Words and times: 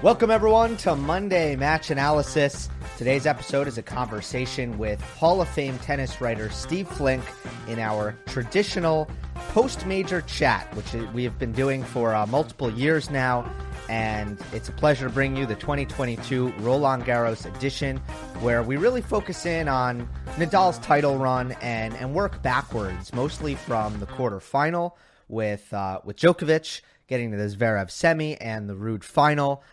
Welcome, 0.00 0.30
everyone, 0.30 0.76
to 0.76 0.94
Monday 0.94 1.56
Match 1.56 1.90
Analysis. 1.90 2.68
Today's 2.96 3.26
episode 3.26 3.66
is 3.66 3.78
a 3.78 3.82
conversation 3.82 4.78
with 4.78 5.00
Hall 5.00 5.40
of 5.40 5.48
Fame 5.48 5.76
tennis 5.80 6.20
writer 6.20 6.50
Steve 6.50 6.86
Flink 6.86 7.24
in 7.66 7.80
our 7.80 8.16
traditional 8.26 9.10
post 9.48 9.86
major 9.86 10.20
chat, 10.20 10.72
which 10.76 10.92
we 11.12 11.24
have 11.24 11.36
been 11.36 11.50
doing 11.50 11.82
for 11.82 12.14
uh, 12.14 12.26
multiple 12.26 12.70
years 12.70 13.10
now. 13.10 13.52
And 13.88 14.40
it's 14.52 14.68
a 14.68 14.72
pleasure 14.72 15.08
to 15.08 15.12
bring 15.12 15.36
you 15.36 15.46
the 15.46 15.56
2022 15.56 16.52
Roland 16.58 17.04
Garros 17.04 17.52
edition, 17.56 17.96
where 18.38 18.62
we 18.62 18.76
really 18.76 19.02
focus 19.02 19.46
in 19.46 19.66
on 19.66 20.08
Nadal's 20.36 20.78
title 20.78 21.18
run 21.18 21.56
and, 21.60 21.92
and 21.96 22.14
work 22.14 22.40
backwards, 22.40 23.12
mostly 23.12 23.56
from 23.56 23.98
the 23.98 24.06
quarterfinal 24.06 24.92
with, 25.26 25.74
uh, 25.74 26.00
with 26.04 26.16
Djokovic 26.16 26.82
getting 27.08 27.32
to 27.32 27.36
the 27.36 27.48
Zverev 27.48 27.90
semi 27.90 28.36
and 28.36 28.68
the 28.68 28.74
Ruud 28.74 29.02
final 29.02 29.64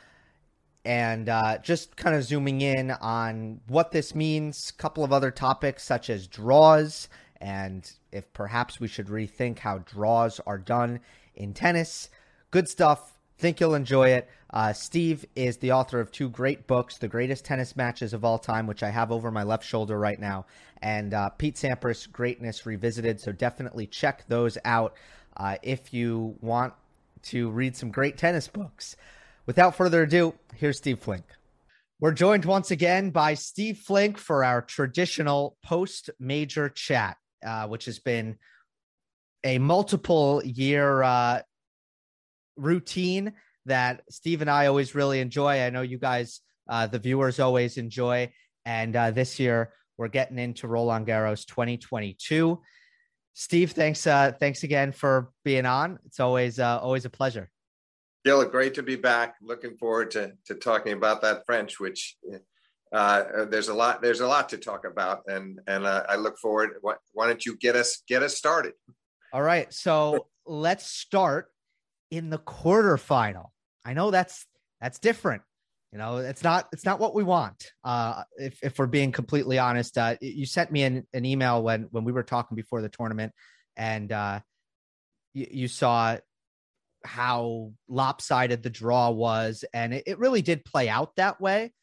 and 0.86 1.28
uh, 1.28 1.58
just 1.58 1.97
kind 1.97 2.16
of 2.16 2.23
zooming 2.23 2.61
in 2.61 2.91
on 2.91 3.59
what 3.67 3.91
this 3.91 4.14
means. 4.14 4.69
A 4.69 4.81
couple 4.81 5.03
of 5.03 5.11
other 5.11 5.31
topics 5.31 5.83
such 5.83 6.09
as 6.09 6.27
draws 6.27 7.09
and 7.42 7.92
if 8.11 8.31
perhaps 8.33 8.80
we 8.80 8.88
should 8.88 9.08
rethink 9.08 9.59
how 9.59 9.80
draws 9.80 10.39
are 10.47 10.58
done 10.58 11.00
in 11.36 11.53
tennis. 11.53 12.09
Good 12.52 12.69
stuff. 12.69 13.17
Think 13.38 13.59
you'll 13.59 13.75
enjoy 13.75 14.09
it. 14.09 14.30
Uh, 14.52 14.72
Steve 14.72 15.25
is 15.36 15.58
the 15.58 15.73
author 15.73 16.00
of 16.00 16.09
two 16.09 16.30
great 16.30 16.67
books, 16.67 16.97
The 16.97 17.09
Greatest 17.09 17.44
Tennis 17.44 17.75
Matches 17.75 18.14
of 18.14 18.23
All 18.23 18.39
Time, 18.39 18.67
which 18.67 18.81
I 18.81 18.89
have 18.89 19.11
over 19.11 19.30
my 19.30 19.44
left 19.44 19.66
shoulder 19.66 19.99
right 19.99 20.20
now, 20.20 20.45
and 20.81 21.14
uh, 21.14 21.30
Pete 21.31 21.55
Sampras, 21.55 22.09
Greatness 22.09 22.66
Revisited. 22.66 23.20
So 23.20 23.33
definitely 23.33 23.88
check 23.88 24.23
those 24.30 24.58
out 24.64 24.95
uh, 25.36 25.58
if 25.61 25.94
you 25.94 26.38
want 26.39 26.73
to 27.23 27.49
read 27.49 27.75
some 27.75 27.92
great 27.92 28.17
tennis 28.17 28.47
books. 28.47 28.95
Without 29.46 29.76
further 29.76 30.04
ado, 30.04 30.34
here's 30.56 30.78
Steve 30.78 31.00
Flink. 31.00 31.24
We're 32.00 32.14
joined 32.14 32.46
once 32.46 32.72
again 32.72 33.12
by 33.12 33.36
Steve 33.36 33.78
Flink 33.78 34.18
for 34.18 34.44
our 34.44 34.62
traditional 34.62 35.56
post 35.64 36.10
major 36.20 36.68
chat, 36.68 37.18
uh, 37.46 37.68
which 37.68 37.86
has 37.86 38.00
been 38.00 38.38
a 39.44 39.60
multiple 39.60 40.42
year 40.44 41.04
uh, 41.04 41.42
routine 42.58 43.34
that 43.67 44.02
Steve 44.10 44.42
and 44.42 44.50
I 44.50 44.66
always 44.66 44.95
really 44.95 45.20
enjoy. 45.20 45.61
I 45.61 45.70
know 45.70 45.84
you 45.84 46.00
guys, 46.00 46.42
uh, 46.67 46.88
the 46.88 47.00
viewers, 47.00 47.39
always 47.39 47.78
enjoy. 47.78 48.32
And 48.66 48.95
uh, 48.95 49.11
this 49.11 49.39
year, 49.39 49.73
we're 49.98 50.08
getting 50.08 50.39
into 50.39 50.67
Roland 50.67 51.05
Garros 51.05 51.45
2022. 51.45 52.60
Steve, 53.34 53.72
thanks, 53.73 54.08
uh, 54.08 54.32
thanks 54.39 54.64
again 54.64 54.92
for 54.92 55.30
being 55.44 55.67
on. 55.67 56.00
It's 56.05 56.20
always, 56.20 56.60
uh, 56.60 56.80
always 56.82 57.05
a 57.05 57.10
pleasure. 57.11 57.52
Gil, 58.25 58.43
great 58.45 58.73
to 58.73 58.83
be 58.83 58.95
back. 58.95 59.36
Looking 59.39 59.77
forward 59.77 60.09
to, 60.11 60.33
to 60.47 60.55
talking 60.55 60.93
about 60.93 61.21
that 61.21 61.45
French, 61.45 61.80
which 61.80 62.17
uh, 62.91 63.45
there's 63.45 63.67
a 63.67 63.73
lot 63.73 64.02
there's 64.02 64.19
a 64.19 64.27
lot 64.27 64.49
to 64.49 64.58
talk 64.58 64.83
about, 64.83 65.21
and 65.27 65.59
and 65.67 65.86
uh, 65.86 66.03
I 66.09 66.15
look 66.15 66.39
forward. 66.39 66.71
Why, 66.81 66.95
why 67.13 67.27
don't 67.27 67.45
you 67.45 67.55
get 67.55 67.75
us 67.75 68.02
get 68.08 68.23
us 68.23 68.36
started? 68.36 68.73
All 69.31 69.43
right, 69.43 69.71
so 69.71 70.25
let's 70.47 70.87
start 70.87 71.52
in 72.09 72.31
the 72.31 72.39
quarterfinal. 72.39 73.49
I 73.86 73.93
know 73.93 74.09
that's 74.09 74.47
that's 74.81 74.97
different. 74.97 75.43
You 75.92 75.99
know, 75.99 76.17
it's 76.17 76.43
not 76.43 76.67
it's 76.73 76.83
not 76.83 76.99
what 76.99 77.13
we 77.13 77.23
want. 77.23 77.71
Uh, 77.83 78.23
if 78.37 78.57
if 78.63 78.80
we're 78.80 78.87
being 78.87 79.11
completely 79.11 79.59
honest, 79.59 79.99
uh, 79.99 80.15
you 80.19 80.47
sent 80.47 80.71
me 80.71 80.81
an, 80.81 81.05
an 81.13 81.25
email 81.25 81.61
when 81.61 81.89
when 81.92 82.05
we 82.05 82.11
were 82.11 82.23
talking 82.23 82.55
before 82.55 82.81
the 82.81 82.89
tournament, 82.89 83.33
and 83.77 84.11
uh, 84.11 84.39
you, 85.36 85.47
you 85.52 85.67
saw 85.67 86.17
how 87.05 87.71
lopsided 87.88 88.64
the 88.64 88.70
draw 88.70 89.10
was, 89.10 89.64
and 89.73 89.93
it, 89.93 90.04
it 90.08 90.20
really 90.20 90.42
did 90.42 90.66
play 90.66 90.89
out 90.89 91.16
that 91.16 91.39
way. 91.39 91.73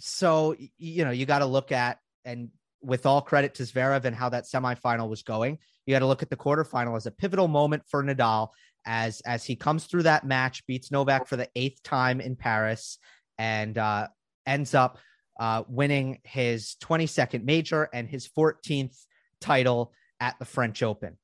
So 0.00 0.56
you 0.78 1.04
know 1.04 1.10
you 1.10 1.26
got 1.26 1.40
to 1.40 1.46
look 1.46 1.72
at 1.72 1.98
and 2.24 2.50
with 2.82 3.04
all 3.04 3.20
credit 3.20 3.54
to 3.56 3.64
Zverev 3.64 4.04
and 4.04 4.16
how 4.16 4.30
that 4.30 4.44
semifinal 4.44 5.08
was 5.08 5.22
going, 5.22 5.58
you 5.84 5.94
got 5.94 5.98
to 5.98 6.06
look 6.06 6.22
at 6.22 6.30
the 6.30 6.36
quarterfinal 6.36 6.96
as 6.96 7.06
a 7.06 7.10
pivotal 7.10 7.48
moment 7.48 7.82
for 7.86 8.02
Nadal 8.02 8.48
as 8.86 9.20
as 9.22 9.44
he 9.44 9.56
comes 9.56 9.84
through 9.84 10.04
that 10.04 10.24
match, 10.24 10.66
beats 10.66 10.90
Novak 10.90 11.26
for 11.26 11.36
the 11.36 11.48
eighth 11.54 11.82
time 11.82 12.20
in 12.20 12.36
Paris, 12.36 12.98
and 13.38 13.76
uh, 13.76 14.08
ends 14.46 14.74
up 14.74 14.98
uh, 15.38 15.62
winning 15.68 16.18
his 16.24 16.76
22nd 16.82 17.44
major 17.44 17.88
and 17.92 18.08
his 18.08 18.28
14th 18.28 18.96
title 19.40 19.92
at 20.20 20.38
the 20.38 20.44
French 20.44 20.82
Open 20.82 21.16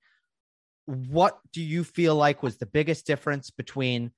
what 0.86 1.38
do 1.52 1.62
you 1.62 1.84
feel 1.84 2.14
like 2.14 2.42
was 2.42 2.56
the 2.56 2.66
biggest 2.66 3.06
difference 3.06 3.50
between 3.50 4.12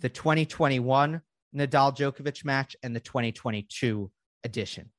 the 0.00 0.08
2021 0.08 1.22
Nadal 1.54 1.96
Djokovic 1.96 2.44
match 2.44 2.76
and 2.82 2.96
the 2.96 3.00
2022 3.00 4.10
edition? 4.44 4.90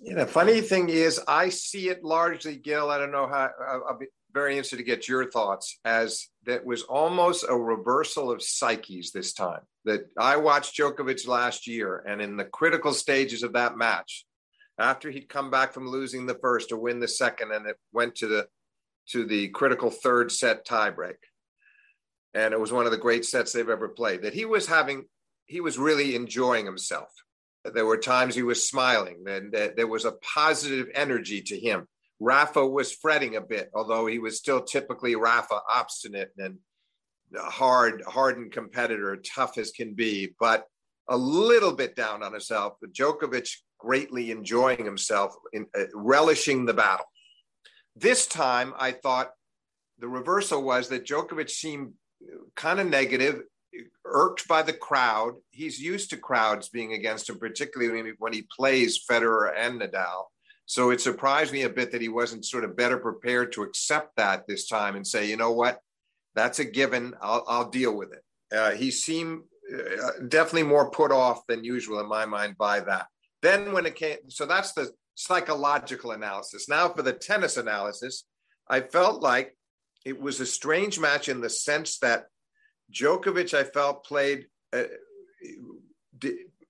Yeah, 0.00 0.16
the 0.16 0.26
funny 0.26 0.60
thing 0.60 0.88
is, 0.88 1.20
I 1.28 1.50
see 1.50 1.88
it 1.88 2.02
largely, 2.02 2.56
Gil. 2.56 2.90
I 2.90 2.98
don't 2.98 3.12
know 3.12 3.28
how. 3.28 3.50
I'll 3.88 3.98
be 3.98 4.06
very 4.34 4.54
interested 4.54 4.78
to 4.78 4.82
get 4.82 5.06
your 5.06 5.30
thoughts. 5.30 5.78
As 5.84 6.26
that 6.44 6.64
was 6.64 6.82
almost 6.82 7.44
a 7.48 7.56
reversal 7.56 8.32
of 8.32 8.42
psyches 8.42 9.12
this 9.12 9.32
time. 9.32 9.60
That 9.84 10.08
I 10.18 10.38
watched 10.38 10.76
Djokovic 10.76 11.28
last 11.28 11.68
year, 11.68 12.04
and 12.06 12.20
in 12.20 12.36
the 12.36 12.44
critical 12.44 12.92
stages 12.94 13.44
of 13.44 13.52
that 13.52 13.76
match, 13.76 14.26
after 14.76 15.10
he'd 15.10 15.28
come 15.28 15.50
back 15.50 15.72
from 15.72 15.88
losing 15.88 16.26
the 16.26 16.38
first 16.40 16.70
to 16.70 16.76
win 16.76 16.98
the 16.98 17.06
second, 17.06 17.52
and 17.52 17.66
it 17.66 17.76
went 17.92 18.16
to 18.16 18.26
the 18.26 18.48
to 19.10 19.24
the 19.24 19.48
critical 19.48 19.90
third 19.90 20.30
set 20.32 20.66
tiebreak. 20.66 21.16
And 22.34 22.54
it 22.54 22.60
was 22.60 22.72
one 22.72 22.86
of 22.86 22.92
the 22.92 22.98
great 22.98 23.24
sets 23.24 23.52
they've 23.52 23.68
ever 23.68 23.88
played. 23.88 24.22
That 24.22 24.34
he 24.34 24.44
was 24.44 24.66
having, 24.66 25.04
he 25.46 25.60
was 25.60 25.78
really 25.78 26.14
enjoying 26.14 26.64
himself. 26.64 27.10
There 27.64 27.86
were 27.86 27.98
times 27.98 28.34
he 28.34 28.42
was 28.42 28.68
smiling, 28.68 29.24
and 29.28 29.52
there 29.52 29.86
was 29.86 30.04
a 30.04 30.12
positive 30.34 30.88
energy 30.94 31.42
to 31.42 31.58
him. 31.58 31.86
Rafa 32.18 32.66
was 32.66 32.92
fretting 32.92 33.36
a 33.36 33.40
bit, 33.40 33.70
although 33.74 34.06
he 34.06 34.18
was 34.18 34.38
still 34.38 34.62
typically 34.62 35.14
Rafa, 35.14 35.60
obstinate 35.68 36.30
and 36.38 36.58
hard, 37.36 38.02
hardened 38.06 38.52
competitor, 38.52 39.16
tough 39.16 39.58
as 39.58 39.70
can 39.70 39.94
be, 39.94 40.34
but 40.40 40.64
a 41.08 41.16
little 41.16 41.72
bit 41.72 41.96
down 41.96 42.22
on 42.22 42.32
himself. 42.32 42.74
But 42.80 42.92
Djokovic 42.92 43.48
greatly 43.78 44.30
enjoying 44.30 44.84
himself, 44.84 45.34
in, 45.52 45.66
uh, 45.76 45.84
relishing 45.94 46.64
the 46.64 46.74
battle. 46.74 47.06
This 47.94 48.26
time, 48.26 48.74
I 48.78 48.92
thought 48.92 49.32
the 49.98 50.08
reversal 50.08 50.62
was 50.62 50.88
that 50.88 51.06
Djokovic 51.06 51.50
seemed 51.50 51.92
kind 52.56 52.80
of 52.80 52.88
negative, 52.88 53.42
irked 54.04 54.48
by 54.48 54.62
the 54.62 54.72
crowd. 54.72 55.34
He's 55.50 55.80
used 55.80 56.10
to 56.10 56.16
crowds 56.16 56.68
being 56.68 56.92
against 56.92 57.28
him, 57.28 57.38
particularly 57.38 58.12
when 58.18 58.32
he 58.32 58.46
plays 58.54 59.04
Federer 59.08 59.52
and 59.56 59.80
Nadal. 59.80 60.24
So 60.66 60.90
it 60.90 61.00
surprised 61.00 61.52
me 61.52 61.62
a 61.62 61.68
bit 61.68 61.92
that 61.92 62.00
he 62.00 62.08
wasn't 62.08 62.46
sort 62.46 62.64
of 62.64 62.76
better 62.76 62.96
prepared 62.96 63.52
to 63.52 63.62
accept 63.62 64.16
that 64.16 64.46
this 64.46 64.68
time 64.68 64.96
and 64.96 65.06
say, 65.06 65.28
you 65.28 65.36
know 65.36 65.52
what, 65.52 65.80
that's 66.34 66.60
a 66.60 66.64
given. 66.64 67.14
I'll, 67.20 67.44
I'll 67.46 67.70
deal 67.70 67.94
with 67.96 68.12
it. 68.12 68.56
Uh, 68.56 68.70
he 68.70 68.90
seemed 68.90 69.42
uh, 69.72 70.10
definitely 70.28 70.64
more 70.64 70.90
put 70.90 71.12
off 71.12 71.46
than 71.46 71.64
usual 71.64 72.00
in 72.00 72.08
my 72.08 72.26
mind 72.26 72.56
by 72.56 72.80
that. 72.80 73.06
Then 73.42 73.72
when 73.72 73.86
it 73.86 73.96
came, 73.96 74.18
so 74.28 74.46
that's 74.46 74.72
the 74.72 74.90
psychological 75.14 76.12
analysis. 76.12 76.68
Now, 76.68 76.88
for 76.88 77.02
the 77.02 77.12
tennis 77.12 77.56
analysis, 77.56 78.24
I 78.68 78.80
felt 78.80 79.22
like 79.22 79.56
it 80.04 80.20
was 80.20 80.40
a 80.40 80.46
strange 80.46 80.98
match 80.98 81.28
in 81.28 81.40
the 81.40 81.50
sense 81.50 81.98
that 81.98 82.26
Djokovic, 82.92 83.54
I 83.54 83.64
felt, 83.64 84.04
played 84.04 84.46
uh, 84.72 84.84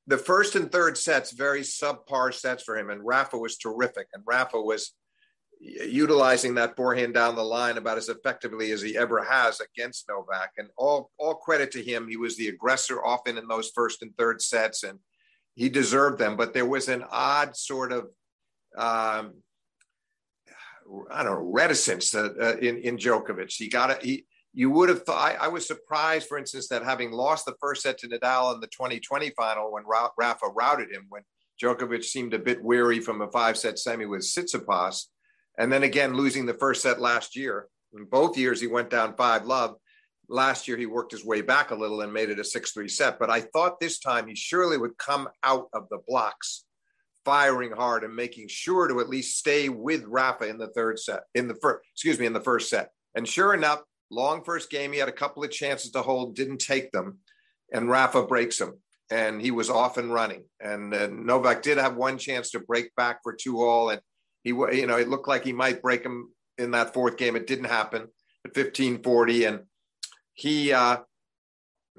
the 0.06 0.18
first 0.18 0.56
and 0.56 0.70
third 0.70 0.98
sets 0.98 1.32
very 1.32 1.60
subpar 1.60 2.34
sets 2.34 2.62
for 2.62 2.76
him, 2.76 2.90
and 2.90 3.04
Rafa 3.04 3.38
was 3.38 3.56
terrific, 3.56 4.08
and 4.12 4.22
Rafa 4.26 4.60
was 4.60 4.92
utilizing 5.60 6.56
that 6.56 6.74
forehand 6.76 7.14
down 7.14 7.36
the 7.36 7.42
line 7.42 7.78
about 7.78 7.96
as 7.96 8.08
effectively 8.08 8.72
as 8.72 8.82
he 8.82 8.98
ever 8.98 9.22
has 9.22 9.60
against 9.60 10.08
Novak. 10.08 10.50
And 10.58 10.68
all 10.76 11.10
all 11.18 11.36
credit 11.36 11.70
to 11.72 11.82
him. 11.82 12.08
He 12.08 12.16
was 12.16 12.36
the 12.36 12.48
aggressor 12.48 13.04
often 13.04 13.38
in 13.38 13.46
those 13.46 13.70
first 13.74 14.02
and 14.02 14.12
third 14.16 14.42
sets, 14.42 14.82
and 14.82 14.98
he 15.54 15.68
deserved 15.68 16.18
them. 16.18 16.36
But 16.36 16.52
there 16.52 16.66
was 16.66 16.88
an 16.88 17.04
odd 17.10 17.56
sort 17.56 17.92
of 17.92 18.08
um, 18.76 19.34
I 21.10 21.22
don't 21.22 21.32
know 21.32 21.50
reticence 21.52 22.14
uh, 22.14 22.56
in 22.60 22.78
in 22.78 22.96
Djokovic. 22.96 23.52
He 23.52 23.68
got 23.68 24.04
it. 24.04 24.24
You 24.54 24.70
would 24.70 24.90
have 24.90 25.04
thought. 25.04 25.18
I, 25.18 25.46
I, 25.46 25.48
was 25.48 25.66
surprised, 25.66 26.28
for 26.28 26.36
instance, 26.36 26.68
that 26.68 26.84
having 26.84 27.10
lost 27.10 27.46
the 27.46 27.54
first 27.58 27.82
set 27.82 27.96
to 27.98 28.08
Nadal 28.08 28.54
in 28.54 28.60
the 28.60 28.66
2020 28.66 29.30
final 29.30 29.72
when 29.72 29.84
Rafa 29.86 30.46
routed 30.54 30.92
him, 30.92 31.06
when 31.08 31.22
Djokovic 31.62 32.04
seemed 32.04 32.34
a 32.34 32.38
bit 32.38 32.62
weary 32.62 33.00
from 33.00 33.22
a 33.22 33.30
five 33.30 33.56
set 33.56 33.78
semi 33.78 34.04
with 34.04 34.20
Tsitsipas 34.20 35.06
and 35.58 35.72
then 35.72 35.82
again, 35.82 36.14
losing 36.14 36.46
the 36.46 36.54
first 36.54 36.82
set 36.82 37.00
last 37.00 37.36
year. 37.36 37.68
In 37.94 38.04
both 38.04 38.38
years, 38.38 38.60
he 38.60 38.66
went 38.66 38.90
down 38.90 39.16
five 39.16 39.44
love. 39.44 39.76
Last 40.28 40.66
year, 40.66 40.78
he 40.78 40.86
worked 40.86 41.12
his 41.12 41.24
way 41.24 41.42
back 41.42 41.70
a 41.70 41.74
little 41.74 42.00
and 42.00 42.12
made 42.12 42.30
it 42.30 42.38
a 42.38 42.44
6 42.44 42.72
3 42.72 42.88
set. 42.88 43.18
But 43.18 43.28
I 43.28 43.40
thought 43.40 43.80
this 43.80 43.98
time 43.98 44.28
he 44.28 44.34
surely 44.34 44.78
would 44.78 44.96
come 44.96 45.28
out 45.42 45.68
of 45.74 45.88
the 45.90 45.98
blocks 46.06 46.64
firing 47.24 47.72
hard 47.72 48.04
and 48.04 48.14
making 48.14 48.48
sure 48.48 48.88
to 48.88 49.00
at 49.00 49.08
least 49.08 49.38
stay 49.38 49.68
with 49.68 50.04
Rafa 50.06 50.48
in 50.48 50.58
the 50.58 50.68
third 50.68 50.98
set, 50.98 51.20
in 51.34 51.48
the 51.48 51.54
first, 51.56 51.80
excuse 51.94 52.18
me, 52.18 52.26
in 52.26 52.32
the 52.32 52.40
first 52.40 52.68
set. 52.68 52.90
And 53.14 53.28
sure 53.28 53.54
enough, 53.54 53.80
long 54.10 54.44
first 54.44 54.70
game, 54.70 54.92
he 54.92 54.98
had 54.98 55.08
a 55.08 55.12
couple 55.12 55.42
of 55.44 55.50
chances 55.50 55.90
to 55.92 56.02
hold, 56.02 56.34
didn't 56.34 56.58
take 56.58 56.92
them. 56.92 57.18
And 57.72 57.88
Rafa 57.88 58.24
breaks 58.24 58.60
him. 58.60 58.74
And 59.10 59.42
he 59.42 59.50
was 59.50 59.68
off 59.68 59.98
and 59.98 60.12
running. 60.12 60.44
And 60.60 60.94
uh, 60.94 61.08
Novak 61.08 61.62
did 61.62 61.76
have 61.76 61.96
one 61.96 62.16
chance 62.16 62.50
to 62.50 62.60
break 62.60 62.94
back 62.94 63.20
for 63.22 63.34
two 63.34 63.62
all. 63.62 63.90
And 63.90 64.00
he, 64.42 64.50
you 64.50 64.86
know, 64.86 64.96
it 64.96 65.08
looked 65.08 65.28
like 65.28 65.44
he 65.44 65.52
might 65.52 65.82
break 65.82 66.02
him 66.02 66.30
in 66.56 66.70
that 66.70 66.94
fourth 66.94 67.18
game. 67.18 67.36
It 67.36 67.46
didn't 67.46 67.66
happen 67.66 68.02
at 68.44 68.56
1540. 68.56 69.44
And 69.44 69.60
he, 70.32 70.72
uh, 70.72 70.98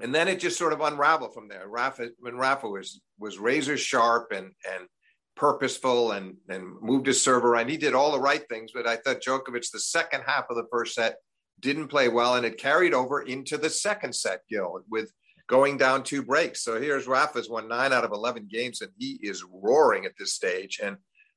and 0.00 0.12
then 0.12 0.26
it 0.26 0.40
just 0.40 0.58
sort 0.58 0.72
of 0.72 0.80
unraveled 0.80 1.34
from 1.34 1.46
there. 1.46 1.68
Rafa, 1.68 2.08
when 2.18 2.36
Rafa 2.36 2.68
was, 2.68 3.00
was 3.20 3.38
razor 3.38 3.76
sharp 3.76 4.32
and, 4.32 4.46
and 4.46 4.88
purposeful 5.36 6.12
and, 6.12 6.36
and 6.48 6.80
moved 6.80 7.06
his 7.06 7.22
server 7.22 7.56
and 7.56 7.68
he 7.68 7.76
did 7.76 7.94
all 7.94 8.12
the 8.12 8.20
right 8.20 8.48
things. 8.48 8.72
But 8.72 8.86
I 8.86 8.96
thought 8.96 9.20
Djokovic, 9.20 9.70
the 9.70 9.80
second 9.80 10.22
half 10.26 10.44
of 10.50 10.56
the 10.56 10.66
first 10.70 10.94
set, 10.94 11.16
didn't 11.60 11.88
play 11.88 12.08
well. 12.08 12.36
And 12.36 12.46
it 12.46 12.58
carried 12.58 12.94
over 12.94 13.22
into 13.22 13.56
the 13.56 13.70
second 13.70 14.14
set, 14.14 14.40
Gil, 14.48 14.82
with 14.88 15.12
going 15.48 15.76
down 15.76 16.02
two 16.02 16.22
breaks. 16.22 16.62
So 16.62 16.80
here's 16.80 17.06
Rafa's 17.06 17.50
won 17.50 17.68
nine 17.68 17.92
out 17.92 18.04
of 18.04 18.12
11 18.12 18.48
games 18.50 18.80
and 18.80 18.90
he 18.98 19.18
is 19.22 19.44
roaring 19.44 20.04
at 20.04 20.12
this 20.18 20.32
stage. 20.32 20.80
And 20.82 20.96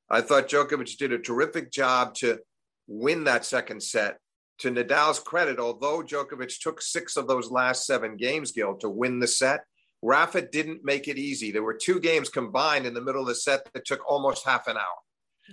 I 0.09 0.21
thought 0.21 0.47
Djokovic 0.47 0.97
did 0.97 1.11
a 1.11 1.19
terrific 1.19 1.71
job 1.71 2.13
to 2.15 2.39
win 2.87 3.25
that 3.25 3.45
second 3.45 3.83
set. 3.83 4.19
To 4.61 4.71
Nadal's 4.71 5.19
credit, 5.19 5.59
although 5.59 6.01
Djokovic 6.01 6.59
took 6.59 6.81
six 6.81 7.15
of 7.15 7.27
those 7.27 7.51
last 7.51 7.85
seven 7.85 8.17
games, 8.17 8.51
Gil, 8.51 8.75
to 8.77 8.89
win 8.89 9.19
the 9.19 9.27
set, 9.27 9.61
Rafa 10.01 10.41
didn't 10.41 10.85
make 10.85 11.07
it 11.07 11.17
easy. 11.17 11.51
There 11.51 11.63
were 11.63 11.73
two 11.73 11.99
games 11.99 12.29
combined 12.29 12.85
in 12.85 12.93
the 12.93 13.01
middle 13.01 13.21
of 13.21 13.27
the 13.27 13.35
set 13.35 13.71
that 13.73 13.85
took 13.85 14.01
almost 14.09 14.45
half 14.45 14.67
an 14.67 14.77
hour. 14.77 14.99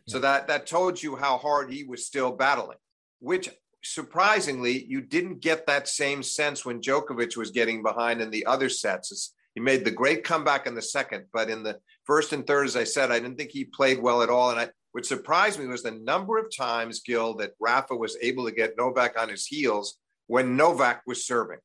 So 0.08 0.18
that 0.18 0.48
that 0.48 0.66
told 0.66 1.00
you 1.00 1.14
how 1.14 1.38
hard 1.38 1.72
he 1.72 1.84
was 1.84 2.04
still 2.04 2.32
battling, 2.32 2.78
which 3.20 3.48
surprisingly, 3.84 4.84
you 4.84 5.00
didn't 5.00 5.40
get 5.40 5.66
that 5.66 5.88
same 5.88 6.22
sense 6.22 6.64
when 6.64 6.80
Djokovic 6.80 7.36
was 7.36 7.50
getting 7.50 7.82
behind 7.82 8.20
in 8.20 8.30
the 8.30 8.46
other 8.46 8.68
sets. 8.68 9.34
He 9.54 9.60
made 9.60 9.84
the 9.84 9.90
great 9.90 10.24
comeback 10.24 10.66
in 10.66 10.74
the 10.74 10.82
second, 10.82 11.26
but 11.32 11.48
in 11.48 11.62
the 11.62 11.78
first 12.04 12.32
and 12.32 12.46
third, 12.46 12.66
as 12.66 12.76
I 12.76 12.84
said, 12.84 13.12
I 13.12 13.20
didn't 13.20 13.36
think 13.36 13.50
he 13.52 13.64
played 13.64 14.02
well 14.02 14.22
at 14.22 14.30
all. 14.30 14.50
And 14.50 14.58
I, 14.58 14.70
what 14.92 15.06
surprised 15.06 15.60
me 15.60 15.66
was 15.66 15.82
the 15.82 15.92
number 15.92 16.38
of 16.38 16.54
times, 16.54 17.02
Gil, 17.06 17.34
that 17.36 17.52
Rafa 17.60 17.94
was 17.94 18.16
able 18.20 18.46
to 18.46 18.52
get 18.52 18.76
Novak 18.76 19.18
on 19.20 19.28
his 19.28 19.46
heels 19.46 19.98
when 20.26 20.56
Novak 20.56 21.02
was 21.06 21.26
serving. 21.26 21.58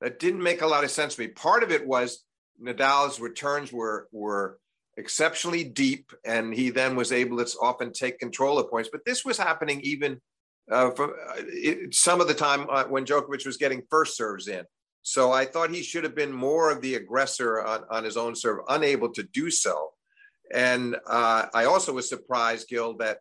That 0.00 0.18
didn't 0.18 0.42
make 0.42 0.62
a 0.62 0.66
lot 0.66 0.84
of 0.84 0.90
sense 0.90 1.14
to 1.14 1.22
me. 1.22 1.28
Part 1.28 1.62
of 1.62 1.70
it 1.70 1.86
was 1.86 2.22
Nadal's 2.62 3.20
returns 3.20 3.72
were 3.72 4.08
were 4.12 4.58
exceptionally 4.96 5.64
deep, 5.64 6.12
and 6.24 6.54
he 6.54 6.70
then 6.70 6.96
was 6.96 7.12
able 7.12 7.44
to 7.44 7.58
often 7.60 7.92
take 7.92 8.18
control 8.18 8.58
of 8.58 8.70
points. 8.70 8.88
But 8.90 9.04
this 9.04 9.24
was 9.24 9.36
happening 9.36 9.80
even 9.82 10.20
uh, 10.70 10.90
for, 10.90 11.14
uh, 11.14 11.34
it, 11.38 11.94
some 11.94 12.20
of 12.20 12.28
the 12.28 12.34
time 12.34 12.66
uh, 12.70 12.84
when 12.84 13.04
Djokovic 13.04 13.46
was 13.46 13.56
getting 13.56 13.82
first 13.90 14.16
serves 14.16 14.48
in. 14.48 14.64
So 15.02 15.30
I 15.32 15.44
thought 15.44 15.70
he 15.70 15.82
should 15.82 16.04
have 16.04 16.16
been 16.16 16.32
more 16.32 16.70
of 16.70 16.80
the 16.80 16.96
aggressor 16.96 17.62
on, 17.62 17.84
on 17.90 18.04
his 18.04 18.16
own 18.16 18.34
serve, 18.34 18.58
unable 18.68 19.12
to 19.12 19.22
do 19.22 19.50
so. 19.50 19.90
And 20.52 20.96
uh, 21.06 21.46
I 21.54 21.66
also 21.66 21.92
was 21.92 22.08
surprised, 22.08 22.68
Gil, 22.68 22.96
that 22.96 23.18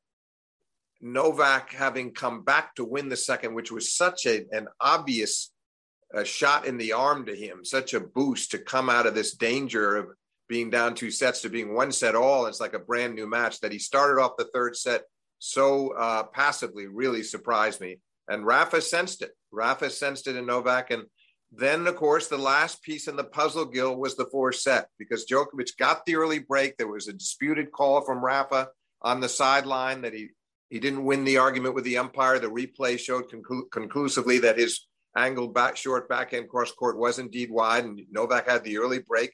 Novak 1.02 1.74
having 1.74 2.14
come 2.14 2.44
back 2.44 2.74
to 2.76 2.86
win 2.86 3.10
the 3.10 3.16
second, 3.16 3.54
which 3.54 3.72
was 3.72 3.94
such 3.94 4.26
a, 4.26 4.46
an 4.52 4.68
obvious 4.82 5.52
uh, 6.16 6.24
shot 6.24 6.66
in 6.66 6.78
the 6.78 6.94
arm 6.94 7.26
to 7.26 7.36
him, 7.36 7.66
such 7.66 7.94
a 7.94 8.00
boost 8.00 8.52
to 8.52 8.58
come 8.58 8.90
out 8.90 9.06
of 9.06 9.16
this 9.16 9.36
danger 9.36 9.98
of 9.98 10.08
being 10.48 10.70
down 10.70 10.96
two 10.96 11.12
sets 11.12 11.42
to 11.42 11.50
being 11.50 11.74
one 11.74 11.92
set 11.92 12.16
all. 12.16 12.46
It's 12.46 12.60
like 12.60 12.74
a 12.74 12.80
brand 12.80 13.16
new 13.16 13.28
match 13.28 13.60
that 13.62 13.72
he 13.72 13.80
started 13.80 14.22
off 14.22 14.38
the 14.38 14.50
third 14.54 14.76
set 14.76 15.04
so 15.40 15.90
uh, 15.96 16.24
passively 16.24 16.88
really 16.88 17.24
surprised 17.24 17.82
me. 17.82 18.00
And 18.28 18.46
Rafa 18.46 18.82
sensed 18.82 19.22
it. 19.22 19.32
Rafa 19.52 19.90
sensed 19.90 20.28
it 20.28 20.36
in 20.36 20.46
Novak. 20.46 20.92
And 20.92 21.04
then, 21.52 21.86
of 21.88 21.96
course, 21.96 22.28
the 22.28 22.38
last 22.38 22.82
piece 22.82 23.08
in 23.08 23.16
the 23.16 23.24
puzzle, 23.24 23.66
Gil, 23.66 23.96
was 23.96 24.16
the 24.16 24.26
fourth 24.32 24.56
set 24.56 24.88
because 24.98 25.26
Djokovic 25.26 25.78
got 25.78 26.06
the 26.06 26.16
early 26.16 26.40
break. 26.40 26.78
There 26.78 26.88
was 26.88 27.08
a 27.08 27.14
disputed 27.14 27.72
call 27.72 28.02
from 28.02 28.24
Rafa 28.24 28.70
on 29.02 29.20
the 29.20 29.30
sideline 29.30 30.02
that 30.02 30.14
he, 30.14 30.30
he 30.70 30.80
didn't 30.80 31.06
win 31.06 31.24
the 31.24 31.38
argument 31.38 31.76
with 31.76 31.84
the 31.84 31.98
umpire. 31.98 32.40
The 32.40 32.48
replay 32.48 32.98
showed 32.98 33.30
conclu- 33.30 33.70
conclusively 33.72 34.40
that 34.40 34.58
his 34.58 34.88
angled 35.16 35.54
back 35.54 35.78
short 35.78 36.10
backhand 36.10 36.50
cross 36.50 36.72
court 36.72 36.98
was 36.98 37.20
indeed 37.20 37.52
wide, 37.52 37.86
and 37.86 38.02
Novak 38.12 38.50
had 38.50 38.64
the 38.64 38.78
early 38.78 39.00
break, 39.00 39.32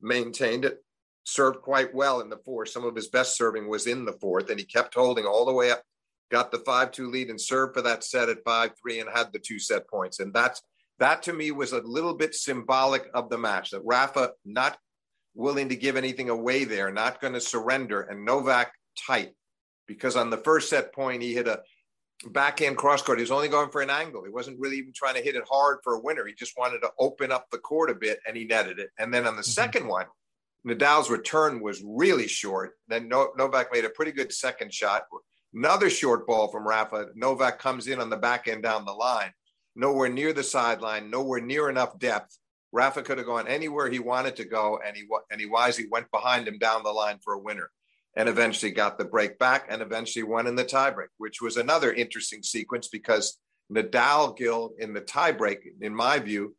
maintained 0.00 0.64
it, 0.64 0.78
served 1.24 1.62
quite 1.62 1.94
well 1.94 2.20
in 2.20 2.28
the 2.28 2.40
fourth. 2.44 2.68
Some 2.68 2.84
of 2.84 2.94
his 2.94 3.08
best 3.08 3.36
serving 3.36 3.68
was 3.68 3.86
in 3.86 4.04
the 4.04 4.12
fourth, 4.14 4.50
and 4.50 4.58
he 4.58 4.66
kept 4.66 4.94
holding 4.94 5.24
all 5.24 5.44
the 5.44 5.52
way 5.52 5.70
up, 5.70 5.82
got 6.30 6.50
the 6.50 6.58
5 6.58 6.90
2 6.90 7.10
lead, 7.10 7.30
and 7.30 7.40
served 7.40 7.74
for 7.74 7.82
that 7.82 8.04
set 8.04 8.28
at 8.28 8.44
5 8.44 8.72
3 8.80 9.00
and 9.00 9.10
had 9.12 9.32
the 9.32 9.38
two 9.38 9.58
set 9.58 9.88
points. 9.88 10.20
And 10.20 10.32
that's 10.34 10.62
that 10.98 11.22
to 11.24 11.32
me 11.32 11.50
was 11.50 11.72
a 11.72 11.80
little 11.80 12.14
bit 12.14 12.34
symbolic 12.34 13.08
of 13.14 13.28
the 13.28 13.38
match 13.38 13.70
that 13.70 13.82
Rafa 13.84 14.32
not 14.44 14.78
willing 15.34 15.70
to 15.70 15.76
give 15.76 15.96
anything 15.96 16.28
away 16.28 16.64
there, 16.64 16.92
not 16.92 17.20
going 17.20 17.32
to 17.32 17.40
surrender, 17.40 18.02
and 18.02 18.24
Novak 18.24 18.72
tight 19.06 19.32
because 19.86 20.16
on 20.16 20.30
the 20.30 20.38
first 20.38 20.70
set 20.70 20.92
point 20.94 21.22
he 21.22 21.34
hit 21.34 21.48
a 21.48 21.60
backhand 22.30 22.76
cross 22.76 23.02
court. 23.02 23.18
He 23.18 23.22
was 23.22 23.30
only 23.30 23.48
going 23.48 23.70
for 23.70 23.82
an 23.82 23.90
angle. 23.90 24.24
He 24.24 24.30
wasn't 24.30 24.58
really 24.58 24.76
even 24.78 24.92
trying 24.92 25.14
to 25.14 25.22
hit 25.22 25.36
it 25.36 25.44
hard 25.50 25.78
for 25.82 25.94
a 25.94 26.00
winner. 26.00 26.26
He 26.26 26.34
just 26.34 26.56
wanted 26.56 26.80
to 26.80 26.90
open 26.98 27.32
up 27.32 27.50
the 27.50 27.58
court 27.58 27.90
a 27.90 27.94
bit, 27.94 28.20
and 28.26 28.36
he 28.36 28.44
netted 28.44 28.78
it. 28.78 28.90
And 28.98 29.12
then 29.12 29.26
on 29.26 29.36
the 29.36 29.42
mm-hmm. 29.42 29.50
second 29.50 29.88
one, 29.88 30.06
Nadal's 30.66 31.10
return 31.10 31.60
was 31.60 31.82
really 31.84 32.28
short. 32.28 32.72
Then 32.88 33.08
Novak 33.08 33.72
made 33.72 33.84
a 33.84 33.90
pretty 33.90 34.12
good 34.12 34.32
second 34.32 34.72
shot. 34.72 35.04
Another 35.54 35.90
short 35.90 36.26
ball 36.26 36.48
from 36.48 36.66
Rafa. 36.66 37.08
Novak 37.14 37.58
comes 37.58 37.88
in 37.88 38.00
on 38.00 38.10
the 38.10 38.16
back 38.16 38.48
end 38.48 38.62
down 38.62 38.84
the 38.84 38.92
line 38.92 39.32
nowhere 39.74 40.08
near 40.08 40.32
the 40.32 40.42
sideline, 40.42 41.10
nowhere 41.10 41.40
near 41.40 41.68
enough 41.68 41.98
depth. 41.98 42.38
Rafa 42.72 43.02
could 43.02 43.18
have 43.18 43.26
gone 43.26 43.48
anywhere 43.48 43.90
he 43.90 43.98
wanted 43.98 44.36
to 44.36 44.44
go, 44.44 44.80
and 44.84 44.96
he 44.96 45.04
and 45.30 45.40
he 45.40 45.46
wisely 45.46 45.86
went 45.90 46.10
behind 46.10 46.48
him 46.48 46.58
down 46.58 46.82
the 46.82 46.90
line 46.90 47.18
for 47.22 47.34
a 47.34 47.38
winner, 47.38 47.70
and 48.16 48.28
eventually 48.28 48.72
got 48.72 48.98
the 48.98 49.04
break 49.04 49.38
back, 49.38 49.66
and 49.70 49.82
eventually 49.82 50.22
won 50.22 50.46
in 50.46 50.54
the 50.54 50.64
tiebreak, 50.64 51.08
which 51.18 51.40
was 51.40 51.56
another 51.56 51.92
interesting 51.92 52.42
sequence 52.42 52.88
because 52.88 53.38
Nadal 53.72 54.36
Gil 54.36 54.72
in 54.78 54.92
the 54.92 55.00
tiebreak, 55.00 55.58
in 55.80 55.94
my 55.94 56.18
view, 56.18 56.54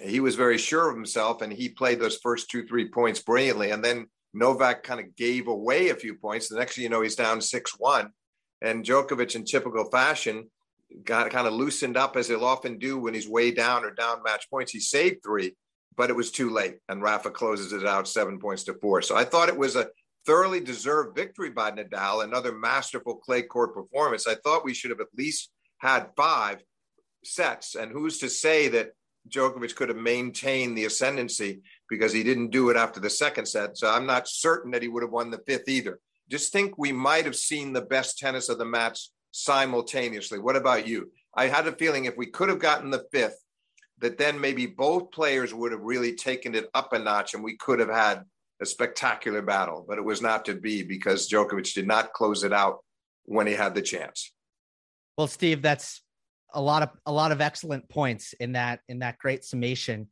he 0.00 0.20
was 0.20 0.34
very 0.34 0.58
sure 0.58 0.88
of 0.88 0.96
himself, 0.96 1.42
and 1.42 1.52
he 1.52 1.68
played 1.68 2.00
those 2.00 2.18
first 2.18 2.50
two 2.50 2.66
three 2.66 2.88
points 2.88 3.20
brilliantly, 3.20 3.70
and 3.70 3.84
then 3.84 4.06
Novak 4.32 4.82
kind 4.82 5.00
of 5.00 5.14
gave 5.16 5.48
away 5.48 5.90
a 5.90 5.94
few 5.94 6.14
points. 6.14 6.48
The 6.48 6.58
next 6.58 6.74
thing 6.74 6.84
you 6.84 6.90
know, 6.90 7.02
he's 7.02 7.16
down 7.16 7.40
six 7.40 7.74
one, 7.78 8.10
and 8.62 8.84
Djokovic, 8.84 9.34
in 9.34 9.44
typical 9.44 9.90
fashion, 9.90 10.50
got 11.04 11.30
kind 11.30 11.46
of 11.46 11.52
loosened 11.52 11.96
up 11.96 12.16
as 12.16 12.28
he'll 12.28 12.44
often 12.44 12.78
do 12.78 12.98
when 12.98 13.14
he's 13.14 13.28
way 13.28 13.50
down 13.50 13.84
or 13.84 13.92
down 13.92 14.22
match 14.24 14.48
points. 14.50 14.72
He 14.72 14.80
saved 14.80 15.22
three, 15.22 15.54
but 15.96 16.10
it 16.10 16.16
was 16.16 16.30
too 16.30 16.50
late, 16.50 16.78
and 16.88 17.02
Rafa 17.02 17.30
closes 17.30 17.72
it 17.72 17.86
out 17.86 18.08
seven 18.08 18.38
points 18.38 18.64
to 18.64 18.74
four. 18.74 19.02
So 19.02 19.16
I 19.16 19.24
thought 19.24 19.48
it 19.48 19.56
was 19.56 19.76
a 19.76 19.88
thoroughly 20.30 20.60
deserved 20.60 21.16
victory 21.16 21.50
by 21.50 21.72
Nadal, 21.72 22.22
another 22.22 22.52
masterful 22.52 23.16
clay 23.16 23.42
court 23.42 23.74
performance. 23.74 24.28
I 24.28 24.36
thought 24.36 24.64
we 24.64 24.74
should 24.74 24.92
have 24.92 25.00
at 25.00 25.08
least 25.18 25.50
had 25.78 26.10
five 26.16 26.62
sets, 27.24 27.74
and 27.74 27.90
who's 27.90 28.18
to 28.18 28.30
say 28.30 28.68
that 28.68 28.92
Djokovic 29.28 29.74
could 29.74 29.88
have 29.88 29.98
maintained 29.98 30.78
the 30.78 30.84
ascendancy 30.84 31.62
because 31.88 32.12
he 32.12 32.22
didn't 32.22 32.52
do 32.52 32.70
it 32.70 32.76
after 32.76 33.00
the 33.00 33.10
second 33.10 33.46
set. 33.46 33.76
So 33.76 33.90
I'm 33.90 34.06
not 34.06 34.28
certain 34.28 34.70
that 34.70 34.82
he 34.82 34.88
would 34.88 35.02
have 35.02 35.10
won 35.10 35.32
the 35.32 35.42
fifth 35.48 35.68
either. 35.68 35.98
Just 36.30 36.52
think 36.52 36.78
we 36.78 36.92
might 36.92 37.24
have 37.24 37.34
seen 37.34 37.72
the 37.72 37.82
best 37.82 38.16
tennis 38.16 38.48
of 38.48 38.58
the 38.58 38.64
match 38.64 39.10
simultaneously. 39.32 40.38
What 40.38 40.54
about 40.54 40.86
you? 40.86 41.10
I 41.34 41.48
had 41.48 41.66
a 41.66 41.72
feeling 41.72 42.04
if 42.04 42.16
we 42.16 42.26
could 42.26 42.50
have 42.50 42.60
gotten 42.60 42.92
the 42.92 43.04
fifth, 43.10 43.44
that 43.98 44.16
then 44.16 44.40
maybe 44.40 44.66
both 44.66 45.10
players 45.10 45.52
would 45.52 45.72
have 45.72 45.82
really 45.82 46.14
taken 46.14 46.54
it 46.54 46.70
up 46.72 46.92
a 46.92 47.00
notch 47.00 47.34
and 47.34 47.42
we 47.42 47.56
could 47.56 47.80
have 47.80 47.90
had 47.90 48.22
a 48.60 48.66
spectacular 48.66 49.42
battle, 49.42 49.84
but 49.86 49.98
it 49.98 50.04
was 50.04 50.20
not 50.20 50.44
to 50.44 50.54
be 50.54 50.82
because 50.82 51.28
Djokovic 51.28 51.72
did 51.74 51.86
not 51.86 52.12
close 52.12 52.44
it 52.44 52.52
out 52.52 52.84
when 53.24 53.46
he 53.46 53.54
had 53.54 53.74
the 53.74 53.82
chance. 53.82 54.32
Well, 55.16 55.26
Steve, 55.26 55.62
that's 55.62 56.02
a 56.52 56.60
lot 56.60 56.82
of 56.82 56.90
a 57.06 57.12
lot 57.12 57.32
of 57.32 57.40
excellent 57.40 57.88
points 57.88 58.32
in 58.34 58.52
that 58.52 58.80
in 58.88 59.00
that 59.00 59.18
great 59.18 59.44
summation. 59.44 60.08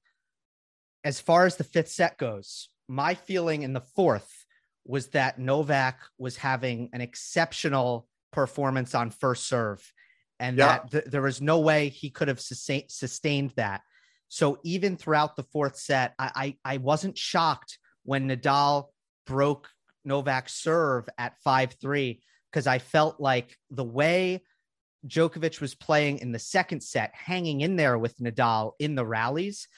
As 1.05 1.21
far 1.21 1.47
as 1.47 1.57
the 1.57 1.65
fifth 1.65 1.89
set 1.89 2.19
goes, 2.19 2.69
my 2.89 3.15
feeling 3.15 3.63
in 3.63 3.73
the 3.73 3.81
fourth 3.81 4.45
was 4.85 5.09
that 5.09 5.39
Novak 5.39 6.01
was 6.19 6.37
having 6.37 6.91
an 6.93 7.01
exceptional 7.01 8.09
performance 8.33 8.95
on 8.95 9.11
first 9.11 9.47
serve 9.47 9.93
and 10.41 10.57
yeah. 10.57 10.67
that 10.67 10.91
th- 10.91 11.05
there 11.05 11.23
was 11.23 11.41
no 11.41 11.61
way 11.61 11.89
he 11.89 12.11
could 12.11 12.29
have 12.29 12.41
sustain- 12.41 12.89
sustained 12.89 13.53
that. 13.57 13.83
So 14.29 14.59
even 14.63 14.97
throughout 14.97 15.37
the 15.37 15.43
fourth 15.45 15.77
set, 15.77 16.15
I, 16.19 16.57
I, 16.65 16.75
I 16.75 16.77
wasn't 16.79 17.19
shocked 17.19 17.79
when 18.09 18.27
Nadal 18.27 18.87
broke 19.27 19.69
Novak's 20.03 20.55
serve 20.55 21.11
at 21.19 21.39
5 21.45 21.75
3 21.79 22.23
because 22.51 22.67
I 22.67 22.79
felt 22.79 23.21
like 23.21 23.55
the 23.71 23.85
way 23.85 24.43
Djokovic 25.07 25.61
was 25.61 25.75
playing 25.75 26.21
in 26.21 26.33
the 26.33 26.39
second 26.39 26.81
set, 26.81 27.15
hanging 27.15 27.61
in 27.61 27.77
there 27.77 27.99
with 27.99 28.17
Nadal 28.17 28.73
in 28.79 28.95
the 28.95 29.05
rallies, 29.05 29.69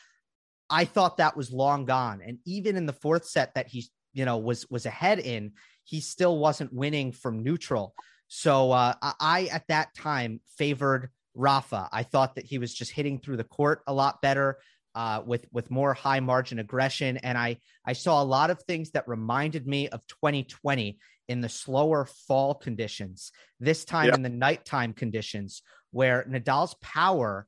I 0.71 0.85
thought 0.85 1.17
that 1.17 1.37
was 1.37 1.51
long 1.51 1.87
gone. 1.87 2.21
And 2.25 2.39
even 2.47 2.77
in 2.77 2.87
the 2.87 2.93
fourth 2.93 3.27
set 3.27 3.57
that 3.57 3.67
he, 3.67 3.89
you 4.13 4.25
know, 4.25 4.39
was 4.39 4.65
was 4.71 4.87
ahead 4.87 5.19
in, 5.19 5.55
he 5.83 6.01
still 6.01 6.39
wasn't 6.39 6.73
winning 6.73 7.11
from 7.11 7.43
neutral. 7.43 7.97
So 8.29 8.71
uh, 8.71 8.95
I 9.03 9.49
at 9.51 9.67
that 9.67 9.93
time 9.97 10.41
favored 10.57 11.11
Rafa. 11.35 11.89
I 11.91 12.05
thought 12.05 12.37
that 12.37 12.47
he 12.47 12.59
was 12.59 12.73
just 12.73 12.93
hitting 12.93 13.19
through 13.19 13.39
the 13.39 13.45
court 13.59 13.83
a 13.89 13.93
lot 13.93 14.23
better 14.23 14.59
uh, 14.95 15.23
with 15.25 15.47
with 15.53 15.71
more 15.71 15.95
high 15.95 16.21
margin 16.21 16.59
aggression, 16.59 17.17
and 17.19 17.37
I 17.37 17.59
I 17.85 17.93
saw 17.93 18.23
a 18.23 18.25
lot 18.25 18.51
of 18.51 18.63
things 18.63 18.91
that 18.91 19.09
reminded 19.09 19.67
me 19.67 19.89
of 19.89 20.07
2020 20.07 20.99
in 21.29 21.41
the 21.41 21.49
slower 21.49 22.07
fall 22.27 22.55
conditions. 22.55 23.33
This 23.61 23.85
time 23.85 24.09
yeah. 24.09 24.15
in 24.15 24.23
the 24.23 24.29
nighttime 24.29 24.93
conditions, 24.93 25.63
where 25.93 26.25
Nadal's 26.29 26.75
power 26.83 27.47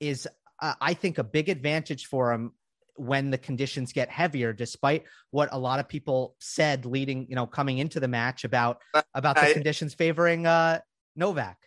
is, 0.00 0.28
uh, 0.60 0.74
I 0.80 0.94
think, 0.94 1.18
a 1.18 1.24
big 1.24 1.48
advantage 1.48 2.06
for 2.06 2.32
him 2.32 2.52
when 2.96 3.30
the 3.30 3.38
conditions 3.38 3.92
get 3.92 4.10
heavier 4.10 4.52
despite 4.52 5.04
what 5.30 5.50
a 5.52 5.58
lot 5.58 5.80
of 5.80 5.88
people 5.88 6.34
said 6.38 6.86
leading 6.86 7.26
you 7.28 7.36
know 7.36 7.46
coming 7.46 7.76
into 7.76 8.00
the 8.00 8.08
match 8.08 8.44
about 8.44 8.80
about 9.14 9.36
the 9.36 9.50
I, 9.50 9.52
conditions 9.52 9.92
favoring 9.92 10.46
uh 10.46 10.80
novak 11.14 11.58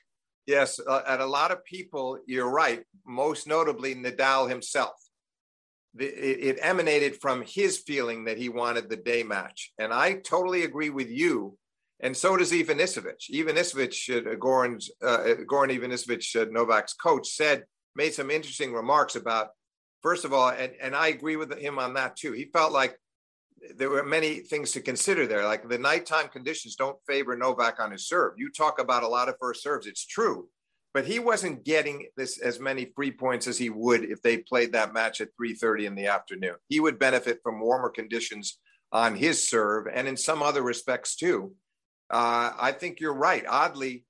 Yes, 0.49 0.79
uh, 0.79 1.03
and 1.07 1.21
a 1.21 1.27
lot 1.27 1.51
of 1.51 1.63
people, 1.63 2.17
you're 2.25 2.49
right. 2.49 2.83
Most 3.05 3.45
notably, 3.45 3.93
Nadal 3.93 4.49
himself. 4.49 4.95
The, 5.93 6.07
it, 6.07 6.55
it, 6.55 6.59
emanated 6.63 7.21
from 7.21 7.43
his 7.43 7.77
feeling 7.77 8.25
that 8.25 8.39
he 8.39 8.49
wanted 8.49 8.89
the 8.89 8.95
day 8.95 9.21
match, 9.21 9.71
and 9.77 9.93
I 9.93 10.13
totally 10.13 10.63
agree 10.63 10.89
with 10.89 11.07
you. 11.07 11.55
And 11.99 12.17
so 12.17 12.35
does 12.35 12.51
Ivanisevic. 12.51 13.29
Ivanisevic, 13.31 13.95
uh, 14.09 14.35
Goran's, 14.37 14.89
uh, 15.03 15.35
Goran 15.45 15.69
Ivanisevic, 15.77 16.41
uh, 16.41 16.45
Novak's 16.49 16.93
coach, 16.93 17.27
said 17.27 17.65
made 17.95 18.15
some 18.15 18.31
interesting 18.31 18.73
remarks 18.73 19.15
about. 19.15 19.49
First 20.01 20.25
of 20.25 20.33
all, 20.33 20.49
and, 20.49 20.71
and 20.81 20.95
I 20.95 21.09
agree 21.09 21.35
with 21.35 21.55
him 21.59 21.77
on 21.77 21.93
that 21.93 22.15
too. 22.15 22.31
He 22.31 22.45
felt 22.45 22.71
like 22.71 22.97
there 23.75 23.89
were 23.89 24.03
many 24.03 24.39
things 24.39 24.71
to 24.71 24.81
consider 24.81 25.27
there. 25.27 25.45
Like 25.45 25.67
the 25.67 25.77
nighttime 25.77 26.27
conditions 26.27 26.75
don't 26.75 26.97
favor 27.07 27.35
Novak 27.35 27.79
on 27.79 27.91
his 27.91 28.07
serve. 28.07 28.33
You 28.37 28.51
talk 28.51 28.79
about 28.79 29.03
a 29.03 29.07
lot 29.07 29.29
of 29.29 29.35
first 29.39 29.63
serves. 29.63 29.87
It's 29.87 30.05
true, 30.05 30.47
but 30.93 31.05
he 31.05 31.19
wasn't 31.19 31.65
getting 31.65 32.07
this 32.17 32.39
as 32.39 32.59
many 32.59 32.91
free 32.95 33.11
points 33.11 33.47
as 33.47 33.57
he 33.57 33.69
would 33.69 34.03
if 34.03 34.21
they 34.21 34.37
played 34.37 34.73
that 34.73 34.93
match 34.93 35.21
at 35.21 35.29
3:30 35.39 35.85
in 35.85 35.95
the 35.95 36.07
afternoon. 36.07 36.55
He 36.67 36.79
would 36.79 36.99
benefit 36.99 37.39
from 37.43 37.59
warmer 37.59 37.89
conditions 37.89 38.59
on 38.91 39.15
his 39.15 39.47
serve 39.47 39.87
and 39.87 40.07
in 40.07 40.17
some 40.17 40.41
other 40.41 40.63
respects 40.63 41.15
too. 41.15 41.53
Uh, 42.09 42.53
I 42.59 42.71
think 42.71 42.99
you're 42.99 43.13
right. 43.13 43.45
Oddly, 43.47 44.05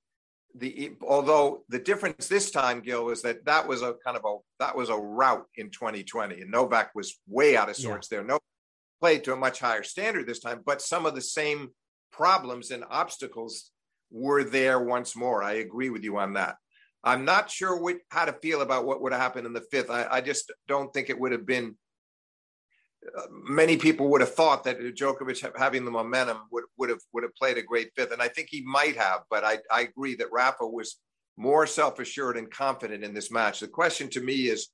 the 0.54 0.92
although 1.02 1.64
the 1.68 1.78
difference 1.78 2.28
this 2.28 2.50
time, 2.50 2.80
Gil, 2.80 3.04
was 3.04 3.22
that 3.22 3.44
that 3.44 3.68
was 3.68 3.82
a 3.82 3.94
kind 4.04 4.16
of 4.16 4.24
a 4.24 4.36
that 4.58 4.76
was 4.76 4.88
a 4.88 4.96
route 4.96 5.46
in 5.56 5.70
2020, 5.70 6.40
and 6.40 6.50
Novak 6.50 6.94
was 6.94 7.20
way 7.28 7.56
out 7.56 7.68
of 7.68 7.76
sorts 7.76 8.08
yeah. 8.10 8.18
there. 8.18 8.26
No 8.26 8.40
played 9.00 9.24
to 9.24 9.32
a 9.32 9.36
much 9.36 9.60
higher 9.60 9.82
standard 9.82 10.26
this 10.26 10.40
time, 10.40 10.60
but 10.64 10.82
some 10.82 11.06
of 11.06 11.14
the 11.14 11.20
same 11.20 11.70
problems 12.12 12.70
and 12.70 12.84
obstacles 12.90 13.70
were 14.10 14.44
there 14.44 14.80
once 14.80 15.16
more. 15.16 15.42
I 15.42 15.54
agree 15.54 15.90
with 15.90 16.04
you 16.04 16.18
on 16.18 16.34
that. 16.34 16.56
I'm 17.02 17.24
not 17.24 17.50
sure 17.50 17.80
what, 17.80 17.96
how 18.10 18.26
to 18.26 18.32
feel 18.32 18.60
about 18.60 18.84
what 18.84 19.00
would 19.00 19.12
have 19.12 19.20
happened 19.20 19.46
in 19.46 19.52
the 19.52 19.64
fifth. 19.72 19.90
I, 19.90 20.06
I 20.10 20.20
just 20.20 20.52
don't 20.68 20.92
think 20.92 21.08
it 21.08 21.18
would 21.18 21.32
have 21.32 21.46
been. 21.46 21.76
Uh, 23.16 23.22
many 23.30 23.78
people 23.78 24.10
would 24.10 24.20
have 24.20 24.34
thought 24.34 24.64
that 24.64 24.78
Djokovic 24.78 25.58
having 25.58 25.86
the 25.86 25.90
momentum 25.90 26.36
would, 26.52 26.64
would 26.76 26.90
have 26.90 27.00
would 27.14 27.22
have 27.22 27.34
played 27.34 27.56
a 27.56 27.62
great 27.62 27.88
fifth, 27.96 28.12
and 28.12 28.20
I 28.20 28.28
think 28.28 28.48
he 28.50 28.62
might 28.62 28.96
have. 28.96 29.22
But 29.30 29.42
I, 29.42 29.58
I 29.70 29.82
agree 29.82 30.16
that 30.16 30.30
Rafa 30.30 30.66
was 30.66 30.98
more 31.38 31.66
self 31.66 31.98
assured 31.98 32.36
and 32.36 32.50
confident 32.50 33.02
in 33.02 33.14
this 33.14 33.30
match. 33.30 33.60
The 33.60 33.68
question 33.68 34.10
to 34.10 34.20
me 34.20 34.48
is 34.48 34.68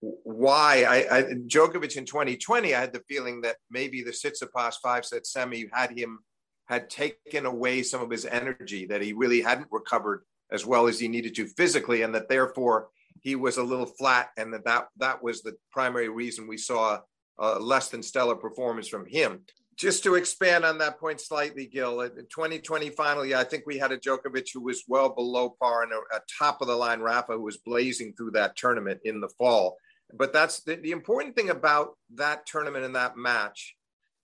why 0.00 0.84
I, 0.88 1.18
I 1.18 1.22
Djokovic 1.22 1.96
in 1.96 2.04
2020, 2.04 2.74
I 2.74 2.80
had 2.80 2.92
the 2.92 3.02
feeling 3.08 3.40
that 3.42 3.56
maybe 3.70 4.02
the 4.02 4.10
Tsitsipas 4.10 4.74
five 4.82 5.04
set 5.04 5.26
semi 5.26 5.68
had 5.72 5.96
him 5.96 6.20
had 6.66 6.90
taken 6.90 7.46
away 7.46 7.82
some 7.82 8.02
of 8.02 8.10
his 8.10 8.26
energy 8.26 8.86
that 8.86 9.02
he 9.02 9.12
really 9.12 9.40
hadn't 9.40 9.68
recovered 9.70 10.24
as 10.50 10.66
well 10.66 10.86
as 10.86 10.98
he 10.98 11.08
needed 11.08 11.34
to 11.36 11.46
physically, 11.46 12.02
and 12.02 12.14
that 12.14 12.28
therefore 12.28 12.88
he 13.20 13.34
was 13.36 13.56
a 13.56 13.62
little 13.62 13.86
flat, 13.86 14.30
and 14.36 14.52
that 14.52 14.64
that, 14.64 14.88
that 14.98 15.22
was 15.22 15.42
the 15.42 15.56
primary 15.72 16.08
reason 16.08 16.46
we 16.46 16.58
saw 16.58 17.00
a 17.38 17.58
less 17.58 17.88
than 17.88 18.02
stellar 18.02 18.36
performance 18.36 18.88
from 18.88 19.06
him. 19.06 19.40
Just 19.76 20.02
to 20.04 20.14
expand 20.14 20.64
on 20.64 20.78
that 20.78 20.98
point 20.98 21.20
slightly, 21.20 21.66
Gil, 21.66 22.00
in 22.00 22.10
2020 22.10 22.90
final, 22.90 23.26
yeah, 23.26 23.40
I 23.40 23.44
think 23.44 23.64
we 23.66 23.76
had 23.76 23.92
a 23.92 23.98
Djokovic 23.98 24.48
who 24.54 24.62
was 24.62 24.84
well 24.88 25.10
below 25.10 25.54
par 25.60 25.82
and 25.82 25.92
a, 25.92 25.96
a 26.16 26.20
top 26.38 26.62
of 26.62 26.68
the 26.68 26.76
line 26.76 27.00
Rafa 27.00 27.34
who 27.34 27.42
was 27.42 27.58
blazing 27.58 28.14
through 28.14 28.30
that 28.32 28.56
tournament 28.56 29.00
in 29.04 29.20
the 29.20 29.28
fall 29.36 29.76
but 30.12 30.32
that's 30.32 30.60
the, 30.62 30.76
the 30.76 30.92
important 30.92 31.34
thing 31.34 31.50
about 31.50 31.96
that 32.14 32.46
tournament 32.46 32.84
and 32.84 32.96
that 32.96 33.16
match 33.16 33.74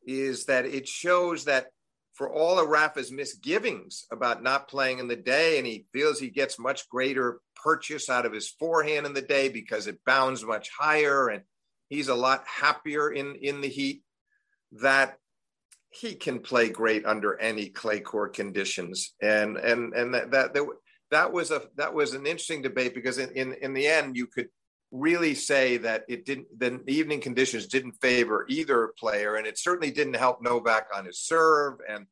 is 0.07 0.47
that 0.47 0.67
it 0.67 0.89
shows 0.89 1.45
that 1.45 1.67
for 2.15 2.31
all 2.33 2.59
of 2.59 2.69
Rafa's 2.69 3.11
misgivings 3.11 4.07
about 4.13 4.43
not 4.43 4.69
playing 4.69 4.99
in 4.99 5.09
the 5.09 5.17
day, 5.17 5.59
and 5.59 5.67
he 5.67 5.87
feels 5.93 6.19
he 6.19 6.29
gets 6.29 6.59
much 6.59 6.89
greater 6.89 7.41
purchase 7.63 8.11
out 8.11 8.27
of 8.27 8.33
his 8.33 8.49
forehand 8.49 9.07
in 9.07 9.15
the 9.15 9.23
day 9.23 9.49
because 9.49 9.87
it 9.87 10.05
bounds 10.05 10.45
much 10.45 10.69
higher, 10.79 11.29
and 11.29 11.43
he's 11.89 12.09
a 12.09 12.15
lot 12.15 12.45
happier 12.47 13.11
in 13.11 13.37
in 13.37 13.61
the 13.61 13.69
heat. 13.69 14.03
That 14.81 15.17
he 15.91 16.15
can 16.15 16.41
play 16.41 16.69
great 16.69 17.05
under 17.05 17.39
any 17.39 17.69
clay 17.69 18.01
court 18.01 18.35
conditions, 18.35 19.15
and 19.23 19.57
and 19.57 19.95
and 19.95 20.15
that 20.15 20.31
that 20.33 20.55
that 21.11 21.33
was 21.33 21.51
a 21.51 21.63
that 21.77 21.95
was 21.95 22.15
an 22.15 22.27
interesting 22.27 22.63
debate 22.63 22.95
because 22.95 23.19
in 23.19 23.31
in, 23.31 23.55
in 23.55 23.73
the 23.73 23.87
end 23.87 24.17
you 24.17 24.27
could 24.27 24.49
really 24.93 25.35
say 25.35 25.79
that 25.79 26.05
it 26.07 26.27
didn't 26.27 26.47
the 26.61 26.83
evening 26.87 27.21
conditions 27.21 27.67
didn't 27.67 27.93
favor 28.03 28.45
either 28.49 28.93
player 28.99 29.37
and 29.37 29.47
it 29.47 29.59
certainly 29.59 29.91
didn't 29.91 30.15
help 30.15 30.43
Novak 30.43 30.87
on 30.95 31.07
his 31.07 31.19
serve. 31.19 31.79
And 31.89 32.07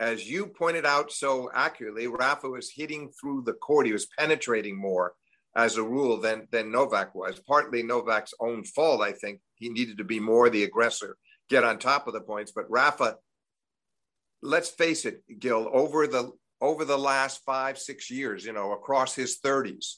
as 0.00 0.28
you 0.28 0.46
pointed 0.46 0.86
out 0.86 1.12
so 1.12 1.50
accurately 1.54 2.06
Rafa 2.06 2.48
was 2.48 2.72
hitting 2.74 3.10
through 3.20 3.42
the 3.42 3.52
court. 3.52 3.86
He 3.86 3.92
was 3.92 4.08
penetrating 4.18 4.80
more 4.80 5.12
as 5.54 5.76
a 5.76 5.82
rule 5.82 6.16
than 6.16 6.48
than 6.50 6.72
Novak 6.72 7.14
was 7.14 7.38
partly 7.46 7.82
Novak's 7.82 8.32
own 8.40 8.64
fault 8.64 9.02
I 9.02 9.12
think. 9.12 9.40
He 9.56 9.68
needed 9.68 9.98
to 9.98 10.04
be 10.04 10.18
more 10.18 10.48
the 10.48 10.64
aggressor 10.64 11.18
get 11.50 11.64
on 11.64 11.78
top 11.78 12.06
of 12.06 12.14
the 12.14 12.20
points. 12.22 12.50
But 12.50 12.70
Rafa 12.70 13.16
let's 14.40 14.70
face 14.70 15.04
it 15.04 15.22
Gil 15.38 15.68
over 15.70 16.06
the 16.06 16.32
over 16.62 16.86
the 16.86 16.98
last 16.98 17.42
5 17.44 17.78
6 17.78 18.10
years 18.10 18.42
you 18.42 18.54
know 18.54 18.72
across 18.72 19.14
his 19.14 19.38
30s 19.44 19.96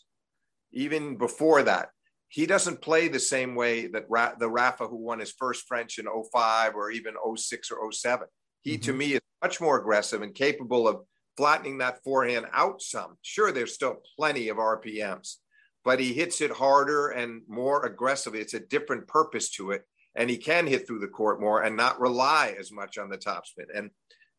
even 0.73 1.17
before 1.17 1.63
that 1.63 1.91
he 2.35 2.47
doesn't 2.47 2.83
play 2.83 3.07
the 3.07 3.21
same 3.21 3.55
way 3.55 3.87
that 3.87 4.07
Ra- 4.09 4.35
the 4.37 4.51
Rafa 4.51 4.89
who 4.89 4.97
won 4.97 5.21
his 5.21 5.31
first 5.31 5.69
French 5.69 6.01
in 6.01 6.07
05 6.07 6.75
or 6.75 6.91
even 6.91 7.15
06 7.37 7.71
or 7.71 7.93
07. 7.93 8.27
He, 8.63 8.73
mm-hmm. 8.73 8.81
to 8.83 8.93
me, 8.93 9.13
is 9.13 9.21
much 9.41 9.61
more 9.61 9.79
aggressive 9.79 10.21
and 10.21 10.35
capable 10.35 10.89
of 10.89 11.03
flattening 11.37 11.79
that 11.79 12.03
forehand 12.03 12.47
out 12.53 12.83
some. 12.83 13.19
Sure, 13.23 13.53
there's 13.53 13.75
still 13.75 13.99
plenty 14.17 14.49
of 14.49 14.57
RPMs, 14.57 15.37
but 15.85 16.01
he 16.01 16.13
hits 16.13 16.41
it 16.41 16.51
harder 16.51 17.11
and 17.11 17.43
more 17.47 17.87
aggressively. 17.87 18.41
It's 18.41 18.55
a 18.55 18.59
different 18.59 19.07
purpose 19.07 19.53
to 19.53 19.71
it. 19.71 19.85
And 20.17 20.29
he 20.29 20.37
can 20.37 20.67
hit 20.67 20.89
through 20.89 20.99
the 20.99 21.07
court 21.07 21.41
more 21.41 21.63
and 21.63 21.77
not 21.77 22.01
rely 22.01 22.57
as 22.59 22.73
much 22.73 22.99
on 22.99 23.11
the 23.11 23.17
topspin. 23.17 23.67
And 23.73 23.91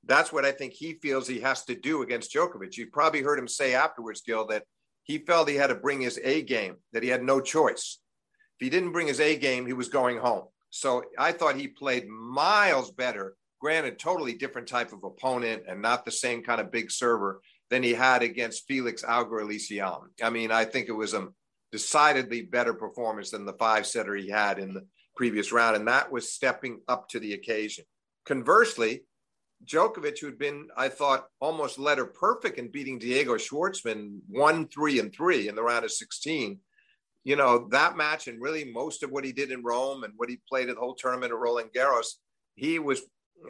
that's 0.03 0.33
what 0.33 0.43
I 0.43 0.51
think 0.51 0.73
he 0.73 0.99
feels 1.01 1.29
he 1.29 1.39
has 1.39 1.63
to 1.65 1.75
do 1.75 2.01
against 2.01 2.33
Djokovic. 2.33 2.75
You 2.75 2.87
probably 2.91 3.21
heard 3.21 3.39
him 3.39 3.47
say 3.47 3.73
afterwards, 3.73 4.21
Gil, 4.21 4.47
that 4.47 4.63
he 5.05 5.19
felt 5.19 5.47
he 5.47 5.55
had 5.55 5.67
to 5.67 5.75
bring 5.75 6.01
his 6.01 6.19
A 6.23 6.41
game, 6.41 6.75
that 6.91 7.03
he 7.03 7.09
had 7.09 7.23
no 7.23 7.39
choice. 7.39 7.99
If 8.59 8.65
he 8.65 8.69
didn't 8.69 8.91
bring 8.91 9.07
his 9.07 9.19
A 9.19 9.37
game, 9.37 9.65
he 9.65 9.73
was 9.73 9.87
going 9.87 10.17
home. 10.17 10.45
So 10.71 11.03
I 11.17 11.31
thought 11.31 11.55
he 11.55 11.67
played 11.67 12.07
miles 12.07 12.91
better. 12.91 13.35
Granted, 13.61 13.97
totally 13.97 14.33
different 14.33 14.67
type 14.67 14.91
of 14.91 15.03
opponent 15.03 15.63
and 15.67 15.81
not 15.81 16.03
the 16.03 16.11
same 16.11 16.43
kind 16.43 16.59
of 16.59 16.71
big 16.71 16.91
server 16.91 17.39
than 17.69 17.83
he 17.83 17.93
had 17.93 18.23
against 18.23 18.67
Felix 18.67 19.03
Auger 19.03 19.41
Aliassime. 19.41 20.07
I 20.21 20.29
mean, 20.29 20.51
I 20.51 20.65
think 20.65 20.89
it 20.89 20.93
was 20.93 21.13
a 21.13 21.29
decidedly 21.71 22.41
better 22.41 22.73
performance 22.73 23.31
than 23.31 23.45
the 23.45 23.53
five 23.53 23.85
setter 23.85 24.15
he 24.15 24.29
had 24.29 24.59
in 24.59 24.73
the 24.73 24.85
previous 25.15 25.51
round. 25.51 25.75
And 25.75 25.87
that 25.87 26.11
was 26.11 26.33
stepping 26.33 26.81
up 26.87 27.09
to 27.09 27.19
the 27.19 27.33
occasion. 27.33 27.85
Conversely, 28.25 29.03
Djokovic, 29.65 30.19
who'd 30.19 30.37
been, 30.37 30.67
I 30.77 30.89
thought, 30.89 31.27
almost 31.39 31.79
letter 31.79 32.05
perfect 32.05 32.57
in 32.57 32.69
beating 32.71 32.99
Diego 32.99 33.35
Schwartzman 33.35 34.19
one, 34.27 34.67
three, 34.67 34.99
and 34.99 35.13
three 35.13 35.47
in 35.47 35.55
the 35.55 35.63
round 35.63 35.85
of 35.85 35.91
16. 35.91 36.59
You 37.23 37.35
know, 37.35 37.67
that 37.71 37.97
match 37.97 38.27
and 38.27 38.41
really 38.41 38.65
most 38.65 39.03
of 39.03 39.11
what 39.11 39.25
he 39.25 39.31
did 39.31 39.51
in 39.51 39.63
Rome 39.63 40.03
and 40.03 40.13
what 40.15 40.29
he 40.29 40.39
played 40.47 40.69
at 40.69 40.75
the 40.75 40.81
whole 40.81 40.95
tournament 40.95 41.31
at 41.31 41.39
Roland 41.39 41.71
Garros, 41.75 42.13
he 42.55 42.77
was, 42.79 43.01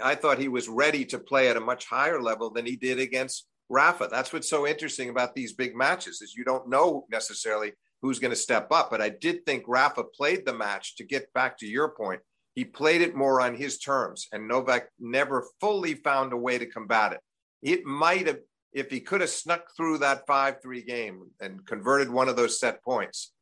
I 0.02 0.16
thought 0.16 0.40
he 0.40 0.48
was 0.48 0.70
ready 0.70 1.04
to 1.06 1.20
play 1.20 1.50
at 1.50 1.58
a 1.58 1.62
much 1.62 1.86
higher 1.86 2.22
level 2.22 2.50
than 2.50 2.66
he 2.66 2.78
did 2.78 3.00
against 3.00 3.48
Rafa. 3.70 4.08
That's 4.10 4.32
what's 4.32 4.50
so 4.50 4.66
interesting 4.66 5.10
about 5.10 5.36
these 5.36 5.54
big 5.54 5.76
matches 5.76 6.22
is 6.22 6.36
you 6.36 6.46
don't 6.46 6.70
know 6.70 7.06
necessarily 7.12 7.74
who's 8.02 8.20
going 8.20 8.32
to 8.32 8.38
step 8.38 8.72
up. 8.72 8.90
But 8.90 9.02
I 9.02 9.10
did 9.10 9.46
think 9.46 9.66
Rafa 9.68 10.04
played 10.04 10.46
the 10.46 10.54
match 10.54 10.96
to 10.98 11.04
get 11.04 11.34
back 11.34 11.58
to 11.60 11.68
your 11.68 11.90
point 11.90 12.22
he 12.56 12.66
played 12.66 13.02
it 13.02 13.16
more 13.16 13.42
on 13.42 13.56
his 13.56 13.78
terms, 13.78 14.28
and 14.32 14.48
Novak 14.48 14.88
never 15.00 15.48
fully 15.60 15.94
found 15.94 16.34
a 16.34 16.38
way 16.38 16.58
to 16.58 16.66
combat 16.66 17.12
it. 17.12 17.20
It 17.62 17.86
might 17.86 18.28
have, 18.28 18.40
if 18.74 18.90
he 18.90 19.02
could 19.02 19.22
have 19.22 19.30
snuck 19.30 19.68
through 19.76 20.00
that 20.00 20.26
5 20.26 20.62
3 20.62 20.82
game 20.84 21.32
and 21.42 21.66
converted 21.68 22.10
one 22.10 22.30
of 22.30 22.38
those 22.38 22.60
set 22.60 22.82
points, 22.84 23.34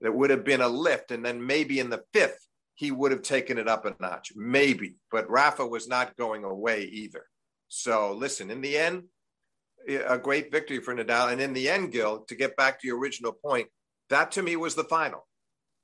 that 0.00 0.14
would 0.14 0.30
have 0.30 0.44
been 0.44 0.60
a 0.60 0.68
lift. 0.68 1.10
And 1.10 1.24
then 1.24 1.46
maybe 1.46 1.80
in 1.80 1.90
the 1.90 2.02
fifth, 2.12 2.46
he 2.74 2.90
would 2.90 3.12
have 3.12 3.22
taken 3.22 3.58
it 3.58 3.68
up 3.68 3.86
a 3.86 3.94
notch. 4.00 4.32
Maybe. 4.34 4.96
But 5.10 5.30
Rafa 5.30 5.66
was 5.66 5.86
not 5.86 6.16
going 6.16 6.44
away 6.44 6.84
either. 6.84 7.26
So 7.68 8.12
listen, 8.12 8.50
in 8.50 8.60
the 8.60 8.76
end, 8.76 9.04
eh, 9.88 10.02
a 10.06 10.18
great 10.18 10.50
victory 10.50 10.80
for 10.80 10.94
Nadal. 10.94 11.32
And 11.32 11.40
in 11.40 11.52
the 11.52 11.68
end, 11.68 11.92
Gil, 11.92 12.24
to 12.28 12.34
get 12.34 12.56
back 12.56 12.80
to 12.80 12.86
your 12.86 12.98
original 12.98 13.32
point, 13.32 13.68
that 14.10 14.32
to 14.32 14.42
me 14.42 14.56
was 14.56 14.74
the 14.74 14.84
final 14.84 15.26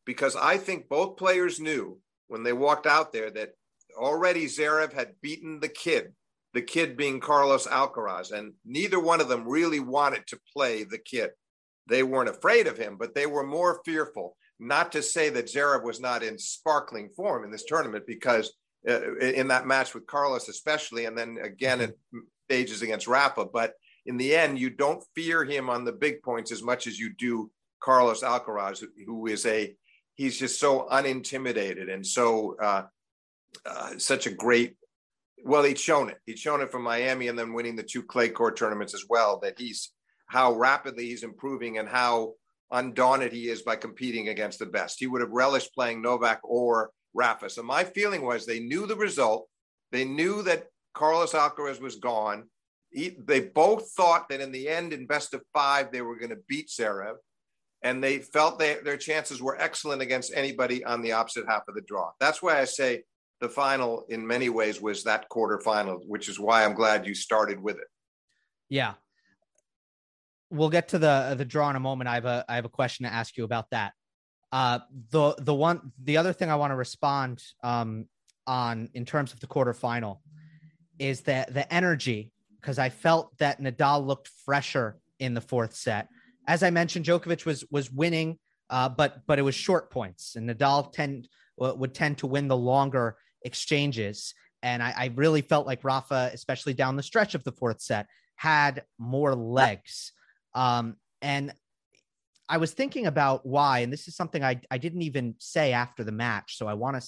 because 0.04 0.34
I 0.34 0.56
think 0.56 0.88
both 0.88 1.16
players 1.16 1.60
knew 1.60 1.98
when 2.28 2.42
they 2.42 2.52
walked 2.52 2.86
out 2.86 3.12
there 3.12 3.30
that 3.30 3.50
already 3.96 4.46
Zverev 4.46 4.92
had 4.92 5.20
beaten 5.20 5.60
the 5.60 5.68
kid, 5.68 6.12
the 6.54 6.62
kid 6.62 6.96
being 6.96 7.20
Carlos 7.20 7.66
Alcaraz, 7.66 8.32
and 8.32 8.52
neither 8.64 9.00
one 9.00 9.20
of 9.20 9.28
them 9.28 9.48
really 9.48 9.80
wanted 9.80 10.26
to 10.28 10.40
play 10.54 10.84
the 10.84 10.98
kid. 10.98 11.30
They 11.88 12.02
weren't 12.02 12.28
afraid 12.28 12.66
of 12.66 12.78
him, 12.78 12.96
but 12.98 13.14
they 13.14 13.26
were 13.26 13.46
more 13.46 13.80
fearful. 13.84 14.36
Not 14.60 14.92
to 14.92 15.02
say 15.02 15.30
that 15.30 15.46
Zverev 15.46 15.82
was 15.82 16.00
not 16.00 16.22
in 16.22 16.38
sparkling 16.38 17.10
form 17.16 17.44
in 17.44 17.50
this 17.50 17.64
tournament, 17.64 18.04
because 18.06 18.52
uh, 18.88 19.16
in 19.18 19.48
that 19.48 19.66
match 19.66 19.94
with 19.94 20.06
Carlos, 20.06 20.48
especially, 20.48 21.06
and 21.06 21.16
then 21.16 21.38
again 21.42 21.80
in 21.80 21.94
stages 22.48 22.82
against 22.82 23.06
Rafa, 23.06 23.44
but 23.44 23.74
in 24.06 24.16
the 24.16 24.34
end, 24.34 24.58
you 24.58 24.70
don't 24.70 25.04
fear 25.14 25.44
him 25.44 25.68
on 25.68 25.84
the 25.84 25.92
big 25.92 26.22
points 26.22 26.50
as 26.50 26.62
much 26.62 26.86
as 26.86 26.98
you 26.98 27.12
do 27.14 27.50
Carlos 27.80 28.22
Alcaraz, 28.22 28.82
who 29.06 29.26
is 29.26 29.44
a 29.44 29.74
he's 30.18 30.36
just 30.36 30.60
so 30.60 30.86
unintimidated 30.90 31.88
and 31.88 32.04
so 32.04 32.56
uh, 32.60 32.82
uh, 33.64 33.92
such 33.96 34.26
a 34.26 34.30
great. 34.30 34.76
Well, 35.44 35.62
he'd 35.62 35.78
shown 35.78 36.10
it. 36.10 36.18
He'd 36.26 36.38
shown 36.38 36.60
it 36.60 36.70
from 36.70 36.82
Miami 36.82 37.28
and 37.28 37.38
then 37.38 37.54
winning 37.54 37.76
the 37.76 37.84
two 37.84 38.02
clay 38.02 38.28
court 38.28 38.58
tournaments 38.58 38.92
as 38.92 39.04
well. 39.08 39.38
That 39.40 39.58
he's 39.58 39.92
how 40.26 40.52
rapidly 40.52 41.06
he's 41.06 41.22
improving 41.22 41.78
and 41.78 41.88
how 41.88 42.34
undaunted 42.70 43.32
he 43.32 43.48
is 43.48 43.62
by 43.62 43.76
competing 43.76 44.28
against 44.28 44.58
the 44.58 44.66
best. 44.66 44.98
He 44.98 45.06
would 45.06 45.22
have 45.22 45.30
relished 45.30 45.72
playing 45.72 46.02
Novak 46.02 46.40
or 46.42 46.90
Rafa. 47.14 47.48
So 47.48 47.62
my 47.62 47.84
feeling 47.84 48.22
was 48.22 48.44
they 48.44 48.60
knew 48.60 48.86
the 48.86 48.96
result. 48.96 49.48
They 49.92 50.04
knew 50.04 50.42
that 50.42 50.66
Carlos 50.92 51.32
Alcaraz 51.32 51.80
was 51.80 51.96
gone. 51.96 52.50
He, 52.90 53.16
they 53.24 53.40
both 53.40 53.92
thought 53.92 54.28
that 54.28 54.40
in 54.40 54.50
the 54.50 54.68
end, 54.68 54.92
in 54.92 55.06
best 55.06 55.32
of 55.32 55.42
five, 55.54 55.92
they 55.92 56.02
were 56.02 56.18
going 56.18 56.30
to 56.30 56.42
beat 56.48 56.68
Zverev 56.68 57.14
and 57.82 58.02
they 58.02 58.18
felt 58.18 58.58
they, 58.58 58.76
their 58.84 58.96
chances 58.96 59.40
were 59.40 59.60
excellent 59.60 60.02
against 60.02 60.32
anybody 60.34 60.84
on 60.84 61.02
the 61.02 61.12
opposite 61.12 61.44
half 61.48 61.62
of 61.68 61.74
the 61.74 61.82
draw. 61.82 62.10
That's 62.18 62.42
why 62.42 62.58
I 62.60 62.64
say 62.64 63.02
the 63.40 63.48
final, 63.48 64.04
in 64.08 64.26
many 64.26 64.48
ways, 64.48 64.80
was 64.80 65.04
that 65.04 65.26
quarterfinal, 65.30 66.00
which 66.06 66.28
is 66.28 66.40
why 66.40 66.64
I'm 66.64 66.74
glad 66.74 67.06
you 67.06 67.14
started 67.14 67.62
with 67.62 67.76
it. 67.76 67.86
Yeah, 68.68 68.94
we'll 70.50 70.70
get 70.70 70.88
to 70.88 70.98
the 70.98 71.34
the 71.38 71.44
draw 71.44 71.70
in 71.70 71.76
a 71.76 71.80
moment. 71.80 72.08
I 72.08 72.14
have 72.14 72.24
a 72.24 72.44
I 72.48 72.56
have 72.56 72.64
a 72.64 72.70
question 72.70 73.06
to 73.06 73.12
ask 73.12 73.36
you 73.36 73.44
about 73.44 73.70
that. 73.70 73.92
Uh, 74.50 74.80
the 75.10 75.34
the 75.38 75.54
one 75.54 75.92
the 76.02 76.16
other 76.16 76.32
thing 76.32 76.50
I 76.50 76.56
want 76.56 76.72
to 76.72 76.76
respond 76.76 77.42
um, 77.62 78.06
on 78.46 78.90
in 78.94 79.04
terms 79.04 79.32
of 79.32 79.40
the 79.40 79.46
quarterfinal 79.46 80.18
is 80.98 81.22
that 81.22 81.54
the 81.54 81.72
energy 81.72 82.32
because 82.60 82.78
I 82.78 82.88
felt 82.88 83.38
that 83.38 83.60
Nadal 83.60 84.04
looked 84.04 84.28
fresher 84.44 84.98
in 85.20 85.34
the 85.34 85.40
fourth 85.40 85.74
set 85.74 86.08
as 86.48 86.62
I 86.62 86.70
mentioned, 86.70 87.04
Djokovic 87.04 87.44
was 87.44 87.64
was 87.70 87.92
winning, 87.92 88.38
uh, 88.70 88.88
but 88.88 89.24
but 89.26 89.38
it 89.38 89.42
was 89.42 89.54
short 89.54 89.90
points, 89.90 90.34
and 90.34 90.48
Nadal 90.48 90.90
tend 90.90 91.28
would 91.58 91.94
tend 91.94 92.18
to 92.18 92.26
win 92.26 92.48
the 92.48 92.56
longer 92.56 93.18
exchanges. 93.42 94.34
And 94.62 94.82
I, 94.82 94.94
I 94.96 95.12
really 95.14 95.42
felt 95.42 95.66
like 95.66 95.84
Rafa, 95.84 96.30
especially 96.32 96.74
down 96.74 96.96
the 96.96 97.02
stretch 97.02 97.34
of 97.34 97.44
the 97.44 97.52
fourth 97.52 97.80
set, 97.80 98.06
had 98.34 98.84
more 98.98 99.34
legs. 99.34 100.12
Um, 100.54 100.96
and 101.22 101.52
I 102.48 102.56
was 102.56 102.72
thinking 102.72 103.06
about 103.06 103.44
why, 103.44 103.80
and 103.80 103.92
this 103.92 104.08
is 104.08 104.16
something 104.16 104.42
I, 104.42 104.60
I 104.70 104.78
didn't 104.78 105.02
even 105.02 105.34
say 105.38 105.72
after 105.72 106.02
the 106.02 106.12
match, 106.12 106.56
so 106.56 106.66
I 106.66 106.74
want 106.74 107.00
to 107.00 107.06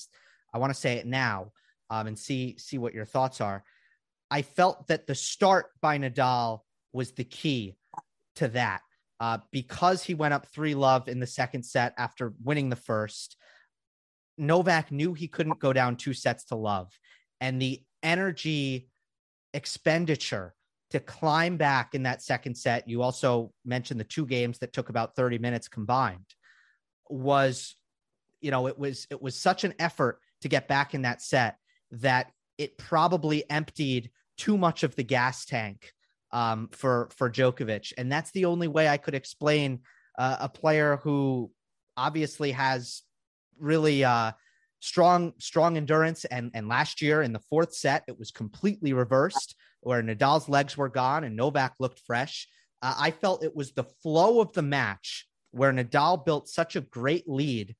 I 0.53 0.59
want 0.59 0.72
to 0.72 0.79
say 0.79 0.94
it 0.94 1.07
now 1.07 1.53
um, 1.88 2.09
and 2.09 2.18
see 2.18 2.57
see 2.59 2.76
what 2.76 2.92
your 2.92 3.07
thoughts 3.07 3.40
are. 3.40 3.64
I 4.31 4.42
felt 4.42 4.87
that 4.88 5.07
the 5.07 5.14
start 5.14 5.70
by 5.81 5.98
Nadal 5.98 6.61
was 6.92 7.12
the 7.12 7.24
key 7.24 7.76
to 8.37 8.48
that 8.48 8.83
uh, 9.20 9.38
because 9.52 10.02
he 10.02 10.14
went 10.14 10.35
up 10.35 10.46
three 10.46 10.74
love 10.74 11.09
in 11.09 11.20
the 11.20 11.26
second 11.26 11.62
set 11.62 11.94
after 11.98 12.33
winning 12.42 12.70
the 12.70 12.76
first. 12.76 13.37
Novak 14.38 14.90
knew 14.90 15.12
he 15.12 15.28
couldn't 15.28 15.61
go 15.61 15.72
down 15.72 15.96
two 15.96 16.14
sets 16.14 16.44
to 16.46 16.54
love, 16.56 16.90
and 17.40 17.61
the 17.61 17.83
energy 18.02 18.88
expenditure 19.52 20.54
to 20.90 20.98
climb 21.00 21.56
back 21.56 21.94
in 21.94 22.04
that 22.04 22.22
second 22.22 22.56
set. 22.56 22.88
You 22.88 23.02
also 23.02 23.52
mentioned 23.64 24.00
the 24.00 24.04
two 24.04 24.26
games 24.26 24.59
that 24.59 24.72
took 24.72 24.88
about 24.88 25.14
30 25.14 25.38
minutes 25.38 25.68
combined 25.68 26.24
was 27.09 27.76
you 28.40 28.50
know 28.50 28.68
it 28.68 28.78
was 28.78 29.06
it 29.11 29.20
was 29.20 29.37
such 29.37 29.64
an 29.64 29.74
effort 29.78 30.20
to 30.40 30.48
get 30.48 30.68
back 30.68 30.94
in 30.94 31.02
that 31.02 31.20
set 31.20 31.56
that 31.90 32.33
it 32.56 32.78
probably 32.78 33.48
emptied 33.50 34.11
too 34.37 34.56
much 34.56 34.83
of 34.83 34.94
the 34.94 35.02
gas 35.02 35.44
tank 35.44 35.92
um, 36.32 36.68
for 36.72 37.08
for 37.16 37.30
Djokovic, 37.30 37.92
and 37.98 38.10
that's 38.10 38.30
the 38.32 38.44
only 38.44 38.68
way 38.68 38.88
I 38.88 38.96
could 38.96 39.14
explain 39.14 39.80
uh, 40.18 40.36
a 40.40 40.48
player 40.48 40.98
who 41.02 41.50
obviously 41.96 42.52
has 42.52 43.02
really 43.58 44.04
uh, 44.04 44.32
strong 44.80 45.32
strong 45.38 45.76
endurance. 45.76 46.24
And 46.24 46.50
and 46.54 46.68
last 46.68 47.02
year 47.02 47.22
in 47.22 47.32
the 47.32 47.40
fourth 47.50 47.74
set, 47.74 48.04
it 48.08 48.18
was 48.18 48.30
completely 48.30 48.92
reversed, 48.92 49.56
where 49.80 50.02
Nadal's 50.02 50.48
legs 50.48 50.76
were 50.76 50.88
gone 50.88 51.24
and 51.24 51.36
Novak 51.36 51.74
looked 51.78 52.00
fresh. 52.00 52.48
Uh, 52.82 52.94
I 52.98 53.10
felt 53.10 53.44
it 53.44 53.54
was 53.54 53.72
the 53.72 53.84
flow 54.02 54.40
of 54.40 54.52
the 54.52 54.62
match 54.62 55.26
where 55.50 55.72
Nadal 55.72 56.24
built 56.24 56.48
such 56.48 56.76
a 56.76 56.80
great 56.80 57.28
lead 57.28 57.74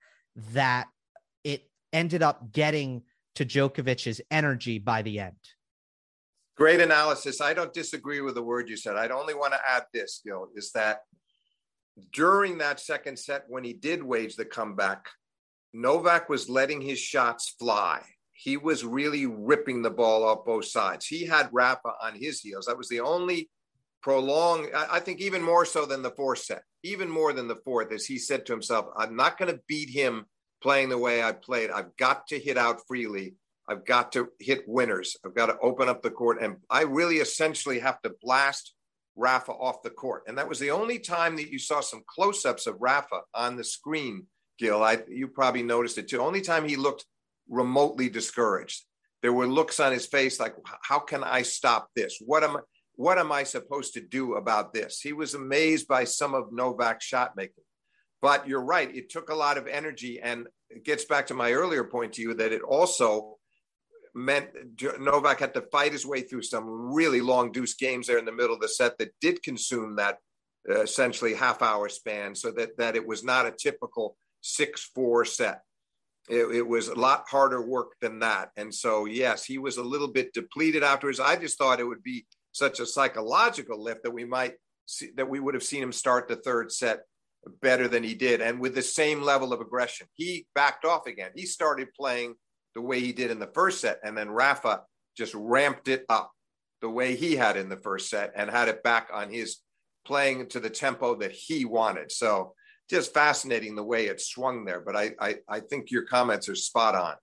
that 0.53 0.89
it 1.45 1.69
ended 1.93 2.23
up 2.23 2.53
getting 2.53 3.03
to 3.37 3.45
Djokovic's 3.45 4.21
energy 4.31 4.79
by 4.79 5.03
the 5.03 5.21
end. 5.21 5.37
Great 6.61 6.83
analysis. 6.83 7.41
I 7.41 7.55
don't 7.55 7.73
disagree 7.73 8.21
with 8.21 8.35
the 8.35 8.43
word 8.43 8.69
you 8.69 8.77
said. 8.77 8.95
I'd 8.95 9.11
only 9.11 9.33
want 9.33 9.55
to 9.55 9.61
add 9.67 9.85
this, 9.95 10.21
Gil, 10.23 10.49
is 10.55 10.73
that 10.73 10.99
during 12.13 12.59
that 12.59 12.79
second 12.79 13.19
set, 13.19 13.45
when 13.49 13.65
he 13.65 13.73
did 13.73 14.03
wage 14.03 14.37
the 14.37 14.45
comeback, 14.45 15.07
Novak 15.73 16.29
was 16.29 16.51
letting 16.51 16.83
his 16.83 16.99
shots 16.99 17.49
fly. 17.59 18.03
He 18.33 18.59
was 18.59 18.85
really 18.85 19.25
ripping 19.25 19.81
the 19.81 19.89
ball 19.89 20.23
off 20.23 20.45
both 20.45 20.67
sides. 20.67 21.07
He 21.07 21.25
had 21.25 21.49
Rafa 21.51 21.95
on 22.03 22.15
his 22.15 22.43
heels. 22.43 22.67
That 22.67 22.77
was 22.77 22.91
the 22.91 23.01
only 23.01 23.49
prolonged, 24.03 24.69
I 24.75 25.01
think, 25.01 25.23
even 25.23 25.41
more 25.41 25.65
so 25.65 25.87
than 25.87 26.03
the 26.03 26.11
fourth 26.11 26.41
set, 26.41 26.65
even 26.83 27.09
more 27.09 27.33
than 27.33 27.49
the 27.49 27.63
fourth, 27.65 27.91
as 27.91 28.05
he 28.05 28.19
said 28.19 28.45
to 28.45 28.53
himself, 28.53 28.85
I'm 28.99 29.17
not 29.17 29.39
going 29.39 29.51
to 29.51 29.63
beat 29.67 29.89
him 29.89 30.27
playing 30.63 30.91
the 30.91 30.99
way 30.99 31.23
I 31.23 31.33
played. 31.33 31.71
I've 31.71 31.97
got 31.97 32.27
to 32.27 32.39
hit 32.39 32.59
out 32.59 32.87
freely. 32.87 33.37
I've 33.71 33.87
got 33.87 34.11
to 34.13 34.29
hit 34.41 34.65
winners. 34.67 35.17
I've 35.25 35.35
got 35.35 35.47
to 35.47 35.59
open 35.63 35.89
up 35.89 36.03
the 36.03 36.11
court. 36.11 36.43
And 36.43 36.57
I 36.69 36.83
really 36.83 37.19
essentially 37.19 37.79
have 37.79 38.03
to 38.03 38.13
blast 38.21 38.75
Rafa 39.15 39.53
off 39.53 39.83
the 39.83 39.91
court. 39.91 40.25
And 40.27 40.37
that 40.39 40.49
was 40.49 40.59
the 40.59 40.73
only 40.73 40.99
time 40.99 41.37
that 41.37 41.53
you 41.53 41.59
saw 41.59 41.81
some 41.81 42.03
close 42.07 42.45
ups 42.45 42.67
of 42.67 42.77
Rafa 42.81 43.21
on 43.33 43.57
the 43.57 43.63
screen, 43.63 44.27
Gil. 44.59 44.83
I, 44.83 44.99
you 45.09 45.29
probably 45.29 45.63
noticed 45.63 45.99
it 45.99 46.09
too. 46.09 46.21
Only 46.21 46.41
time 46.41 46.69
he 46.69 46.75
looked 46.75 47.05
remotely 47.49 48.09
discouraged. 48.09 48.85
There 49.23 49.33
were 49.33 49.47
looks 49.47 49.79
on 49.79 49.93
his 49.93 50.07
face 50.07 50.41
like, 50.41 50.55
how 50.83 50.99
can 50.99 51.23
I 51.23 51.43
stop 51.43 51.91
this? 51.95 52.19
What 52.25 52.43
am 52.43 52.57
I? 52.57 52.61
What 52.97 53.19
am 53.19 53.33
I 53.33 53.45
supposed 53.45 53.95
to 53.95 54.03
do 54.03 54.35
about 54.35 54.75
this? 54.75 55.01
He 55.01 55.15
was 55.15 55.33
amazed 55.33 55.89
by 55.89 56.05
some 56.05 56.35
of 56.35 56.53
Novak's 56.53 57.07
shot 57.07 57.35
making. 57.35 57.65
But 58.21 58.47
you're 58.47 58.63
right, 58.63 58.95
it 58.95 59.09
took 59.09 59.31
a 59.31 59.35
lot 59.35 59.57
of 59.57 59.67
energy. 59.67 60.21
And 60.21 60.49
it 60.69 60.85
gets 60.85 61.07
back 61.07 61.29
to 61.29 61.35
my 61.35 61.53
earlier 61.53 61.85
point 61.85 62.15
to 62.15 62.23
you 62.23 62.35
that 62.35 62.53
it 62.53 62.61
also 62.63 63.39
meant 64.15 64.49
Novak 64.99 65.41
had 65.41 65.55
to 65.55 65.63
fight 65.73 65.93
his 65.93 66.07
way 66.07 66.23
through 66.23 66.43
some 66.43 66.93
really 66.93 67.21
long 67.21 67.53
deuce 67.53 67.75
games 67.75 68.07
there 68.07 68.19
in 68.19 68.25
the 68.25 68.33
middle 68.33 68.55
of 68.55 68.61
the 68.61 68.69
set 68.69 68.99
that 68.99 69.15
did 69.21 69.43
consume 69.43 69.97
that 69.97 70.19
uh, 70.69 70.83
essentially 70.83 71.35
half 71.35 71.63
hour 71.63 71.89
span, 71.89 72.35
so 72.35 72.51
that 72.53 72.77
that 72.77 72.97
it 72.97 73.07
was 73.07 73.25
not 73.25 73.47
a 73.47 73.51
typical 73.53 74.17
six 74.41 74.91
four 74.95 75.25
set. 75.25 75.63
It, 76.29 76.55
it, 76.55 76.67
was 76.67 76.89
a 76.89 76.95
lot 76.95 77.25
harder 77.29 77.67
work 77.67 77.93
than 78.01 78.19
that, 78.21 78.51
and 78.57 78.73
so 78.73 79.07
yes, 79.07 79.45
he 79.45 79.59
was 79.59 79.79
a 79.79 79.83
little 79.83 80.09
bit 80.09 80.35
depleted 80.35 80.83
afterwards. 80.83 81.19
I 81.19 81.37
just 81.37 81.57
thought 81.57 81.81
it 81.81 81.87
would 81.87 82.03
be 82.03 82.27
such 82.53 82.79
a 82.79 82.87
psychological 82.87 83.83
lift 83.83 84.03
that 84.03 84.11
we 84.11 84.25
might 84.25 84.55
see, 84.87 85.11
that 85.17 85.29
we 85.29 85.41
would 85.41 85.55
have 85.55 85.63
seen 85.63 85.83
him 85.83 85.93
start 85.93 86.29
the 86.29 86.37
third 86.37 86.71
set 86.71 87.01
better 87.63 87.89
than 87.89 88.03
he 88.03 88.15
did, 88.15 88.41
and 88.41 88.61
with 88.61 88.75
the 88.75 88.83
same 88.83 89.23
level 89.23 89.53
of 89.53 89.61
aggression. 89.61 90.07
He 90.15 90.47
backed 90.55 90.85
off 90.85 91.07
again. 91.07 91.31
He 91.35 91.47
started 91.47 91.89
playing 91.99 92.35
the 92.75 92.81
way 92.81 93.01
he 93.01 93.13
did 93.13 93.31
in 93.31 93.39
the 93.39 93.51
first 93.55 93.81
set, 93.81 94.01
and 94.05 94.17
then 94.17 94.31
Rafa 94.31 94.83
just 95.17 95.35
ramped 95.35 95.89
it 95.89 96.05
up 96.09 96.33
the 96.81 96.89
way 96.89 97.15
he 97.15 97.37
had 97.37 97.57
in 97.57 97.69
the 97.69 97.77
first 97.77 98.09
set 98.09 98.33
and 98.35 98.51
had 98.51 98.69
it 98.69 98.83
back 98.83 99.09
on 99.13 99.31
his 99.31 99.59
playing 100.07 100.49
to 100.49 100.61
the 100.61 100.71
tempo 100.71 101.15
that 101.17 101.33
he 101.33 101.65
wanted. 101.65 102.11
So 102.11 102.55
just 102.89 103.13
fascinating 103.13 103.77
the 103.77 103.85
way 103.85 104.07
it 104.07 104.21
swung 104.21 104.65
there. 104.65 104.81
But 104.81 104.97
I, 104.97 105.13
I, 105.21 105.37
I 105.49 105.61
think 105.61 105.91
your 105.91 106.03
comments 106.03 106.49
are 106.49 106.55
spot 106.55 106.95
on. 106.95 107.15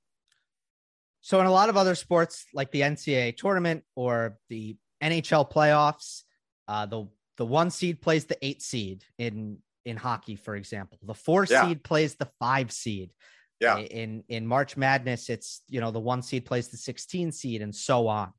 So 1.22 1.40
in 1.42 1.46
a 1.46 1.52
lot 1.52 1.70
of 1.70 1.76
other 1.76 1.96
sports, 1.96 2.46
like 2.54 2.72
the 2.72 2.82
NCAA 2.82 3.36
tournament 3.36 3.84
or 3.96 4.38
the 4.50 4.78
NHL 5.04 5.52
playoffs, 5.52 6.24
uh, 6.68 6.86
the 6.86 7.08
the 7.38 7.46
one 7.46 7.70
seed 7.70 8.02
plays 8.02 8.26
the 8.26 8.38
eight 8.42 8.62
seed 8.62 9.04
in 9.18 9.58
in 9.86 9.98
hockey, 9.98 10.36
for 10.36 10.56
example. 10.56 10.98
The 11.04 11.14
four 11.14 11.46
yeah. 11.50 11.68
seed 11.68 11.84
plays 11.84 12.16
the 12.16 12.30
five 12.40 12.72
seed. 12.72 13.12
Yeah. 13.60 13.80
In 13.80 14.24
in 14.30 14.46
March 14.46 14.78
Madness, 14.78 15.30
it's 15.30 15.62
you 15.68 15.82
know 15.82 15.92
the 15.92 16.00
one 16.00 16.22
seed 16.22 16.46
plays 16.46 16.68
the 16.68 16.78
16 16.78 17.32
seed 17.32 17.62
and 17.62 17.74
so 17.74 18.08
on. 18.08 18.32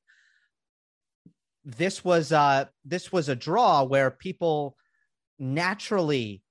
This 1.64 2.04
was 2.04 2.33
uh 2.33 2.66
this 2.85 3.12
was 3.12 3.28
a 3.28 3.37
draw 3.37 3.83
where 3.83 4.11
people 4.11 4.76
naturally 5.38 6.42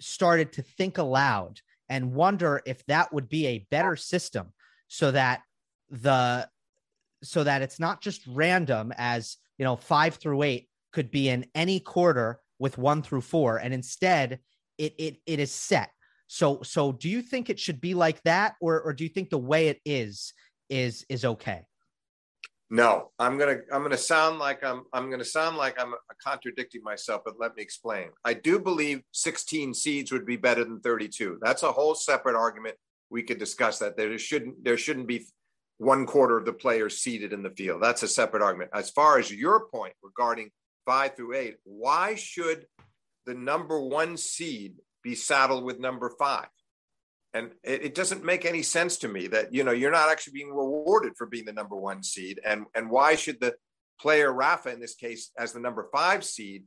started 0.00 0.52
to 0.54 0.62
think 0.62 0.98
aloud 0.98 1.60
and 1.88 2.14
wonder 2.14 2.62
if 2.66 2.84
that 2.86 3.12
would 3.12 3.28
be 3.28 3.46
a 3.46 3.66
better 3.70 3.96
system 3.96 4.52
so 4.88 5.10
that 5.10 5.42
the 5.90 6.48
so 7.22 7.44
that 7.44 7.62
it's 7.62 7.78
not 7.78 8.00
just 8.00 8.22
random 8.26 8.92
as 8.96 9.36
you 9.58 9.64
know 9.64 9.76
5 9.76 10.14
through 10.14 10.42
8 10.42 10.68
could 10.92 11.10
be 11.10 11.28
in 11.28 11.46
any 11.54 11.80
quarter 11.80 12.40
with 12.58 12.78
1 12.78 13.02
through 13.02 13.20
4 13.20 13.58
and 13.58 13.74
instead 13.74 14.40
it 14.78 14.94
it 14.98 15.16
it 15.26 15.38
is 15.38 15.52
set 15.52 15.90
so 16.32 16.62
so 16.62 16.92
do 16.92 17.08
you 17.08 17.22
think 17.22 17.50
it 17.50 17.58
should 17.58 17.80
be 17.80 17.92
like 17.92 18.22
that 18.22 18.54
or 18.60 18.80
or 18.82 18.92
do 18.92 19.02
you 19.02 19.10
think 19.10 19.30
the 19.30 19.38
way 19.38 19.66
it 19.66 19.80
is 19.84 20.32
is 20.68 21.04
is 21.08 21.24
okay 21.24 21.64
no, 22.72 23.10
I'm 23.18 23.36
gonna 23.36 23.58
I'm 23.72 23.82
gonna 23.82 23.96
sound 23.96 24.38
like 24.38 24.62
I'm 24.62 24.84
I'm 24.92 25.10
gonna 25.10 25.24
sound 25.24 25.56
like 25.56 25.74
I'm 25.80 25.92
contradicting 26.22 26.84
myself, 26.84 27.22
but 27.24 27.34
let 27.40 27.56
me 27.56 27.62
explain. 27.62 28.10
I 28.24 28.34
do 28.34 28.60
believe 28.60 29.02
16 29.10 29.74
seeds 29.74 30.12
would 30.12 30.24
be 30.24 30.36
better 30.36 30.62
than 30.62 30.78
32. 30.78 31.40
That's 31.42 31.64
a 31.64 31.72
whole 31.72 31.96
separate 31.96 32.36
argument. 32.36 32.76
We 33.10 33.24
could 33.24 33.40
discuss 33.40 33.80
that. 33.80 33.96
There 33.96 34.16
shouldn't 34.18 34.62
there 34.62 34.76
shouldn't 34.76 35.08
be 35.08 35.26
one 35.78 36.06
quarter 36.06 36.38
of 36.38 36.44
the 36.44 36.52
players 36.52 36.98
seated 36.98 37.32
in 37.32 37.42
the 37.42 37.50
field. 37.50 37.82
That's 37.82 38.04
a 38.04 38.08
separate 38.08 38.44
argument. 38.44 38.70
As 38.72 38.88
far 38.88 39.18
as 39.18 39.32
your 39.32 39.66
point 39.66 39.94
regarding 40.00 40.50
five 40.86 41.16
through 41.16 41.34
eight, 41.34 41.56
why 41.64 42.14
should 42.14 42.66
the 43.26 43.34
number 43.34 43.80
one 43.80 44.16
seed 44.16 44.76
be 45.02 45.14
saddled 45.14 45.64
with 45.64 45.78
number 45.78 46.10
five? 46.18 46.48
and 47.32 47.52
it, 47.62 47.84
it, 47.84 47.94
doesn't 47.94 48.24
make 48.24 48.44
any 48.44 48.62
sense 48.62 48.98
to 48.98 49.08
me 49.08 49.28
that 49.28 49.52
you 49.52 49.62
know 49.62 49.72
you're 49.72 49.90
not 49.90 50.10
actually 50.10 50.32
being 50.32 50.50
rewarded 50.50 51.12
for 51.16 51.26
being 51.26 51.44
the 51.44 51.52
number 51.52 51.76
one 51.76 52.02
seed. 52.02 52.40
And 52.44 52.66
and 52.74 52.90
why 52.90 53.14
should 53.14 53.40
the 53.40 53.54
player 54.00 54.32
rafa 54.32 54.70
in 54.70 54.80
this 54.80 54.94
case 54.94 55.30
as 55.38 55.52
the 55.52 55.60
number 55.60 55.88
five 55.92 56.24
seed 56.24 56.64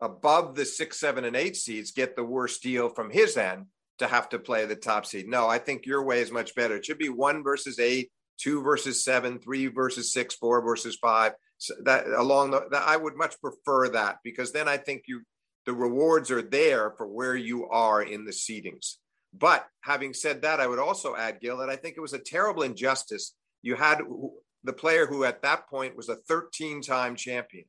above 0.00 0.54
the 0.54 0.64
six 0.64 1.00
seven 1.00 1.24
and 1.24 1.36
eight 1.36 1.56
seeds 1.56 1.92
get 1.92 2.16
the 2.16 2.24
worst 2.24 2.62
deal 2.62 2.88
from 2.88 3.10
his 3.10 3.36
end 3.36 3.66
to 3.98 4.06
have 4.06 4.28
to 4.30 4.38
play 4.38 4.66
the 4.66 4.76
top 4.76 5.06
seed? 5.06 5.28
No 5.28 5.48
i 5.48 5.58
think 5.58 5.86
your 5.86 6.04
way 6.04 6.20
is 6.20 6.30
much 6.30 6.54
better. 6.54 6.76
It 6.76 6.84
should 6.84 6.98
be 6.98 7.08
one 7.08 7.42
versus 7.42 7.78
eight 7.78 8.10
two 8.38 8.62
versus 8.62 9.04
seven 9.04 9.38
three 9.38 9.66
versus 9.66 10.12
six 10.12 10.34
four 10.34 10.62
versus 10.62 10.96
five. 10.96 11.32
So 11.58 11.74
that 11.84 12.06
along 12.06 12.52
the 12.52 12.66
that 12.70 12.86
i 12.86 12.96
would 12.96 13.16
much 13.16 13.40
prefer 13.40 13.88
that 13.90 14.18
because 14.22 14.52
then 14.52 14.68
i 14.68 14.76
think 14.76 15.04
you 15.06 15.22
the 15.66 15.72
rewards 15.72 16.30
are 16.30 16.42
there 16.42 16.92
for 16.96 17.06
where 17.06 17.36
you 17.36 17.68
are 17.68 18.02
in 18.02 18.24
the 18.24 18.32
seedings 18.32 18.96
but 19.36 19.66
having 19.80 20.14
said 20.14 20.42
that, 20.42 20.60
I 20.60 20.66
would 20.66 20.78
also 20.78 21.16
add, 21.16 21.40
Gil, 21.40 21.58
that 21.58 21.68
I 21.68 21.76
think 21.76 21.96
it 21.96 22.00
was 22.00 22.12
a 22.12 22.18
terrible 22.18 22.62
injustice. 22.62 23.34
You 23.62 23.74
had 23.74 24.00
the 24.62 24.72
player 24.72 25.06
who 25.06 25.24
at 25.24 25.42
that 25.42 25.68
point 25.68 25.96
was 25.96 26.08
a 26.08 26.16
13 26.16 26.82
time 26.82 27.16
champion, 27.16 27.64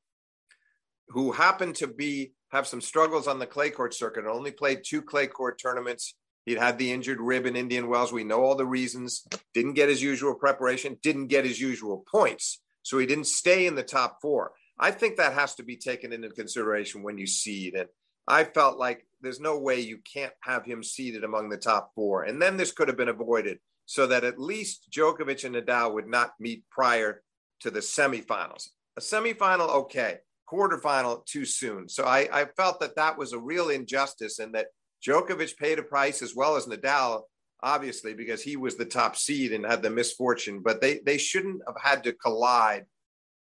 who 1.10 1.32
happened 1.32 1.76
to 1.76 1.88
be 1.88 2.34
have 2.50 2.68
some 2.68 2.82
struggles 2.82 3.28
on 3.28 3.40
the 3.40 3.48
clay 3.48 3.72
court 3.72 3.94
circuit, 3.94 4.26
and 4.26 4.30
only 4.30 4.52
played 4.52 4.84
two 4.86 5.02
clay 5.02 5.28
court 5.28 5.60
tournaments. 5.60 6.14
He'd 6.46 6.60
had 6.60 6.78
the 6.78 6.92
injured 6.92 7.20
rib 7.20 7.48
in 7.48 7.56
Indian 7.56 7.88
Wells. 7.88 8.14
We 8.14 8.24
know 8.24 8.44
all 8.44 8.56
the 8.56 8.68
reasons. 8.68 9.26
Didn't 9.56 9.74
get 9.74 9.90
his 9.90 10.04
usual 10.04 10.36
preparation, 10.36 11.00
didn't 11.02 11.28
get 11.28 11.46
his 11.46 11.60
usual 11.60 12.06
points. 12.10 12.62
So 12.84 13.00
he 13.00 13.08
didn't 13.08 13.26
stay 13.26 13.66
in 13.66 13.74
the 13.74 13.82
top 13.82 14.20
four. 14.22 14.52
I 14.80 14.92
think 14.92 15.18
that 15.18 15.34
has 15.34 15.56
to 15.56 15.64
be 15.64 15.78
taken 15.78 16.12
into 16.12 16.30
consideration 16.30 17.04
when 17.04 17.18
you 17.18 17.28
seed. 17.28 17.76
And 17.76 17.88
I 18.28 18.44
felt 18.44 18.78
like 18.78 19.06
there's 19.22 19.40
no 19.40 19.58
way 19.58 19.80
you 19.80 20.00
can't 20.00 20.34
have 20.42 20.66
him 20.66 20.84
seeded 20.84 21.24
among 21.24 21.50
the 21.50 21.58
top 21.58 21.92
four. 21.96 22.24
And 22.24 22.42
then 22.42 22.58
this 22.58 22.72
could 22.72 22.88
have 22.88 22.98
been 22.98 23.10
avoided 23.10 23.60
so 23.86 24.08
that 24.08 24.24
at 24.24 24.40
least 24.40 24.90
Djokovic 24.92 25.46
and 25.46 25.56
Nadal 25.56 25.94
would 25.94 26.08
not 26.08 26.32
meet 26.40 26.64
prior 26.70 27.22
to 27.62 27.72
the 27.72 27.80
semifinals. 27.80 28.70
A 28.98 29.02
semifinal, 29.02 29.70
okay. 29.70 30.18
Quarterfinal, 30.52 31.26
too 31.26 31.46
soon. 31.46 31.88
So 31.88 32.04
I, 32.04 32.28
I 32.32 32.46
felt 32.58 32.80
that 32.80 32.96
that 32.96 33.18
was 33.18 33.34
a 33.34 33.40
real 33.40 33.70
injustice 33.70 34.40
and 34.40 34.54
that 34.56 34.68
Djokovic 35.06 35.58
paid 35.58 35.80
a 35.80 35.84
price 35.84 36.22
as 36.22 36.36
well 36.36 36.56
as 36.56 36.66
Nadal, 36.66 37.24
obviously, 37.64 38.14
because 38.14 38.42
he 38.42 38.58
was 38.58 38.76
the 38.76 38.86
top 38.86 39.16
seed 39.16 39.54
and 39.54 39.66
had 39.66 39.82
the 39.82 39.90
misfortune. 39.90 40.62
But 40.64 40.82
they, 40.82 41.00
they 41.06 41.18
shouldn't 41.18 41.62
have 41.68 41.78
had 41.82 42.04
to 42.04 42.14
collide 42.14 42.86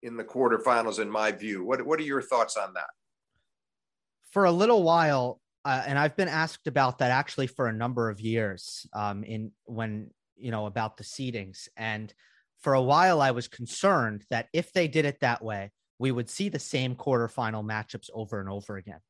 in 0.03 0.17
the 0.17 0.23
quarterfinals, 0.23 0.99
in 0.99 1.09
my 1.09 1.31
view. 1.31 1.63
What, 1.63 1.85
what 1.85 1.99
are 1.99 2.03
your 2.03 2.21
thoughts 2.21 2.57
on 2.57 2.73
that? 2.73 2.89
For 4.31 4.45
a 4.45 4.51
little 4.51 4.83
while, 4.83 5.39
uh, 5.65 5.83
and 5.85 5.99
I've 5.99 6.15
been 6.15 6.27
asked 6.27 6.67
about 6.67 6.99
that 6.99 7.11
actually 7.11 7.47
for 7.47 7.67
a 7.67 7.73
number 7.73 8.09
of 8.09 8.19
years. 8.19 8.87
Um, 8.93 9.23
in 9.23 9.51
when 9.65 10.09
you 10.37 10.51
know 10.51 10.65
about 10.65 10.97
the 10.97 11.03
seedings, 11.03 11.67
and 11.77 12.13
for 12.61 12.73
a 12.73 12.81
while 12.81 13.21
I 13.21 13.31
was 13.31 13.47
concerned 13.47 14.23
that 14.29 14.47
if 14.53 14.71
they 14.71 14.87
did 14.87 15.05
it 15.05 15.19
that 15.19 15.43
way, 15.43 15.71
we 15.99 16.11
would 16.11 16.29
see 16.29 16.49
the 16.49 16.59
same 16.59 16.95
quarterfinal 16.95 17.63
matchups 17.63 18.09
over 18.13 18.39
and 18.39 18.49
over 18.49 18.77
again. 18.77 19.01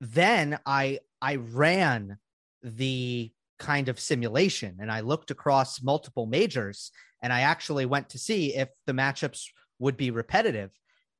Then 0.00 0.58
I 0.64 1.00
I 1.20 1.36
ran 1.36 2.18
the 2.62 3.32
kind 3.60 3.88
of 3.88 4.00
simulation. 4.00 4.78
And 4.80 4.90
I 4.90 5.00
looked 5.00 5.30
across 5.30 5.82
multiple 5.82 6.26
majors 6.26 6.90
and 7.22 7.32
I 7.32 7.42
actually 7.42 7.86
went 7.86 8.08
to 8.10 8.18
see 8.18 8.56
if 8.56 8.68
the 8.86 8.92
matchups 8.92 9.44
would 9.78 9.96
be 9.96 10.10
repetitive. 10.10 10.70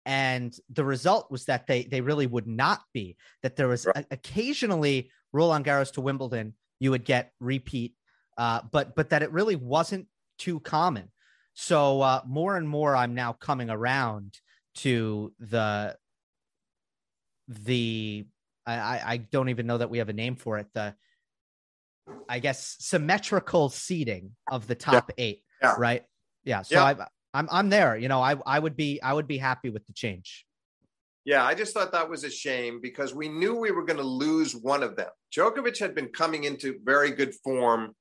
And 0.04 0.52
the 0.70 0.84
result 0.84 1.30
was 1.30 1.44
that 1.44 1.68
they 1.68 1.84
they 1.84 2.00
really 2.00 2.26
would 2.26 2.48
not 2.48 2.80
be 2.92 3.16
that 3.42 3.54
there 3.54 3.68
was 3.68 3.86
right. 3.86 4.06
a, 4.10 4.14
occasionally 4.14 5.10
Roland 5.32 5.64
Garros 5.64 5.92
to 5.92 6.00
Wimbledon 6.00 6.54
you 6.80 6.90
would 6.90 7.04
get 7.04 7.32
repeat 7.38 7.94
uh, 8.40 8.62
but 8.72 8.96
but 8.96 9.10
that 9.10 9.22
it 9.22 9.30
really 9.32 9.56
wasn't 9.56 10.06
too 10.38 10.60
common. 10.60 11.10
So 11.52 12.00
uh, 12.00 12.22
more 12.26 12.56
and 12.56 12.66
more 12.66 12.96
I'm 12.96 13.14
now 13.14 13.34
coming 13.34 13.68
around 13.68 14.38
to 14.76 15.32
the 15.38 15.94
the 17.48 18.24
I, 18.66 19.02
I 19.04 19.16
don't 19.18 19.50
even 19.50 19.66
know 19.66 19.76
that 19.76 19.90
we 19.90 19.98
have 19.98 20.08
a 20.08 20.14
name 20.14 20.36
for 20.36 20.56
it 20.56 20.68
the 20.72 20.94
I 22.28 22.38
guess 22.38 22.76
symmetrical 22.80 23.68
seating 23.68 24.32
of 24.50 24.66
the 24.66 24.74
top 24.74 25.12
yeah. 25.16 25.24
eight 25.24 25.42
yeah. 25.62 25.74
right 25.78 26.04
yeah 26.44 26.62
so 26.62 26.76
yeah. 26.76 26.84
I 26.84 27.06
I'm 27.32 27.48
I'm 27.50 27.70
there. 27.70 27.96
You 27.96 28.08
know, 28.08 28.20
I 28.20 28.36
I 28.46 28.58
would 28.58 28.76
be 28.76 29.00
I 29.02 29.12
would 29.12 29.26
be 29.26 29.38
happy 29.38 29.70
with 29.70 29.86
the 29.86 29.92
change. 29.92 30.46
Yeah, 31.24 31.44
I 31.44 31.54
just 31.54 31.74
thought 31.74 31.92
that 31.92 32.08
was 32.08 32.24
a 32.24 32.30
shame 32.30 32.80
because 32.80 33.14
we 33.14 33.28
knew 33.28 33.54
we 33.54 33.70
were 33.70 33.84
going 33.84 33.98
to 33.98 34.02
lose 34.02 34.56
one 34.56 34.82
of 34.82 34.96
them. 34.96 35.10
Djokovic 35.32 35.78
had 35.78 35.94
been 35.94 36.08
coming 36.08 36.44
into 36.44 36.78
very 36.82 37.10
good 37.10 37.34
form 37.44 37.94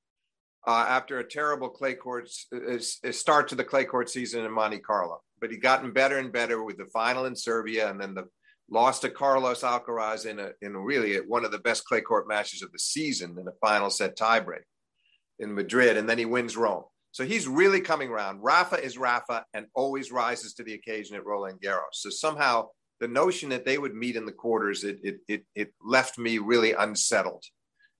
uh, 0.66 0.86
after 0.88 1.18
a 1.18 1.28
terrible 1.28 1.68
clay 1.68 1.94
court 1.94 2.28
uh, 2.52 2.76
uh, 2.76 3.12
start 3.12 3.48
to 3.48 3.54
the 3.54 3.64
clay 3.64 3.84
court 3.84 4.08
season 4.08 4.44
in 4.44 4.52
Monte 4.52 4.78
Carlo, 4.78 5.20
but 5.40 5.50
he 5.50 5.58
gotten 5.58 5.92
better 5.92 6.18
and 6.18 6.32
better 6.32 6.64
with 6.64 6.78
the 6.78 6.86
final 6.86 7.26
in 7.26 7.36
Serbia 7.36 7.90
and 7.90 8.00
then 8.00 8.14
the 8.14 8.24
lost 8.70 9.02
to 9.02 9.10
Carlos 9.10 9.62
Alcaraz 9.62 10.26
in 10.26 10.38
a 10.38 10.50
in 10.62 10.76
really 10.76 11.16
one 11.16 11.44
of 11.44 11.50
the 11.50 11.58
best 11.58 11.84
clay 11.84 12.00
court 12.00 12.28
matches 12.28 12.62
of 12.62 12.72
the 12.72 12.78
season 12.78 13.36
in 13.38 13.48
a 13.48 13.52
final 13.60 13.90
set 13.90 14.16
tiebreak 14.16 14.62
in 15.38 15.54
Madrid, 15.54 15.96
and 15.96 16.08
then 16.08 16.18
he 16.18 16.24
wins 16.24 16.56
Rome. 16.56 16.84
So 17.12 17.24
he's 17.24 17.48
really 17.48 17.80
coming 17.80 18.08
around. 18.08 18.40
Rafa 18.42 18.82
is 18.82 18.96
Rafa 18.96 19.44
and 19.52 19.66
always 19.74 20.12
rises 20.12 20.54
to 20.54 20.62
the 20.62 20.74
occasion 20.74 21.16
at 21.16 21.26
Roland 21.26 21.60
Garros. 21.60 21.94
So 21.94 22.10
somehow 22.10 22.68
the 23.00 23.08
notion 23.08 23.48
that 23.48 23.64
they 23.64 23.78
would 23.78 23.94
meet 23.94 24.14
in 24.14 24.26
the 24.26 24.32
quarters, 24.32 24.84
it, 24.84 25.00
it, 25.02 25.18
it, 25.26 25.44
it 25.54 25.74
left 25.82 26.18
me 26.18 26.38
really 26.38 26.72
unsettled. 26.72 27.42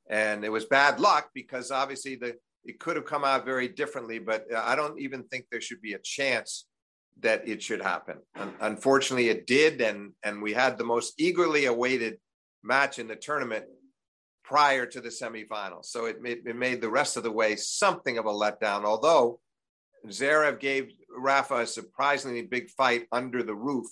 And 0.08 0.44
it 0.44 0.50
was 0.50 0.66
bad 0.66 1.00
luck 1.00 1.30
because 1.34 1.70
obviously 1.70 2.16
the, 2.16 2.36
it 2.64 2.78
could 2.78 2.96
have 2.96 3.06
come 3.06 3.24
out 3.24 3.44
very 3.44 3.68
differently, 3.68 4.18
but 4.18 4.44
I 4.54 4.76
don't 4.76 5.00
even 5.00 5.24
think 5.24 5.46
there 5.50 5.60
should 5.60 5.80
be 5.80 5.94
a 5.94 6.00
chance 6.00 6.66
that 7.20 7.46
it 7.46 7.62
should 7.62 7.82
happen. 7.82 8.18
unfortunately, 8.60 9.28
it 9.28 9.46
did, 9.46 9.80
and 9.80 10.12
and 10.22 10.42
we 10.42 10.52
had 10.52 10.78
the 10.78 10.84
most 10.84 11.14
eagerly 11.18 11.66
awaited 11.66 12.18
match 12.62 12.98
in 12.98 13.08
the 13.08 13.16
tournament 13.16 13.64
prior 14.44 14.86
to 14.86 15.00
the 15.00 15.08
semifinals. 15.08 15.86
So 15.86 16.06
it 16.06 16.20
made, 16.20 16.46
it 16.46 16.56
made 16.56 16.80
the 16.80 16.90
rest 16.90 17.16
of 17.16 17.22
the 17.22 17.30
way 17.30 17.56
something 17.56 18.18
of 18.18 18.26
a 18.26 18.32
letdown. 18.32 18.84
Although 18.84 19.40
Zverev 20.06 20.58
gave 20.58 20.92
Rafa 21.16 21.58
a 21.58 21.66
surprisingly 21.66 22.42
big 22.42 22.70
fight 22.70 23.06
under 23.12 23.42
the 23.42 23.54
roof, 23.54 23.86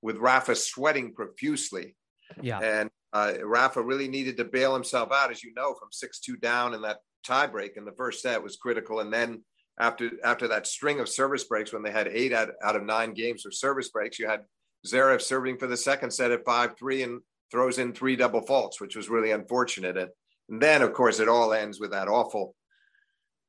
with 0.00 0.16
Rafa 0.16 0.54
sweating 0.54 1.12
profusely. 1.12 1.96
Yeah, 2.40 2.60
and 2.60 2.90
uh, 3.12 3.34
Rafa 3.42 3.82
really 3.82 4.08
needed 4.08 4.36
to 4.36 4.44
bail 4.44 4.74
himself 4.74 5.10
out, 5.12 5.30
as 5.30 5.42
you 5.42 5.52
know, 5.54 5.74
from 5.74 5.88
six 5.90 6.20
two 6.20 6.36
down 6.36 6.74
in 6.74 6.82
that 6.82 6.98
tiebreak 7.26 7.76
in 7.76 7.84
the 7.84 7.92
first 7.92 8.22
set 8.22 8.42
was 8.42 8.56
critical, 8.56 9.00
and 9.00 9.12
then 9.12 9.42
after 9.78 10.10
after 10.24 10.48
that 10.48 10.66
string 10.66 11.00
of 11.00 11.08
service 11.08 11.44
breaks 11.44 11.72
when 11.72 11.82
they 11.82 11.90
had 11.90 12.08
eight 12.08 12.32
out, 12.32 12.50
out 12.62 12.76
of 12.76 12.84
nine 12.84 13.14
games 13.14 13.46
of 13.46 13.54
service 13.54 13.90
breaks, 13.90 14.18
you 14.18 14.28
had 14.28 14.40
Zverev 14.86 15.20
serving 15.20 15.58
for 15.58 15.66
the 15.66 15.76
second 15.76 16.10
set 16.12 16.30
at 16.30 16.44
five 16.44 16.76
three 16.78 17.02
and 17.02 17.20
throws 17.50 17.78
in 17.78 17.92
three 17.92 18.16
double 18.16 18.42
faults, 18.42 18.80
which 18.80 18.96
was 18.96 19.08
really 19.08 19.30
unfortunate. 19.30 19.96
And, 19.96 20.10
and 20.48 20.60
then, 20.60 20.82
of 20.82 20.92
course, 20.92 21.20
it 21.20 21.28
all 21.28 21.52
ends 21.52 21.80
with 21.80 21.92
that 21.92 22.08
awful 22.08 22.54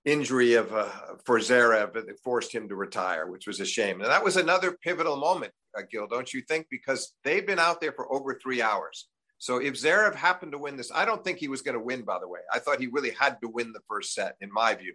injury 0.05 0.53
of 0.53 0.73
uh, 0.73 0.89
for 1.25 1.39
Zverev 1.39 1.93
that 1.93 2.19
forced 2.23 2.53
him 2.53 2.69
to 2.69 2.75
retire, 2.75 3.29
which 3.29 3.47
was 3.47 3.59
a 3.59 3.65
shame. 3.65 4.01
And 4.01 4.09
that 4.09 4.23
was 4.23 4.37
another 4.37 4.77
pivotal 4.81 5.17
moment, 5.17 5.51
uh, 5.77 5.81
Gil, 5.91 6.07
don't 6.07 6.33
you 6.33 6.41
think? 6.41 6.67
Because 6.71 7.13
they've 7.23 7.45
been 7.45 7.59
out 7.59 7.81
there 7.81 7.91
for 7.91 8.11
over 8.13 8.35
three 8.35 8.61
hours. 8.61 9.07
So 9.37 9.57
if 9.57 9.75
Zverev 9.75 10.15
happened 10.15 10.51
to 10.53 10.57
win 10.57 10.77
this, 10.77 10.91
I 10.93 11.05
don't 11.05 11.23
think 11.23 11.37
he 11.37 11.47
was 11.47 11.61
going 11.61 11.77
to 11.77 11.83
win. 11.83 12.03
By 12.03 12.19
the 12.19 12.27
way, 12.27 12.39
I 12.53 12.59
thought 12.59 12.79
he 12.79 12.87
really 12.87 13.11
had 13.11 13.39
to 13.41 13.49
win 13.49 13.71
the 13.71 13.81
first 13.87 14.13
set, 14.13 14.35
in 14.41 14.51
my 14.51 14.75
view 14.75 14.93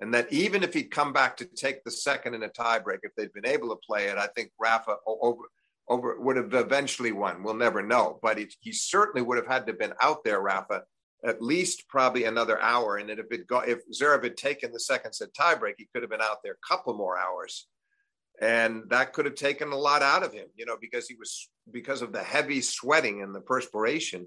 and 0.00 0.12
that 0.12 0.30
even 0.32 0.62
if 0.62 0.74
he'd 0.74 0.90
come 0.90 1.12
back 1.12 1.36
to 1.38 1.44
take 1.46 1.82
the 1.82 1.90
second 1.90 2.34
in 2.34 2.42
a 2.42 2.48
tiebreak, 2.48 2.98
if 3.02 3.14
they'd 3.16 3.32
been 3.32 3.46
able 3.46 3.70
to 3.70 3.76
play 3.86 4.06
it, 4.06 4.18
I 4.18 4.26
think 4.28 4.50
Rafa 4.60 4.96
over, 5.06 5.42
over 5.88 6.20
would 6.20 6.36
have 6.36 6.52
eventually 6.52 7.12
won. 7.12 7.42
We'll 7.42 7.54
never 7.54 7.82
know, 7.82 8.18
but 8.22 8.38
he, 8.38 8.48
he 8.60 8.72
certainly 8.72 9.22
would 9.22 9.38
have 9.38 9.46
had 9.46 9.66
to 9.66 9.72
have 9.72 9.78
been 9.78 9.94
out 10.02 10.22
there, 10.22 10.40
Rafa, 10.40 10.82
at 11.24 11.40
least 11.40 11.88
probably 11.88 12.24
another 12.24 12.60
hour. 12.60 12.98
And 12.98 13.08
if 13.08 13.26
it 13.30 13.46
got, 13.46 13.68
if 13.68 13.80
Zverev 13.90 14.22
had 14.22 14.36
taken 14.36 14.70
the 14.70 14.80
second 14.80 15.14
set 15.14 15.32
tiebreak, 15.32 15.74
he 15.78 15.88
could 15.92 16.02
have 16.02 16.10
been 16.10 16.20
out 16.20 16.38
there 16.44 16.52
a 16.52 16.68
couple 16.68 16.94
more 16.94 17.18
hours, 17.18 17.66
and 18.40 18.82
that 18.90 19.14
could 19.14 19.24
have 19.24 19.34
taken 19.34 19.72
a 19.72 19.76
lot 19.76 20.02
out 20.02 20.22
of 20.22 20.32
him, 20.34 20.46
you 20.56 20.66
know, 20.66 20.76
because 20.78 21.08
he 21.08 21.14
was 21.14 21.48
because 21.72 22.02
of 22.02 22.12
the 22.12 22.22
heavy 22.22 22.60
sweating 22.60 23.22
and 23.22 23.34
the 23.34 23.40
perspiration. 23.40 24.26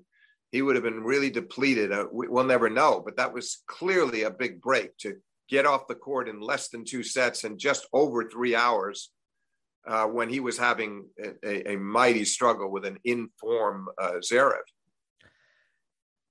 He 0.52 0.64
would 0.64 0.74
have 0.76 0.84
been 0.84 1.04
really 1.04 1.30
depleted. 1.30 1.92
Uh, 1.92 2.08
we, 2.12 2.28
we'll 2.28 2.44
never 2.44 2.72
know, 2.72 3.04
but 3.06 3.18
that 3.18 3.36
was 3.36 3.62
clearly 3.68 4.24
a 4.24 4.32
big 4.32 4.60
break 4.60 4.98
to 4.98 5.18
get 5.50 5.66
off 5.66 5.88
the 5.88 5.96
court 5.96 6.30
in 6.30 6.40
less 6.40 6.70
than 6.70 6.86
two 6.86 7.04
sets 7.04 7.44
and 7.44 7.60
just 7.60 7.88
over 7.92 8.30
three 8.30 8.56
hours 8.56 9.12
uh, 9.88 10.06
when 10.06 10.30
he 10.30 10.40
was 10.40 10.58
having 10.58 11.06
a, 11.44 11.72
a, 11.72 11.78
mighty 11.78 12.24
struggle 12.24 12.70
with 12.70 12.86
an 12.86 12.98
inform 13.06 13.88
uh, 14.00 14.14
Zverev. 14.20 14.62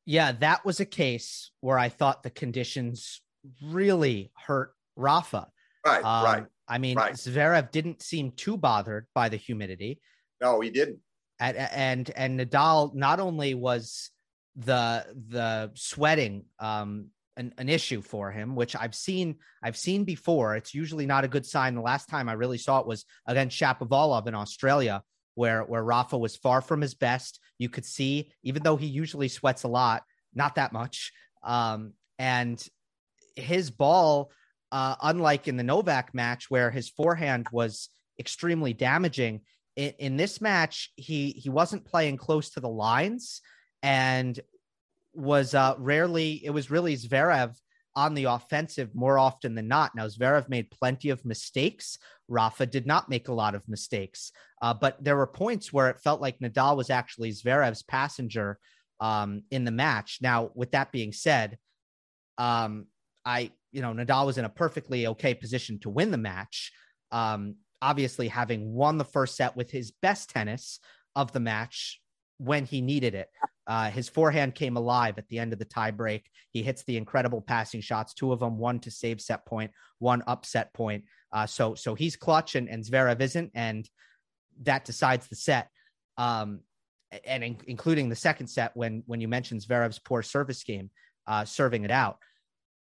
Yeah, 0.07 0.33
that 0.33 0.64
was 0.64 0.81
a 0.81 0.87
case 0.87 1.50
where 1.61 1.78
I 1.78 1.88
thought 1.88 2.22
the 2.22 2.31
conditions 2.31 3.20
really 3.62 4.31
hurt 4.46 4.72
Rafa. 4.96 5.48
Right, 5.85 6.04
um, 6.04 6.24
right. 6.24 6.46
I 6.68 6.78
mean, 6.78 6.96
right. 6.96 7.14
Zverev 7.14 7.70
didn't 7.70 8.02
seem 8.02 8.33
too 8.33 8.57
bothered 8.57 9.07
by 9.14 9.28
the 9.28 9.37
humidity. 9.37 10.00
No, 10.40 10.61
he 10.61 10.70
didn't. 10.70 10.98
And 11.40 11.57
and, 11.57 12.11
and 12.16 12.40
Nadal 12.40 12.94
not 12.94 13.20
only 13.20 13.54
was 13.54 14.11
the 14.57 15.07
the 15.28 15.70
sweating 15.74 16.44
um, 16.59 17.09
an, 17.38 17.55
an 17.57 17.68
issue 17.68 18.03
for 18.03 18.31
him, 18.31 18.55
which 18.55 18.77
I've 18.77 18.94
seen 18.94 19.37
I've 19.62 19.77
seen 19.77 20.05
before. 20.05 20.57
It's 20.57 20.74
usually 20.74 21.07
not 21.07 21.24
a 21.24 21.29
good 21.29 21.46
sign. 21.46 21.74
The 21.74 21.81
last 21.81 22.09
time 22.09 22.29
I 22.29 22.35
really 22.35 22.59
saw 22.59 22.81
it 22.81 22.87
was 22.87 23.07
against 23.27 23.59
Shapovalov 23.59 24.27
in 24.27 24.35
Australia, 24.35 25.03
where 25.35 25.62
where 25.62 25.83
Rafa 25.83 26.18
was 26.18 26.37
far 26.37 26.61
from 26.61 26.81
his 26.81 26.94
best. 26.94 27.40
You 27.59 27.70
could 27.70 27.87
see, 27.87 28.33
even 28.42 28.62
though 28.62 28.77
he 28.77 28.87
usually 28.87 29.29
sweats 29.29 29.62
a 29.62 29.68
lot, 29.68 30.03
not 30.35 30.57
that 30.57 30.72
much. 30.72 31.12
Um, 31.42 31.94
and 32.18 32.62
his 33.37 33.70
ball, 33.70 34.33
uh, 34.72 34.96
unlike 35.01 35.48
in 35.48 35.57
the 35.57 35.62
Novak 35.62 36.12
match 36.14 36.51
where 36.51 36.70
his 36.70 36.88
forehand 36.88 37.46
was 37.53 37.88
extremely 38.18 38.72
damaging, 38.72 39.42
in, 39.77 39.94
in 39.98 40.16
this 40.16 40.40
match 40.40 40.90
he 40.96 41.31
he 41.31 41.48
wasn't 41.48 41.87
playing 41.87 42.16
close 42.16 42.51
to 42.51 42.61
the 42.61 42.68
lines 42.68 43.40
and 43.83 44.38
was 45.18 45.54
uh, 45.54 45.74
rarely, 45.78 46.40
it 46.44 46.50
was 46.50 46.70
really 46.70 46.96
Zverev 46.96 47.54
on 47.96 48.14
the 48.14 48.24
offensive 48.24 48.94
more 48.94 49.18
often 49.18 49.54
than 49.54 49.66
not. 49.66 49.94
Now, 49.94 50.07
Zverev 50.07 50.48
made 50.48 50.70
plenty 50.70 51.11
of 51.11 51.24
mistakes. 51.24 51.98
Rafa 52.28 52.66
did 52.66 52.87
not 52.87 53.09
make 53.09 53.28
a 53.28 53.35
lot 53.35 53.54
of 53.54 53.68
mistakes, 53.68 54.31
uh, 54.62 54.74
but 54.74 55.02
there 55.02 55.16
were 55.16 55.26
points 55.26 55.72
where 55.72 55.90
it 55.90 55.98
felt 55.98 56.20
like 56.20 56.38
Nadal 56.38 56.76
was 56.76 56.90
actually 56.90 57.33
Zverev's 57.33 57.83
passenger 57.83 58.59
um, 59.00 59.42
in 59.50 59.64
the 59.64 59.72
match. 59.72 60.18
Now, 60.22 60.50
with 60.54 60.70
that 60.72 60.92
being 60.92 61.12
said, 61.12 61.59
um, 62.37 62.87
I, 63.24 63.50
you 63.72 63.83
know, 63.83 63.92
Nadal 63.92 64.26
was 64.26 64.38
in 64.38 64.44
a 64.44 64.50
perfectly 64.50 65.09
okay 65.09 65.35
position 65.35 65.81
to 65.81 65.90
win 65.90 66.12
the 66.12 66.18
match. 66.18 66.72
Um, 67.11 67.57
obviously, 67.83 68.28
having 68.28 68.72
won 68.72 68.98
the 68.98 69.04
first 69.04 69.37
set 69.37 69.57
with 69.57 69.70
his 69.70 69.90
best 69.90 70.31
tennis 70.31 70.78
of 71.16 71.33
the 71.33 71.40
match 71.40 72.00
when 72.38 72.64
he 72.64 72.81
needed 72.81 73.14
it. 73.14 73.29
Uh, 73.66 73.90
his 73.90 74.09
forehand 74.09 74.55
came 74.55 74.77
alive 74.77 75.18
at 75.18 75.29
the 75.29 75.38
end 75.38 75.53
of 75.53 75.59
the 75.59 75.64
tie 75.64 75.90
break. 75.90 76.31
He 76.51 76.62
hits 76.62 76.85
the 76.85 76.96
incredible 76.96 77.42
passing 77.42 77.81
shots, 77.81 78.14
two 78.14 78.33
of 78.33 78.40
them, 78.40 78.57
one 78.57 78.79
to 78.81 78.90
save 78.90 79.20
set 79.20 79.44
point, 79.44 79.72
one 79.98 80.22
upset 80.27 80.72
point. 80.72 81.05
Uh, 81.33 81.46
so 81.46 81.74
so 81.74 81.94
he's 81.94 82.16
clutch 82.16 82.55
and, 82.55 82.68
and 82.68 82.83
Zverev 82.83 83.20
isn't, 83.20 83.51
and 83.55 83.88
that 84.62 84.85
decides 84.85 85.29
the 85.29 85.37
set. 85.37 85.68
Um, 86.16 86.61
and 87.24 87.44
in, 87.44 87.59
including 87.66 88.09
the 88.09 88.16
second 88.16 88.48
set 88.48 88.72
when 88.74 89.03
when 89.07 89.20
you 89.20 89.29
mentioned 89.29 89.61
Zverev's 89.61 89.98
poor 89.98 90.22
service 90.22 90.62
game, 90.62 90.90
uh, 91.27 91.44
serving 91.44 91.85
it 91.85 91.90
out. 91.90 92.18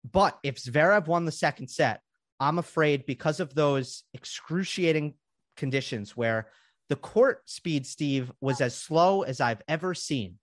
But 0.10 0.38
if 0.44 0.56
Zverev 0.56 1.08
won 1.08 1.26
the 1.26 1.32
second 1.32 1.68
set, 1.68 2.02
I'm 2.40 2.58
afraid 2.58 3.06
because 3.06 3.40
of 3.40 3.54
those 3.54 4.04
excruciating 4.14 5.14
conditions 5.56 6.18
where 6.18 6.50
the 6.90 6.96
court 6.96 7.42
speed, 7.46 7.86
Steve, 7.86 8.32
was 8.42 8.62
as 8.62 8.76
slow 8.76 9.24
as 9.24 9.42
I've 9.42 9.62
ever 9.68 9.94
seen. 9.94 10.38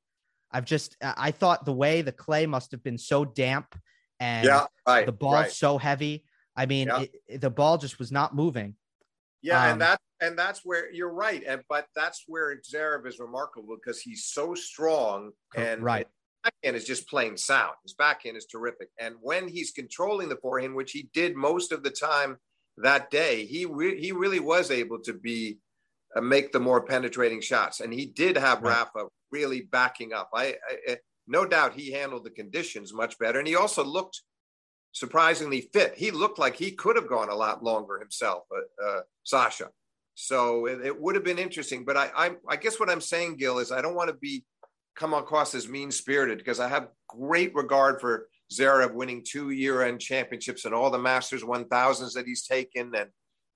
I've 0.51 0.65
just 0.65 0.97
I 1.01 1.31
thought 1.31 1.65
the 1.65 1.73
way 1.73 2.03
the 2.03 2.13
clay 2.13 2.47
must 2.47 2.73
have 2.73 2.83
been 2.83 2.99
so 2.99 3.25
damp 3.25 3.75
and 4.19 4.47
yeah, 4.47 4.67
right, 4.87 5.07
the 5.07 5.13
ball 5.13 5.35
right. 5.35 5.53
so 5.53 5.79
heavy. 5.79 6.25
I 6.57 6.67
mean, 6.67 6.89
yeah. 6.89 7.05
it, 7.29 7.41
the 7.41 7.51
ball 7.51 7.79
just 7.79 7.99
was 7.99 8.11
not 8.11 8.35
moving. 8.35 8.75
Yeah, 9.43 9.65
um, 9.65 9.73
and 9.73 9.81
that 9.81 10.01
and 10.21 10.39
that's 10.39 10.61
where 10.65 10.93
you're 10.93 11.13
right, 11.13 11.43
and 11.47 11.63
but 11.69 11.87
that's 11.95 12.25
where 12.27 12.55
Zverev 12.61 13.07
is 13.07 13.19
remarkable 13.19 13.77
because 13.77 14.01
he's 14.01 14.25
so 14.25 14.55
strong 14.55 15.31
and 15.57 15.83
right. 15.83 16.07
Backhand 16.43 16.75
is 16.77 16.87
just 16.87 17.07
plain 17.09 17.37
sound. 17.37 17.75
His 17.83 17.93
backhand 17.93 18.37
is 18.37 18.47
terrific, 18.47 18.89
and 18.99 19.15
when 19.21 19.49
he's 19.49 19.71
controlling 19.71 20.29
the 20.29 20.37
forehand, 20.37 20.75
which 20.75 20.93
he 20.93 21.09
did 21.15 21.37
most 21.37 21.71
of 21.71 21.83
the 21.83 21.91
time 21.91 22.39
that 22.79 23.11
day, 23.11 23.45
he 23.47 23.67
re- 23.67 24.01
he 24.01 24.13
really 24.13 24.41
was 24.41 24.71
able 24.71 24.99
to 25.01 25.13
be 25.13 25.59
uh, 26.17 26.21
make 26.21 26.53
the 26.53 26.61
more 26.61 26.83
penetrating 26.83 27.41
shots, 27.41 27.81
and 27.81 27.93
he 27.93 28.07
did 28.07 28.37
have 28.37 28.63
right. 28.63 28.77
Rafa 28.95 29.09
really 29.31 29.63
backing 29.63 30.13
up. 30.13 30.31
I, 30.35 30.57
I, 30.89 30.99
no 31.27 31.45
doubt 31.47 31.75
he 31.75 31.93
handled 31.93 32.25
the 32.25 32.31
conditions 32.31 32.93
much 32.93 33.19
better, 33.19 33.39
and 33.39 33.49
he 33.49 33.57
also 33.57 33.85
looked 33.85 34.23
surprisingly 34.93 35.69
fit. 35.73 35.95
He 35.97 36.11
looked 36.11 36.39
like 36.39 36.57
he 36.57 36.73
could 36.73 36.97
have 36.97 37.09
gone 37.09 37.29
a 37.29 37.35
lot 37.35 37.63
longer 37.63 37.99
himself, 37.99 38.45
uh, 38.53 38.85
uh, 38.85 39.01
Sasha. 39.23 39.69
So 40.15 40.67
it, 40.67 40.85
it, 40.85 41.01
would 41.01 41.15
have 41.15 41.25
been 41.25 41.39
interesting. 41.39 41.85
But 41.85 41.97
I, 41.97 42.11
I, 42.17 42.31
I 42.49 42.57
guess 42.57 42.79
what 42.81 42.91
I'm 42.91 43.01
saying, 43.01 43.37
Gil, 43.37 43.59
is 43.59 43.73
I 43.73 43.81
don't 43.81 43.95
want 43.95 44.09
to 44.09 44.17
be 44.17 44.45
come 44.97 45.15
across 45.15 45.55
as 45.55 45.69
mean 45.69 45.91
spirited 45.91 46.39
because 46.39 46.61
I 46.61 46.69
have 46.69 46.89
great 47.09 47.55
regard 47.55 48.01
for 48.01 48.27
Zverev 48.53 48.93
winning 48.93 49.25
two 49.27 49.51
year 49.51 49.83
end 49.83 50.01
championships 50.01 50.65
and 50.65 50.75
all 50.75 50.91
the 50.91 50.99
Masters 50.99 51.43
1000s 51.43 52.15
that 52.15 52.27
he's 52.27 52.47
taken 52.47 52.95
and 52.95 53.09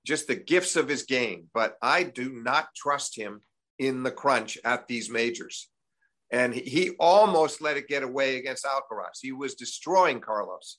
just 0.04 0.26
the 0.26 0.36
gifts 0.36 0.76
of 0.76 0.88
his 0.88 1.04
game. 1.04 1.48
But 1.52 1.76
I 1.82 2.02
do 2.02 2.32
not 2.32 2.74
trust 2.74 3.16
him 3.16 3.40
in 3.78 4.02
the 4.02 4.10
crunch 4.10 4.58
at 4.64 4.86
these 4.86 5.10
majors. 5.10 5.68
And 6.30 6.54
he 6.54 6.90
almost 6.98 7.60
let 7.60 7.76
it 7.76 7.88
get 7.88 8.02
away 8.02 8.36
against 8.36 8.64
Alcaraz. 8.64 9.18
He 9.20 9.32
was 9.32 9.54
destroying 9.54 10.20
Carlos 10.20 10.78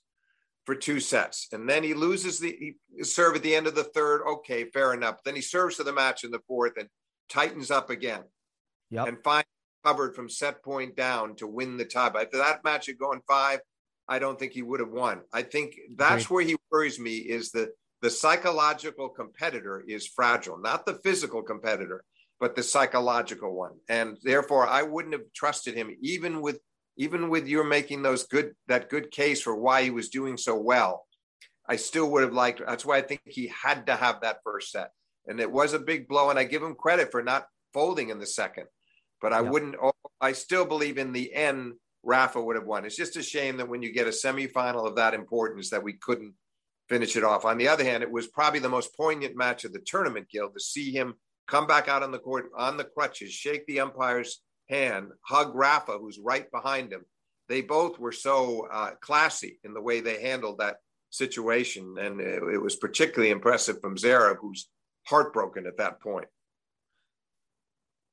for 0.65 0.75
two 0.75 0.99
sets. 0.99 1.47
And 1.51 1.69
then 1.69 1.83
he 1.83 1.93
loses 1.93 2.39
the 2.39 2.73
serve 3.03 3.35
at 3.35 3.43
the 3.43 3.55
end 3.55 3.67
of 3.67 3.75
the 3.75 3.83
third. 3.83 4.23
Okay, 4.27 4.65
fair 4.65 4.93
enough. 4.93 5.17
Then 5.23 5.35
he 5.35 5.41
serves 5.41 5.77
to 5.77 5.83
the 5.83 5.93
match 5.93 6.23
in 6.23 6.31
the 6.31 6.41
fourth 6.47 6.73
and 6.77 6.89
tightens 7.29 7.71
up 7.71 7.89
again. 7.89 8.23
Yep. 8.89 9.07
And 9.07 9.17
finally 9.23 9.45
covered 9.85 10.15
from 10.15 10.29
set 10.29 10.63
point 10.63 10.95
down 10.95 11.35
to 11.35 11.47
win 11.47 11.77
the 11.77 11.85
tie. 11.85 12.09
But 12.09 12.23
if 12.23 12.31
that 12.31 12.63
match 12.63 12.87
had 12.87 12.97
gone 12.97 13.21
five, 13.27 13.59
I 14.07 14.19
don't 14.19 14.37
think 14.37 14.53
he 14.53 14.61
would 14.61 14.79
have 14.79 14.91
won. 14.91 15.21
I 15.31 15.43
think 15.43 15.75
that's 15.95 16.29
where 16.29 16.43
he 16.43 16.55
worries 16.71 16.99
me 16.99 17.17
is 17.17 17.51
the 17.51 17.71
the 18.05 18.11
psychological 18.11 19.09
competitor 19.09 19.83
is 19.87 20.05
fragile, 20.07 20.57
not 20.59 20.85
the 20.85 20.99
physical 21.03 21.41
competitor 21.41 22.03
but 22.39 22.55
the 22.55 22.63
psychological 22.63 23.55
one. 23.55 23.71
And 23.89 24.17
therefore, 24.23 24.67
I 24.67 24.83
wouldn't 24.83 25.13
have 25.13 25.33
trusted 25.33 25.75
him, 25.75 25.95
even 26.01 26.41
with 26.41 26.59
even 26.97 27.29
with 27.29 27.47
your 27.47 27.65
making 27.65 28.03
those 28.03 28.25
good 28.25 28.53
that 28.67 28.89
good 28.89 29.11
case 29.11 29.41
for 29.41 29.55
why 29.55 29.83
he 29.83 29.91
was 29.91 30.09
doing 30.09 30.37
so 30.37 30.55
well. 30.57 31.05
I 31.67 31.77
still 31.77 32.09
would 32.11 32.23
have 32.23 32.33
liked. 32.33 32.61
That's 32.65 32.85
why 32.85 32.97
I 32.97 33.01
think 33.01 33.21
he 33.25 33.47
had 33.47 33.87
to 33.87 33.95
have 33.95 34.21
that 34.21 34.39
first 34.43 34.71
set. 34.71 34.91
and 35.27 35.39
it 35.39 35.51
was 35.51 35.73
a 35.73 35.79
big 35.79 36.07
blow. 36.07 36.29
And 36.29 36.37
I 36.37 36.43
give 36.43 36.61
him 36.61 36.75
credit 36.75 37.09
for 37.11 37.23
not 37.23 37.47
folding 37.73 38.09
in 38.09 38.19
the 38.19 38.27
second, 38.27 38.67
but 39.21 39.33
I 39.33 39.41
yep. 39.41 39.51
wouldn't. 39.51 39.75
Oh, 39.81 39.91
I 40.21 40.33
still 40.33 40.65
believe 40.65 40.97
in 40.97 41.11
the 41.11 41.33
end, 41.33 41.73
Rafa 42.03 42.41
would 42.41 42.55
have 42.55 42.67
won. 42.67 42.85
It's 42.85 42.95
just 42.95 43.17
a 43.17 43.23
shame 43.23 43.57
that 43.57 43.67
when 43.67 43.81
you 43.81 43.91
get 43.91 44.07
a 44.07 44.11
semifinal 44.11 44.87
of 44.87 44.95
that 44.97 45.15
importance, 45.15 45.71
that 45.71 45.83
we 45.83 45.93
couldn't 45.93 46.35
finish 46.89 47.15
it 47.15 47.23
off. 47.23 47.45
On 47.45 47.57
the 47.57 47.67
other 47.67 47.83
hand, 47.83 48.03
it 48.03 48.11
was 48.11 48.27
probably 48.27 48.59
the 48.59 48.69
most 48.69 48.95
poignant 48.95 49.35
match 49.35 49.63
of 49.65 49.73
the 49.73 49.79
tournament, 49.79 50.29
Gil, 50.29 50.49
to 50.49 50.59
see 50.59 50.91
him 50.91 51.15
come 51.47 51.67
back 51.67 51.87
out 51.87 52.03
on 52.03 52.11
the 52.11 52.19
court 52.19 52.49
on 52.57 52.77
the 52.77 52.83
crutches, 52.83 53.31
shake 53.31 53.65
the 53.65 53.79
umpire's 53.79 54.41
hand, 54.69 55.09
hug 55.21 55.53
Rafa, 55.55 55.97
who's 55.97 56.19
right 56.19 56.49
behind 56.51 56.91
him. 56.91 57.05
They 57.47 57.61
both 57.61 57.99
were 57.99 58.11
so 58.11 58.67
uh, 58.71 58.91
classy 59.01 59.59
in 59.63 59.73
the 59.73 59.81
way 59.81 60.01
they 60.01 60.21
handled 60.21 60.59
that 60.59 60.77
situation. 61.11 61.95
And 61.99 62.19
it, 62.19 62.41
it 62.53 62.61
was 62.61 62.75
particularly 62.75 63.31
impressive 63.31 63.79
from 63.81 63.97
Zverev, 63.97 64.37
who's 64.41 64.67
heartbroken 65.07 65.67
at 65.67 65.77
that 65.77 66.01
point. 66.01 66.27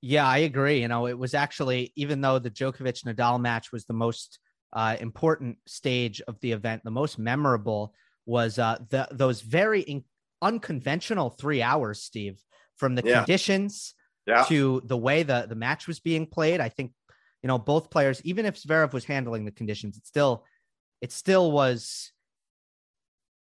Yeah, 0.03 0.27
I 0.27 0.39
agree. 0.39 0.81
You 0.81 0.89
know, 0.89 1.07
it 1.07 1.19
was 1.19 1.33
actually, 1.33 1.93
even 1.97 2.21
though 2.21 2.39
the 2.39 2.51
Djokovic 2.51 3.05
Nadal 3.05 3.41
match 3.41 3.73
was 3.73 3.85
the 3.85 3.95
most 3.95 4.39
uh, 4.73 4.97
important 5.01 5.59
stage 5.67 6.21
of 6.27 6.39
the 6.41 6.53
event, 6.53 6.83
the 6.85 6.91
most 6.91 7.19
memorable 7.19 7.95
was 8.27 8.59
uh, 8.59 8.79
the, 8.91 9.09
those 9.11 9.41
very 9.41 9.81
in- 9.81 10.05
unconventional 10.41 11.31
three 11.31 11.63
hours, 11.63 12.03
Steve, 12.03 12.41
from 12.77 12.95
the 12.95 13.03
yeah. 13.05 13.19
conditions 13.19 13.95
yeah. 14.27 14.45
to 14.45 14.83
the 14.85 14.97
way 14.97 15.23
the, 15.23 15.47
the 15.49 15.55
match 15.55 15.87
was 15.87 16.01
being 16.01 16.27
played. 16.27 16.61
I 16.61 16.69
think, 16.69 16.93
you 17.43 17.49
know, 17.49 17.59
both 17.59 17.91
players, 17.91 18.21
even 18.25 18.47
if 18.47 18.61
Zverev 18.61 18.93
was 18.93 19.05
handling 19.05 19.45
the 19.45 19.51
conditions, 19.51 19.97
it 19.97 20.07
still, 20.07 20.45
it 21.01 21.13
still 21.13 21.51
was, 21.51 22.13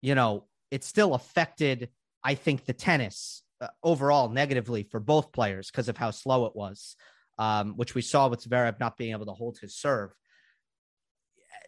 you 0.02 0.16
know, 0.16 0.46
it 0.70 0.84
still 0.84 1.14
affected, 1.16 1.90
I 2.24 2.36
think, 2.36 2.66
the 2.66 2.74
tennis 2.74 3.44
uh, 3.62 3.68
overall 3.84 4.30
negatively 4.30 4.84
for 4.84 5.00
both 5.00 5.32
players 5.32 5.72
because 5.72 5.90
of 5.90 5.98
how 5.98 6.12
slow 6.12 6.46
it 6.46 6.56
was, 6.56 6.96
um, 7.40 7.74
which 7.76 7.96
we 7.96 8.02
saw 8.02 8.28
with 8.28 8.44
Zverev 8.44 8.80
not 8.80 8.98
being 8.98 9.12
able 9.12 9.26
to 9.26 9.32
hold 9.32 9.58
his 9.60 9.76
serve. 9.76 10.12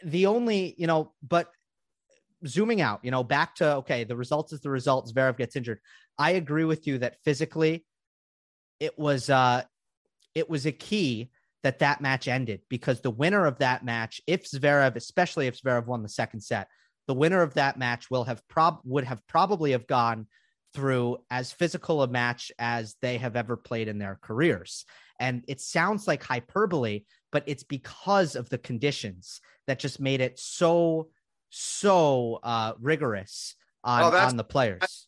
The 0.04 0.28
only, 0.28 0.76
you 0.78 0.88
know, 0.88 1.14
but 1.28 1.52
zooming 2.48 2.82
out, 2.82 3.00
you 3.04 3.12
know, 3.12 3.24
back 3.24 3.56
to 3.56 3.76
okay, 3.78 4.04
the 4.04 4.16
result 4.16 4.54
is 4.54 4.62
the 4.62 4.70
result. 4.70 5.12
Zverev 5.14 5.38
gets 5.38 5.56
injured. 5.56 5.80
I 6.18 6.32
agree 6.32 6.66
with 6.66 6.88
you 6.88 7.00
that 7.00 7.18
physically, 7.24 7.86
it 8.80 8.98
was 8.98 9.30
uh, 9.30 9.64
it 10.36 10.50
was 10.50 10.66
a 10.66 10.72
key 10.72 11.32
that 11.64 11.80
that 11.80 12.02
match 12.02 12.28
ended 12.28 12.62
because 12.70 13.02
the 13.02 13.12
winner 13.12 13.46
of 13.46 13.58
that 13.60 13.84
match, 13.84 14.22
if 14.28 14.50
Zverev, 14.50 14.96
especially 14.96 15.48
if 15.48 15.62
Zverev 15.62 15.86
won 15.86 16.04
the 16.04 16.10
second 16.10 16.42
set, 16.42 16.68
the 17.08 17.14
winner 17.14 17.42
of 17.42 17.56
that 17.56 17.78
match 17.78 18.10
will 18.10 18.24
have 18.24 18.48
prob 18.48 18.80
would 18.86 19.04
have 19.04 19.26
probably 19.28 19.72
have 19.72 19.88
gone 19.88 20.28
through 20.74 21.18
as 21.32 21.52
physical 21.52 22.04
a 22.04 22.08
match 22.08 22.52
as 22.60 22.96
they 23.02 23.18
have 23.18 23.36
ever 23.36 23.58
played 23.58 23.88
in 23.88 23.98
their 23.98 24.20
careers. 24.22 24.86
And 25.20 25.44
it 25.48 25.60
sounds 25.60 26.08
like 26.08 26.24
hyperbole, 26.24 27.04
but 27.32 27.44
it's 27.48 27.64
because 27.64 28.36
of 28.36 28.50
the 28.50 28.58
conditions 28.58 29.42
that 29.68 29.80
just 29.80 30.00
made 30.00 30.22
it 30.22 30.40
so, 30.40 31.10
so 31.50 32.40
uh, 32.44 32.74
rigorous 32.80 33.56
on, 33.84 34.14
oh, 34.14 34.18
on 34.18 34.38
the 34.38 34.44
players. 34.44 35.08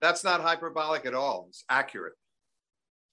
That's 0.00 0.24
not 0.24 0.40
hyperbolic 0.40 1.06
at 1.06 1.14
all. 1.14 1.46
It's 1.48 1.64
accurate. 1.68 2.14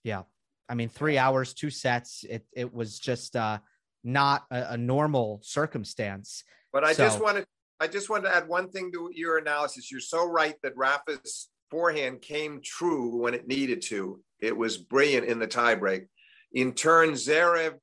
Yeah. 0.04 0.24
I 0.68 0.76
mean, 0.76 0.90
three 0.90 1.18
hours, 1.18 1.54
two 1.54 1.70
sets. 1.70 2.24
It, 2.28 2.46
it 2.54 2.74
was 2.74 3.00
just 3.00 3.36
uh, 3.36 3.60
not 4.04 4.46
a, 4.52 4.74
a 4.74 4.78
normal 4.78 5.40
circumstance. 5.44 6.44
But 6.72 6.84
I 6.84 6.94
so, 6.94 7.04
just 7.06 7.22
wanted 7.22 7.46
I 7.80 7.88
just 7.88 8.10
wanted 8.10 8.30
to 8.30 8.36
add 8.36 8.48
one 8.48 8.70
thing 8.70 8.92
to 8.94 9.10
your 9.14 9.38
analysis. 9.38 9.92
You're 9.92 10.00
so 10.00 10.26
right 10.26 10.56
that 10.64 10.78
Rafa's 10.78 11.50
forehand 11.70 12.22
came 12.22 12.62
true 12.64 13.18
when 13.18 13.34
it 13.34 13.48
needed 13.48 13.82
to. 13.84 14.22
It 14.40 14.56
was 14.56 14.78
brilliant 14.78 15.28
in 15.28 15.40
the 15.40 15.48
tiebreak. 15.48 16.06
In 16.54 16.74
turn, 16.74 17.12
Zverev, 17.12 17.74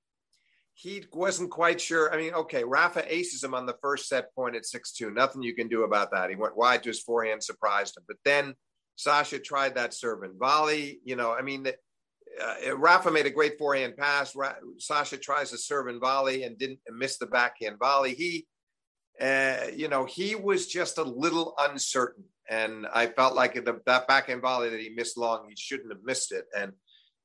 he 0.81 1.05
wasn't 1.13 1.51
quite 1.51 1.79
sure. 1.79 2.13
I 2.13 2.17
mean, 2.17 2.33
okay, 2.33 2.65
Rafa 2.65 3.05
aces 3.13 3.45
him 3.45 3.53
on 3.53 3.67
the 3.67 3.77
first 3.83 4.09
set 4.09 4.35
point 4.35 4.57
at 4.57 4.65
6 4.65 4.93
2. 4.93 5.11
Nothing 5.11 5.43
you 5.43 5.55
can 5.55 5.69
do 5.69 5.85
about 5.85 6.11
that. 6.13 6.31
He 6.31 6.37
went 6.37 6.57
wide 6.57 6.83
to 6.83 6.89
his 6.89 7.03
forehand, 7.03 7.43
surprised 7.43 7.99
him. 7.99 8.05
But 8.09 8.17
then 8.25 8.55
Sasha 8.97 9.39
tried 9.39 9.75
that 9.75 9.93
serve 9.93 10.23
and 10.23 10.39
volley. 10.39 11.01
You 11.05 11.17
know, 11.17 11.33
I 11.33 11.43
mean, 11.43 11.67
uh, 11.69 12.77
Rafa 12.79 13.11
made 13.11 13.27
a 13.27 13.31
great 13.31 13.59
forehand 13.59 13.99
pass. 13.99 14.35
Ra- 14.35 14.55
Sasha 14.79 15.19
tries 15.19 15.53
a 15.53 15.59
serve 15.59 15.89
and 15.89 16.01
volley 16.01 16.45
and 16.45 16.57
didn't 16.57 16.79
miss 16.91 17.19
the 17.19 17.27
backhand 17.27 17.79
volley. 17.79 18.15
He, 18.15 18.47
uh, 19.21 19.67
you 19.77 19.89
know, 19.89 20.07
he 20.07 20.35
was 20.35 20.67
just 20.67 20.97
a 20.97 21.03
little 21.03 21.55
uncertain. 21.59 22.25
And 22.49 22.87
I 22.87 23.09
felt 23.09 23.35
like 23.35 23.53
the, 23.53 23.81
that 23.85 24.09
backhand 24.09 24.41
volley 24.41 24.71
that 24.71 24.81
he 24.81 24.89
missed 24.89 25.19
long, 25.19 25.45
he 25.47 25.57
shouldn't 25.57 25.93
have 25.93 26.05
missed 26.05 26.33
it. 26.33 26.47
And 26.57 26.73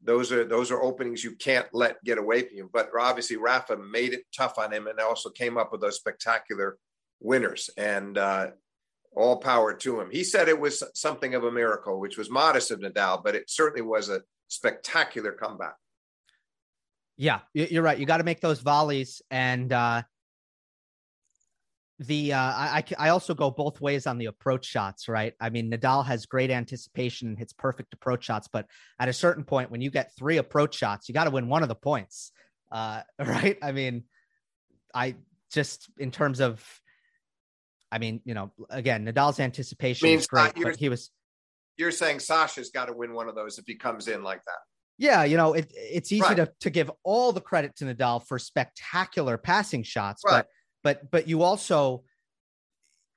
those 0.05 0.31
are 0.31 0.45
those 0.45 0.71
are 0.71 0.81
openings 0.81 1.23
you 1.23 1.35
can't 1.35 1.67
let 1.73 2.03
get 2.03 2.17
away 2.17 2.43
from 2.43 2.57
you. 2.57 2.69
But 2.71 2.89
obviously, 2.99 3.37
Rafa 3.37 3.77
made 3.77 4.13
it 4.13 4.23
tough 4.35 4.57
on 4.57 4.71
him, 4.71 4.87
and 4.87 4.99
also 4.99 5.29
came 5.29 5.57
up 5.57 5.71
with 5.71 5.81
those 5.81 5.97
spectacular 5.97 6.77
winners. 7.19 7.69
And 7.77 8.17
uh, 8.17 8.51
all 9.15 9.37
power 9.37 9.73
to 9.73 9.99
him. 9.99 10.09
He 10.11 10.23
said 10.23 10.49
it 10.49 10.59
was 10.59 10.83
something 10.93 11.35
of 11.35 11.43
a 11.45 11.51
miracle, 11.51 11.99
which 11.99 12.17
was 12.17 12.29
modest 12.29 12.71
of 12.71 12.79
Nadal, 12.79 13.23
but 13.23 13.35
it 13.35 13.49
certainly 13.49 13.81
was 13.81 14.09
a 14.09 14.21
spectacular 14.47 15.31
comeback. 15.31 15.75
Yeah, 17.17 17.39
you're 17.53 17.83
right. 17.83 17.97
You 17.97 18.05
got 18.05 18.17
to 18.17 18.25
make 18.25 18.41
those 18.41 18.59
volleys, 18.59 19.21
and 19.31 19.71
uh, 19.71 20.03
the 21.99 22.33
uh, 22.33 22.39
I 22.39 22.83
I 22.97 23.09
also 23.09 23.33
go 23.33 23.49
both 23.49 23.79
ways 23.79 24.05
on 24.05 24.17
the 24.17 24.25
approach 24.25 24.65
shots, 24.65 25.07
right? 25.07 25.33
I 25.39 25.49
mean, 25.49 25.71
Nadal 25.71 26.05
has 26.05 26.25
great 26.25 26.51
anticipation 26.51 27.37
hits 27.37 27.53
perfect 27.53 27.93
approach 27.93 28.25
shots, 28.25 28.49
but 28.51 28.67
at 28.99 29.07
a 29.07 29.13
certain 29.13 29.45
point, 29.45 29.71
when 29.71 29.81
you 29.81 29.89
get 29.89 30.11
three 30.17 30.37
approach 30.37 30.75
shots, 30.75 31.07
you 31.07 31.13
got 31.13 31.23
to 31.23 31.29
win 31.29 31.47
one 31.47 31.63
of 31.63 31.69
the 31.69 31.75
points, 31.75 32.31
uh, 32.71 33.01
right? 33.19 33.57
I 33.61 33.71
mean, 33.71 34.03
I 34.93 35.15
just 35.51 35.89
in 35.97 36.11
terms 36.11 36.41
of, 36.41 36.61
I 37.91 37.97
mean, 37.97 38.19
you 38.25 38.33
know, 38.33 38.51
again, 38.69 39.05
Nadal's 39.05 39.39
anticipation 39.39 40.09
is 40.09 40.27
great, 40.27 40.53
but 40.61 40.75
he 40.75 40.89
was. 40.89 41.11
You're 41.77 41.91
saying 41.91 42.19
Sasha's 42.19 42.71
got 42.71 42.85
to 42.85 42.93
win 42.93 43.13
one 43.13 43.29
of 43.29 43.35
those 43.35 43.57
if 43.57 43.65
he 43.67 43.75
comes 43.75 44.07
in 44.07 44.23
like 44.23 44.43
that. 44.45 44.59
Yeah, 44.97 45.23
you 45.25 45.35
know, 45.35 45.53
it, 45.53 45.71
it's 45.75 46.11
easy 46.11 46.21
right. 46.21 46.37
to, 46.37 46.51
to 46.61 46.69
give 46.69 46.89
all 47.03 47.33
the 47.33 47.41
credit 47.41 47.75
to 47.77 47.85
Nadal 47.85 48.25
for 48.25 48.39
spectacular 48.39 49.37
passing 49.37 49.83
shots, 49.83 50.23
right. 50.25 50.37
but 50.37 50.47
but 50.85 51.09
but 51.09 51.27
you 51.27 51.41
also 51.41 52.03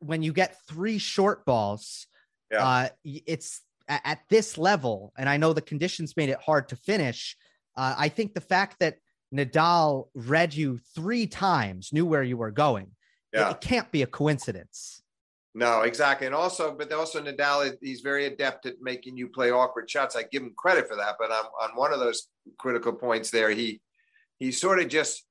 when 0.00 0.22
you 0.22 0.32
get 0.32 0.56
three 0.66 0.96
short 0.96 1.44
balls, 1.44 2.06
yeah. 2.50 2.64
uh, 2.64 2.88
it's 3.04 3.60
at, 3.88 4.00
at, 4.04 4.18
this 4.30 4.56
level, 4.56 5.12
and 5.18 5.28
I 5.28 5.36
know 5.36 5.52
the 5.52 5.60
conditions 5.60 6.16
made 6.16 6.30
it 6.30 6.38
hard 6.40 6.68
to 6.68 6.76
finish. 6.76 7.36
Uh, 7.76 7.94
I 7.98 8.08
think 8.08 8.32
the 8.32 8.40
fact 8.40 8.76
that 8.78 8.98
Nadal 9.34 10.08
read 10.14 10.54
you 10.54 10.78
three 10.94 11.26
times, 11.26 11.92
knew 11.92 12.06
where 12.06 12.22
you 12.22 12.36
were 12.36 12.52
going, 12.52 12.92
yeah. 13.34 13.48
it, 13.48 13.52
it 13.52 13.60
can't 13.60 13.90
be 13.90 14.02
a 14.02 14.06
coincidence. 14.06 15.02
No, 15.54 15.82
exactly. 15.82 16.26
And 16.26 16.34
also, 16.34 16.72
but 16.72 16.92
also 16.92 17.20
Nadal, 17.20 17.76
he's 17.82 18.00
very 18.00 18.26
adept 18.26 18.66
at 18.66 18.74
making 18.80 19.16
you 19.16 19.28
play 19.28 19.50
awkward 19.50 19.90
shots. 19.90 20.14
I 20.14 20.22
give 20.22 20.42
him 20.42 20.54
credit 20.56 20.88
for 20.88 20.96
that. 20.96 21.16
But 21.18 21.32
on, 21.32 21.44
on 21.60 21.70
one 21.74 21.92
of 21.92 21.98
those 21.98 22.28
critical 22.58 22.92
points 22.92 23.30
there, 23.30 23.50
he 23.50 23.80
he 24.38 24.52
sort 24.52 24.78
of 24.78 24.88
just 24.88 25.24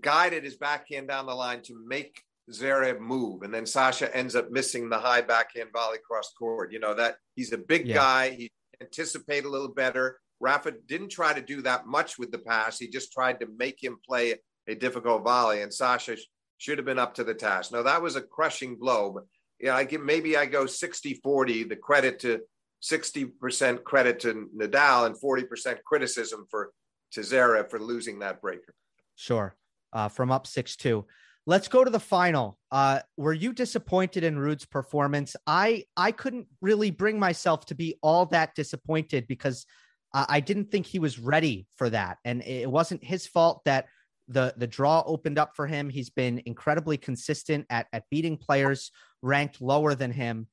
guided 0.00 0.44
his 0.44 0.56
backhand 0.56 1.08
down 1.08 1.26
the 1.26 1.34
line 1.34 1.62
to 1.62 1.74
make 1.86 2.22
Zverev 2.50 3.00
move, 3.00 3.42
and 3.42 3.54
then 3.54 3.66
Sasha 3.66 4.14
ends 4.14 4.34
up 4.34 4.50
missing 4.50 4.88
the 4.88 4.98
high 4.98 5.22
backhand 5.22 5.70
volley 5.72 5.98
cross 6.06 6.32
court. 6.38 6.72
You 6.72 6.78
know 6.78 6.94
that 6.94 7.16
he's 7.36 7.52
a 7.52 7.58
big 7.58 7.88
yeah. 7.88 7.94
guy. 7.94 8.30
He 8.30 8.50
anticipate 8.80 9.44
a 9.44 9.48
little 9.48 9.72
better. 9.72 10.18
Rafa 10.40 10.72
didn't 10.86 11.10
try 11.10 11.32
to 11.32 11.40
do 11.40 11.62
that 11.62 11.86
much 11.86 12.18
with 12.18 12.30
the 12.30 12.38
pass. 12.38 12.78
He 12.78 12.88
just 12.88 13.12
tried 13.12 13.40
to 13.40 13.48
make 13.56 13.82
him 13.82 13.96
play 14.06 14.34
a 14.68 14.74
difficult 14.74 15.24
volley, 15.24 15.62
and 15.62 15.72
Sasha 15.72 16.16
should 16.58 16.78
have 16.78 16.84
been 16.84 16.98
up 16.98 17.14
to 17.14 17.24
the 17.24 17.34
task. 17.34 17.72
Now 17.72 17.82
that 17.82 18.02
was 18.02 18.16
a 18.16 18.22
crushing 18.22 18.76
blow. 18.76 19.12
But 19.12 19.24
yeah, 19.58 19.74
I 19.74 19.84
give 19.84 20.02
maybe 20.02 20.36
I 20.36 20.46
go 20.46 20.64
60-40, 20.64 21.68
the 21.68 21.76
credit 21.76 22.18
to 22.20 22.40
60% 22.82 23.84
credit 23.84 24.20
to 24.20 24.48
Nadal 24.54 25.06
and 25.06 25.16
40% 25.16 25.78
criticism 25.84 26.46
for 26.50 26.72
to 27.12 27.20
Zverev 27.20 27.70
for 27.70 27.78
losing 27.78 28.18
that 28.18 28.42
breaker. 28.42 28.74
Sure 29.14 29.56
uh, 29.94 30.08
from 30.08 30.30
up 30.30 30.46
6 30.46 30.76
2. 30.76 31.04
Let's 31.46 31.68
go 31.68 31.84
to 31.84 31.90
the 31.90 32.00
final. 32.00 32.58
Uh, 32.70 33.00
were 33.16 33.32
you 33.32 33.52
disappointed 33.52 34.24
in 34.24 34.38
Ruud's 34.38 34.64
performance? 34.64 35.36
I 35.46 35.84
I 35.96 36.10
couldn't 36.10 36.46
really 36.60 36.90
bring 36.90 37.18
myself 37.18 37.66
to 37.66 37.74
be 37.74 37.98
all 38.02 38.26
that 38.26 38.54
disappointed 38.54 39.26
because 39.26 39.66
I 40.14 40.38
didn't 40.38 40.70
think 40.70 40.86
he 40.86 41.00
was 41.00 41.18
ready 41.18 41.66
for 41.74 41.90
that, 41.90 42.18
and 42.24 42.40
it 42.42 42.70
wasn't 42.70 43.02
his 43.02 43.26
fault 43.26 43.62
that 43.64 43.86
the 44.28 44.54
the 44.56 44.66
draw 44.66 45.02
opened 45.04 45.38
up 45.38 45.56
for 45.56 45.66
him. 45.66 45.90
He's 45.90 46.08
been 46.08 46.40
incredibly 46.46 46.96
consistent 46.96 47.66
at 47.68 47.88
at 47.92 48.04
beating 48.10 48.36
players 48.36 48.92
ranked 49.22 49.60
lower 49.60 49.94
than 49.94 50.12
him. 50.12 50.46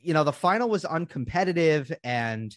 You 0.00 0.14
know, 0.14 0.22
the 0.22 0.32
final 0.32 0.68
was 0.68 0.84
uncompetitive 0.84 1.94
and 2.04 2.56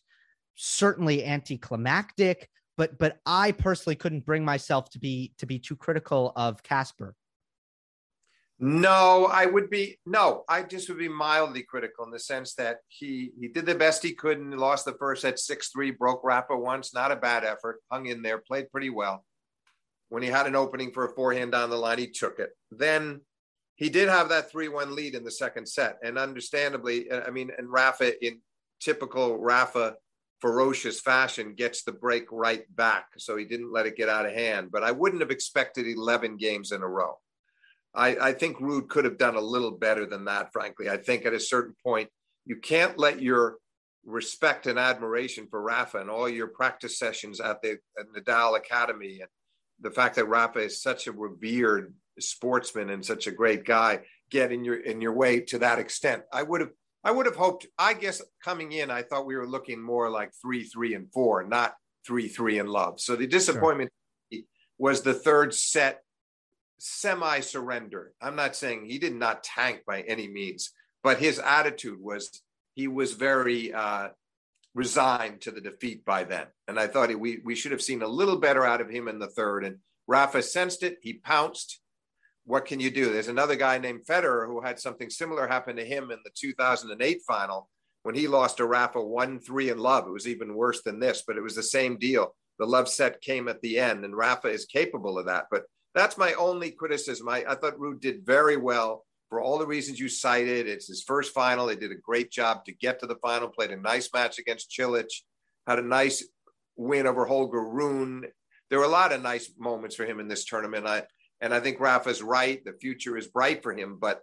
certainly 0.55 1.26
anticlimactic 1.26 2.49
but 2.80 2.97
but 2.97 3.19
I 3.25 3.51
personally 3.51 3.97
couldn't 3.97 4.25
bring 4.25 4.45
myself 4.45 4.89
to 4.91 4.99
be 4.99 5.34
to 5.38 5.45
be 5.45 5.59
too 5.59 5.75
critical 5.75 6.32
of 6.38 6.63
Casper. 6.63 7.13
No, 8.57 9.25
I 9.25 9.45
would 9.47 9.69
be 9.69 9.99
no. 10.05 10.45
I 10.47 10.63
just 10.63 10.88
would 10.88 10.97
be 10.97 11.09
mildly 11.09 11.61
critical 11.61 12.05
in 12.05 12.11
the 12.11 12.19
sense 12.19 12.55
that 12.55 12.77
he 12.88 13.32
he 13.38 13.49
did 13.49 13.65
the 13.65 13.75
best 13.75 14.01
he 14.01 14.13
could 14.13 14.39
and 14.39 14.57
lost 14.57 14.86
the 14.86 14.93
first 14.93 15.25
at 15.25 15.39
six 15.39 15.71
three, 15.71 15.91
broke 15.91 16.21
Rafa 16.23 16.55
once. 16.55 16.93
Not 16.93 17.11
a 17.11 17.17
bad 17.17 17.43
effort. 17.43 17.82
Hung 17.91 18.05
in 18.05 18.21
there, 18.21 18.38
played 18.38 18.71
pretty 18.71 18.89
well. 18.89 19.25
When 20.07 20.23
he 20.23 20.30
had 20.30 20.47
an 20.47 20.55
opening 20.55 20.93
for 20.93 21.05
a 21.05 21.13
forehand 21.13 21.51
down 21.51 21.69
the 21.69 21.75
line, 21.75 21.99
he 21.99 22.07
took 22.07 22.39
it. 22.39 22.51
Then 22.71 23.19
he 23.75 23.89
did 23.89 24.07
have 24.07 24.30
that 24.30 24.49
three 24.49 24.69
one 24.69 24.95
lead 24.95 25.15
in 25.15 25.25
the 25.25 25.32
second 25.32 25.67
set, 25.67 25.97
and 26.01 26.17
understandably, 26.17 27.11
uh, 27.11 27.27
I 27.27 27.30
mean, 27.30 27.51
and 27.57 27.69
Rafa 27.69 28.25
in 28.25 28.39
typical 28.80 29.38
Rafa 29.38 29.95
ferocious 30.41 30.99
fashion 30.99 31.53
gets 31.53 31.83
the 31.83 31.91
break 31.91 32.25
right 32.31 32.63
back. 32.75 33.07
So 33.17 33.37
he 33.37 33.45
didn't 33.45 33.73
let 33.73 33.85
it 33.85 33.97
get 33.97 34.09
out 34.09 34.25
of 34.25 34.33
hand. 34.33 34.69
But 34.71 34.83
I 34.83 34.91
wouldn't 34.91 35.21
have 35.21 35.31
expected 35.31 35.87
11 35.87 36.37
games 36.37 36.71
in 36.71 36.81
a 36.81 36.87
row. 36.87 37.17
I, 37.93 38.15
I 38.17 38.33
think 38.33 38.57
Ruud 38.57 38.87
could 38.87 39.05
have 39.05 39.17
done 39.17 39.35
a 39.35 39.41
little 39.41 39.71
better 39.71 40.05
than 40.05 40.25
that, 40.25 40.53
frankly. 40.53 40.89
I 40.89 40.97
think 40.97 41.25
at 41.25 41.33
a 41.33 41.39
certain 41.39 41.75
point, 41.83 42.09
you 42.45 42.55
can't 42.55 42.97
let 42.97 43.21
your 43.21 43.57
respect 44.05 44.67
and 44.67 44.79
admiration 44.79 45.47
for 45.49 45.61
Rafa 45.61 45.99
and 45.99 46.09
all 46.09 46.29
your 46.29 46.47
practice 46.47 46.97
sessions 46.97 47.39
at 47.39 47.61
the 47.61 47.77
at 47.99 48.05
Nadal 48.15 48.57
Academy 48.57 49.19
and 49.21 49.29
the 49.81 49.91
fact 49.91 50.15
that 50.15 50.25
Rafa 50.25 50.59
is 50.59 50.81
such 50.81 51.07
a 51.07 51.11
revered 51.11 51.93
sportsman 52.19 52.89
and 52.89 53.05
such 53.05 53.27
a 53.27 53.31
great 53.31 53.65
guy 53.65 54.01
get 54.29 54.51
in 54.51 54.63
your 54.63 54.75
in 54.75 55.01
your 55.01 55.13
way 55.13 55.41
to 55.41 55.59
that 55.59 55.79
extent. 55.79 56.23
I 56.31 56.43
would 56.43 56.61
have 56.61 56.71
I 57.03 57.11
would 57.11 57.25
have 57.25 57.35
hoped, 57.35 57.67
I 57.77 57.93
guess 57.93 58.21
coming 58.43 58.71
in, 58.71 58.91
I 58.91 59.03
thought 59.03 59.25
we 59.25 59.35
were 59.35 59.47
looking 59.47 59.81
more 59.81 60.09
like 60.09 60.31
three, 60.41 60.63
three, 60.63 60.95
and 60.95 61.11
four, 61.13 61.43
not 61.43 61.73
three, 62.05 62.27
three, 62.27 62.59
and 62.59 62.69
love. 62.69 62.99
So 62.99 63.15
the 63.15 63.27
disappointment 63.27 63.91
sure. 64.31 64.41
was 64.77 65.01
the 65.01 65.13
third 65.13 65.53
set 65.53 66.03
semi 66.79 67.39
surrender. 67.39 68.13
I'm 68.21 68.35
not 68.35 68.55
saying 68.55 68.85
he 68.85 68.99
did 68.99 69.15
not 69.15 69.43
tank 69.43 69.81
by 69.87 70.01
any 70.01 70.27
means, 70.27 70.71
but 71.03 71.19
his 71.19 71.39
attitude 71.39 71.99
was 72.01 72.41
he 72.75 72.87
was 72.87 73.13
very 73.13 73.73
uh, 73.73 74.09
resigned 74.73 75.41
to 75.41 75.51
the 75.51 75.61
defeat 75.61 76.05
by 76.05 76.23
then. 76.23 76.47
And 76.67 76.79
I 76.79 76.87
thought 76.87 77.13
we, 77.17 77.39
we 77.43 77.55
should 77.55 77.71
have 77.71 77.81
seen 77.81 78.01
a 78.01 78.07
little 78.07 78.37
better 78.37 78.65
out 78.65 78.81
of 78.81 78.89
him 78.89 79.07
in 79.07 79.19
the 79.19 79.27
third. 79.27 79.65
And 79.65 79.77
Rafa 80.07 80.41
sensed 80.41 80.83
it. 80.83 80.97
He 81.01 81.13
pounced 81.13 81.79
what 82.49 82.65
can 82.65 82.79
you 82.79 82.89
do? 82.89 83.13
There's 83.13 83.27
another 83.27 83.55
guy 83.55 83.77
named 83.77 84.07
Federer 84.09 84.47
who 84.47 84.59
had 84.59 84.79
something 84.79 85.11
similar 85.11 85.45
happen 85.45 85.75
to 85.75 85.85
him 85.85 86.09
in 86.09 86.17
the 86.25 86.31
2008 86.33 87.19
final 87.27 87.69
when 88.01 88.15
he 88.15 88.27
lost 88.27 88.57
to 88.57 88.65
Rafa 88.65 88.99
1 88.99 89.39
3 89.39 89.69
in 89.69 89.77
love. 89.77 90.07
It 90.07 90.11
was 90.11 90.27
even 90.27 90.55
worse 90.55 90.81
than 90.81 90.99
this, 90.99 91.21
but 91.27 91.37
it 91.37 91.43
was 91.43 91.53
the 91.53 91.61
same 91.61 91.99
deal. 91.99 92.35
The 92.57 92.65
love 92.65 92.89
set 92.89 93.21
came 93.21 93.47
at 93.49 93.61
the 93.61 93.77
end, 93.77 94.03
and 94.03 94.17
Rafa 94.17 94.47
is 94.47 94.65
capable 94.65 95.19
of 95.19 95.27
that. 95.27 95.45
But 95.51 95.65
that's 95.93 96.17
my 96.17 96.33
only 96.33 96.71
criticism. 96.71 97.29
I, 97.29 97.45
I 97.47 97.53
thought 97.53 97.77
Ruud 97.77 98.01
did 98.01 98.25
very 98.25 98.57
well 98.57 99.05
for 99.29 99.39
all 99.39 99.59
the 99.59 99.67
reasons 99.67 99.99
you 99.99 100.09
cited. 100.09 100.67
It's 100.67 100.87
his 100.87 101.03
first 101.03 101.35
final. 101.35 101.67
They 101.67 101.75
did 101.75 101.91
a 101.91 102.01
great 102.03 102.31
job 102.31 102.65
to 102.65 102.71
get 102.71 102.99
to 103.01 103.05
the 103.05 103.17
final, 103.17 103.49
played 103.49 103.69
a 103.69 103.77
nice 103.77 104.09
match 104.11 104.39
against 104.39 104.71
Cilic, 104.71 105.05
had 105.67 105.77
a 105.77 105.83
nice 105.83 106.27
win 106.75 107.05
over 107.05 107.27
Holger 107.27 107.63
Rune. 107.63 108.25
There 108.71 108.79
were 108.79 108.85
a 108.85 108.87
lot 108.87 109.13
of 109.13 109.21
nice 109.21 109.51
moments 109.59 109.95
for 109.95 110.05
him 110.05 110.19
in 110.19 110.27
this 110.27 110.45
tournament. 110.45 110.87
I, 110.87 111.03
and 111.41 111.53
I 111.53 111.59
think 111.59 111.79
Rafa's 111.79 112.21
right. 112.21 112.63
The 112.63 112.73
future 112.73 113.17
is 113.17 113.27
bright 113.27 113.63
for 113.63 113.73
him, 113.73 113.97
but 113.99 114.21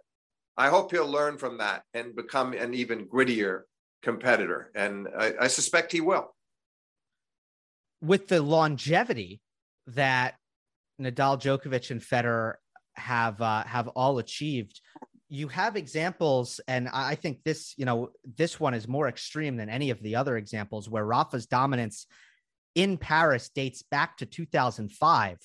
I 0.57 0.69
hope 0.69 0.91
he'll 0.91 1.09
learn 1.09 1.37
from 1.37 1.59
that 1.59 1.83
and 1.93 2.15
become 2.15 2.53
an 2.53 2.73
even 2.73 3.07
grittier 3.07 3.61
competitor. 4.01 4.71
And 4.75 5.07
I, 5.17 5.33
I 5.41 5.47
suspect 5.47 5.91
he 5.91 6.01
will. 6.01 6.33
With 8.01 8.27
the 8.27 8.41
longevity 8.41 9.41
that 9.87 10.35
Nadal, 11.01 11.39
Djokovic, 11.39 11.91
and 11.91 12.01
Federer 12.01 12.55
have 12.95 13.41
uh, 13.41 13.63
have 13.63 13.87
all 13.89 14.19
achieved, 14.19 14.81
you 15.29 15.47
have 15.49 15.75
examples, 15.75 16.59
and 16.67 16.87
I 16.87 17.15
think 17.15 17.43
this, 17.43 17.73
you 17.77 17.85
know, 17.85 18.09
this 18.37 18.59
one 18.59 18.73
is 18.73 18.87
more 18.87 19.07
extreme 19.07 19.57
than 19.57 19.69
any 19.69 19.89
of 19.89 20.01
the 20.01 20.15
other 20.15 20.37
examples 20.37 20.89
where 20.89 21.05
Rafa's 21.05 21.47
dominance 21.47 22.07
in 22.75 22.97
Paris 22.97 23.49
dates 23.49 23.83
back 23.83 24.17
to 24.17 24.25
2005 24.25 25.37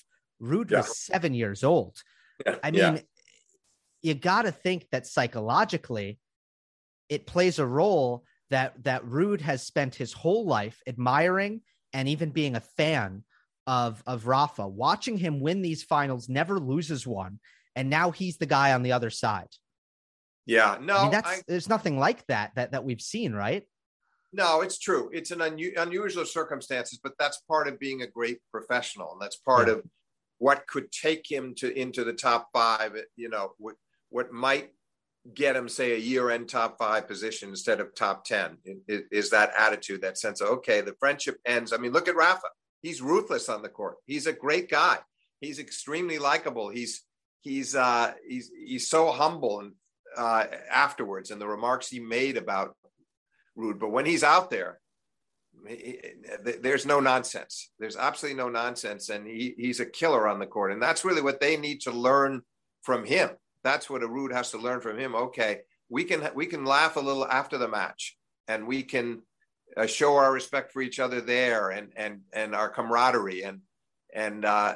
Ruud 0.43 0.71
yeah. 0.71 0.79
was 0.79 0.97
seven 0.97 1.33
years 1.33 1.63
old. 1.63 1.95
Yeah. 2.45 2.55
I 2.63 2.71
mean, 2.71 2.81
yeah. 2.81 2.99
you 4.01 4.13
got 4.13 4.43
to 4.43 4.51
think 4.51 4.87
that 4.91 5.07
psychologically, 5.07 6.19
it 7.09 7.25
plays 7.25 7.59
a 7.59 7.65
role 7.65 8.23
that 8.49 8.83
that 8.83 9.05
Ruud 9.05 9.41
has 9.41 9.63
spent 9.63 9.95
his 9.95 10.13
whole 10.13 10.45
life 10.45 10.81
admiring 10.87 11.61
and 11.93 12.09
even 12.09 12.31
being 12.31 12.55
a 12.55 12.61
fan 12.61 13.23
of 13.67 14.03
of 14.05 14.27
Rafa. 14.27 14.67
Watching 14.67 15.17
him 15.17 15.39
win 15.39 15.61
these 15.61 15.83
finals, 15.83 16.27
never 16.27 16.59
loses 16.59 17.07
one, 17.07 17.39
and 17.75 17.89
now 17.89 18.11
he's 18.11 18.37
the 18.37 18.45
guy 18.45 18.73
on 18.73 18.83
the 18.83 18.91
other 18.91 19.09
side. 19.09 19.49
Yeah, 20.45 20.77
no, 20.81 20.97
I 20.97 21.01
mean, 21.03 21.11
that's 21.11 21.29
I, 21.29 21.41
there's 21.47 21.69
nothing 21.69 21.97
like 21.97 22.25
that 22.27 22.51
that 22.55 22.71
that 22.71 22.83
we've 22.83 23.01
seen, 23.01 23.33
right? 23.33 23.63
No, 24.33 24.61
it's 24.61 24.79
true. 24.79 25.09
It's 25.13 25.31
an 25.31 25.39
unu- 25.39 25.77
unusual 25.77 26.25
circumstances, 26.25 26.99
but 27.01 27.13
that's 27.19 27.39
part 27.47 27.67
of 27.67 27.79
being 27.79 28.01
a 28.01 28.07
great 28.07 28.39
professional, 28.51 29.13
and 29.13 29.21
that's 29.21 29.37
part 29.37 29.67
yeah. 29.67 29.75
of 29.75 29.83
what 30.43 30.67
could 30.67 30.91
take 30.91 31.25
him 31.31 31.55
to 31.55 31.73
into 31.73 32.03
the 32.03 32.11
top 32.11 32.49
five, 32.51 32.91
you 33.15 33.29
know, 33.29 33.53
what 33.59 33.75
what 34.09 34.33
might 34.33 34.71
get 35.33 35.55
him, 35.55 35.69
say, 35.69 35.93
a 35.93 35.97
year-end 35.97 36.49
top 36.49 36.77
five 36.77 37.07
position 37.07 37.47
instead 37.47 37.79
of 37.79 37.95
top 37.95 38.25
ten 38.25 38.57
is, 38.89 39.03
is 39.09 39.29
that 39.29 39.53
attitude, 39.57 40.01
that 40.01 40.17
sense 40.17 40.41
of 40.41 40.49
okay, 40.49 40.81
the 40.81 40.95
friendship 40.99 41.37
ends. 41.45 41.71
I 41.71 41.77
mean, 41.77 41.93
look 41.93 42.09
at 42.09 42.17
Rafa; 42.17 42.49
he's 42.81 43.01
ruthless 43.01 43.47
on 43.47 43.61
the 43.61 43.69
court. 43.69 43.95
He's 44.05 44.27
a 44.27 44.33
great 44.33 44.69
guy. 44.69 44.97
He's 45.39 45.59
extremely 45.59 46.19
likable. 46.19 46.67
He's 46.67 47.03
he's 47.39 47.73
uh, 47.73 48.11
he's 48.27 48.51
he's 48.65 48.89
so 48.89 49.13
humble 49.13 49.61
and 49.61 49.71
uh, 50.17 50.43
afterwards, 50.69 51.31
and 51.31 51.39
the 51.39 51.47
remarks 51.47 51.87
he 51.87 52.01
made 52.01 52.35
about 52.35 52.75
Ruud. 53.57 53.79
But 53.79 53.91
when 53.91 54.05
he's 54.05 54.25
out 54.25 54.49
there, 54.49 54.81
there's 56.61 56.85
no 56.85 56.99
nonsense. 56.99 57.71
There's 57.79 57.95
absolutely 57.95 58.37
no 58.41 58.49
nonsense, 58.49 59.09
and 59.09 59.25
he, 59.27 59.53
he's 59.57 59.79
a 59.79 59.85
killer 59.85 60.27
on 60.27 60.39
the 60.39 60.45
court. 60.45 60.71
And 60.71 60.81
that's 60.81 61.05
really 61.05 61.21
what 61.21 61.39
they 61.39 61.57
need 61.57 61.81
to 61.81 61.91
learn 61.91 62.41
from 62.81 63.05
him. 63.05 63.29
That's 63.63 63.89
what 63.89 64.03
a 64.03 64.07
Ruud 64.07 64.33
has 64.33 64.51
to 64.51 64.57
learn 64.57 64.81
from 64.81 64.97
him. 64.97 65.15
Okay, 65.15 65.61
we 65.89 66.03
can 66.03 66.29
we 66.35 66.45
can 66.45 66.65
laugh 66.65 66.95
a 66.95 67.01
little 67.01 67.25
after 67.25 67.57
the 67.57 67.67
match, 67.67 68.17
and 68.47 68.67
we 68.67 68.83
can 68.83 69.21
uh, 69.77 69.85
show 69.85 70.15
our 70.17 70.31
respect 70.31 70.73
for 70.73 70.81
each 70.81 70.99
other 70.99 71.21
there, 71.21 71.69
and 71.69 71.93
and 71.95 72.21
and 72.33 72.53
our 72.55 72.69
camaraderie, 72.69 73.43
and 73.43 73.61
and 74.13 74.43
uh, 74.45 74.75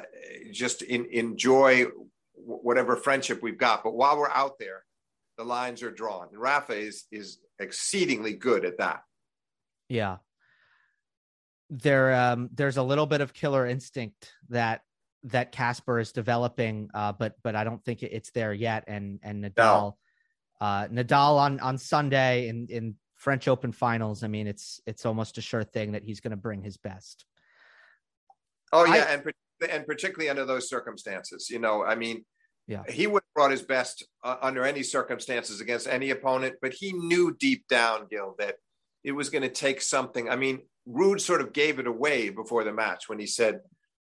just 0.52 0.82
in, 0.82 1.06
enjoy 1.12 1.86
whatever 2.34 2.96
friendship 2.96 3.42
we've 3.42 3.58
got. 3.58 3.84
But 3.84 3.94
while 3.94 4.16
we're 4.16 4.30
out 4.30 4.58
there, 4.58 4.84
the 5.36 5.44
lines 5.44 5.82
are 5.82 5.90
drawn. 5.90 6.28
And 6.32 6.40
Rafa 6.40 6.74
is 6.74 7.04
is 7.12 7.38
exceedingly 7.58 8.34
good 8.34 8.64
at 8.64 8.78
that. 8.78 9.02
Yeah, 9.88 10.16
there 11.70 12.14
um 12.14 12.48
there's 12.54 12.76
a 12.76 12.82
little 12.82 13.06
bit 13.06 13.20
of 13.20 13.34
killer 13.34 13.66
instinct 13.66 14.32
that 14.48 14.82
that 15.24 15.52
Casper 15.52 15.98
is 15.98 16.12
developing, 16.12 16.90
uh, 16.94 17.12
but 17.12 17.34
but 17.42 17.56
I 17.56 17.64
don't 17.64 17.84
think 17.84 18.02
it's 18.02 18.30
there 18.30 18.52
yet. 18.52 18.84
And 18.86 19.20
and 19.22 19.44
Nadal, 19.44 19.54
no. 19.56 19.96
uh, 20.60 20.88
Nadal 20.88 21.38
on 21.38 21.60
on 21.60 21.78
Sunday 21.78 22.48
in 22.48 22.66
in 22.68 22.94
French 23.16 23.48
Open 23.48 23.72
finals. 23.72 24.22
I 24.22 24.28
mean, 24.28 24.46
it's 24.46 24.80
it's 24.86 25.04
almost 25.04 25.38
a 25.38 25.40
sure 25.40 25.64
thing 25.64 25.92
that 25.92 26.04
he's 26.04 26.20
going 26.20 26.30
to 26.30 26.36
bring 26.36 26.62
his 26.62 26.76
best. 26.76 27.24
Oh 28.72 28.84
yeah, 28.84 29.06
I, 29.08 29.14
and 29.14 29.32
and 29.70 29.86
particularly 29.86 30.30
under 30.30 30.44
those 30.44 30.68
circumstances, 30.68 31.50
you 31.50 31.58
know, 31.58 31.84
I 31.84 31.94
mean, 31.94 32.24
yeah, 32.66 32.84
he 32.88 33.06
would 33.06 33.22
have 33.22 33.34
brought 33.34 33.50
his 33.50 33.62
best 33.62 34.06
uh, 34.22 34.36
under 34.40 34.64
any 34.64 34.82
circumstances 34.82 35.60
against 35.60 35.88
any 35.88 36.10
opponent, 36.10 36.56
but 36.62 36.72
he 36.72 36.92
knew 36.92 37.36
deep 37.38 37.66
down, 37.68 38.06
Gil, 38.08 38.36
that 38.38 38.56
it 39.02 39.12
was 39.12 39.30
going 39.30 39.42
to 39.42 39.48
take 39.48 39.80
something. 39.80 40.28
I 40.28 40.36
mean, 40.36 40.60
Ruud 40.88 41.20
sort 41.20 41.40
of 41.40 41.52
gave 41.52 41.78
it 41.78 41.86
away 41.86 42.30
before 42.30 42.64
the 42.64 42.72
match 42.72 43.08
when 43.08 43.18
he 43.18 43.26
said, 43.26 43.60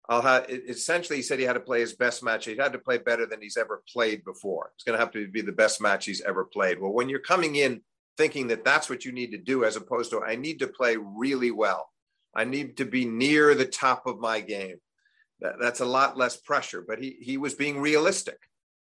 I'll 0.09 0.22
have 0.22 0.47
essentially 0.49 1.16
he 1.16 1.22
said 1.22 1.39
he 1.39 1.45
had 1.45 1.55
to 1.55 1.61
play 1.61 1.81
his 1.81 1.95
best 1.95 2.22
match. 2.22 2.45
He 2.45 2.57
had 2.57 2.72
to 2.72 2.79
play 2.79 2.99
better 2.99 3.27
than 3.27 3.43
he's 3.43 3.57
ever 3.57 3.83
played 3.93 4.24
before. 4.24 4.70
It's 4.74 4.85
going 4.85 4.97
to 4.97 5.05
have 5.05 5.12
to 5.12 5.27
be 5.27 5.41
the 5.41 5.53
best 5.53 5.81
match 5.81 6.05
he's 6.05 6.22
ever 6.22 6.45
played. 6.45 6.81
Well, 6.81 6.93
when 6.93 7.09
you're 7.09 7.18
coming 7.18 7.57
in 7.57 7.81
thinking 8.16 8.49
that 8.49 8.64
that's 8.64 8.89
what 8.89 9.05
you 9.05 9.12
need 9.12 9.33
to 9.33 9.39
do, 9.39 9.64
as 9.64 9.77
opposed 9.77 10.11
to 10.11 10.22
I 10.22 10.37
need 10.37 10.61
to 10.61 10.68
play 10.68 10.97
really 10.97 11.51
well, 11.51 11.91
I 12.35 12.45
need 12.45 12.77
to 12.77 12.85
be 12.85 13.05
near 13.05 13.55
the 13.55 13.66
top 13.66 14.07
of 14.07 14.20
my 14.20 14.41
game. 14.41 14.77
That, 15.41 15.55
that's 15.61 15.81
a 15.81 15.87
lot 15.87 16.16
less 16.16 16.37
pressure. 16.37 16.85
But 16.87 17.01
he 17.01 17.16
he 17.20 17.37
was 17.37 17.55
being 17.55 17.81
realistic. 17.81 18.39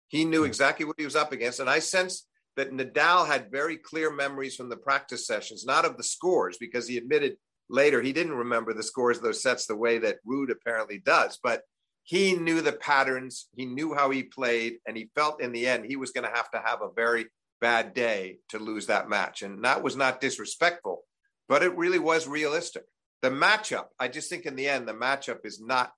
He 0.08 0.24
knew 0.24 0.40
hmm. 0.40 0.46
exactly 0.46 0.84
what 0.84 0.98
he 0.98 1.04
was 1.06 1.16
up 1.16 1.32
against, 1.32 1.60
and 1.60 1.70
I 1.70 1.78
sense 1.78 2.26
that 2.56 2.70
Nadal 2.70 3.26
had 3.26 3.50
very 3.50 3.76
clear 3.76 4.12
memories 4.12 4.54
from 4.54 4.68
the 4.68 4.76
practice 4.76 5.26
sessions, 5.26 5.64
not 5.64 5.84
of 5.84 5.96
the 5.96 6.04
scores, 6.04 6.56
because 6.58 6.86
he 6.86 6.98
admitted 6.98 7.36
later 7.68 8.00
he 8.02 8.12
didn't 8.12 8.34
remember 8.34 8.72
the 8.72 8.82
scores 8.82 9.18
of 9.18 9.22
those 9.22 9.42
sets 9.42 9.66
the 9.66 9.76
way 9.76 9.98
that 9.98 10.18
Ruud 10.26 10.50
apparently 10.50 10.98
does, 10.98 11.38
but 11.42 11.62
he 12.02 12.34
knew 12.34 12.60
the 12.60 12.72
patterns, 12.72 13.48
he 13.56 13.64
knew 13.64 13.94
how 13.94 14.10
he 14.10 14.22
played, 14.22 14.74
and 14.86 14.96
he 14.96 15.10
felt 15.14 15.40
in 15.40 15.52
the 15.52 15.66
end 15.66 15.86
he 15.86 15.96
was 15.96 16.10
going 16.10 16.28
to 16.28 16.36
have 16.36 16.50
to 16.50 16.62
have 16.64 16.82
a 16.82 16.92
very 16.94 17.26
bad 17.60 17.94
day 17.94 18.38
to 18.50 18.58
lose 18.58 18.86
that 18.86 19.08
match. 19.08 19.42
And 19.42 19.64
that 19.64 19.82
was 19.82 19.96
not 19.96 20.20
disrespectful, 20.20 21.02
but 21.48 21.62
it 21.62 21.76
really 21.76 21.98
was 21.98 22.28
realistic. 22.28 22.84
The 23.22 23.30
matchup, 23.30 23.86
I 23.98 24.08
just 24.08 24.28
think 24.28 24.44
in 24.44 24.54
the 24.54 24.68
end, 24.68 24.86
the 24.86 24.92
matchup 24.92 25.46
is 25.46 25.60
not 25.60 25.92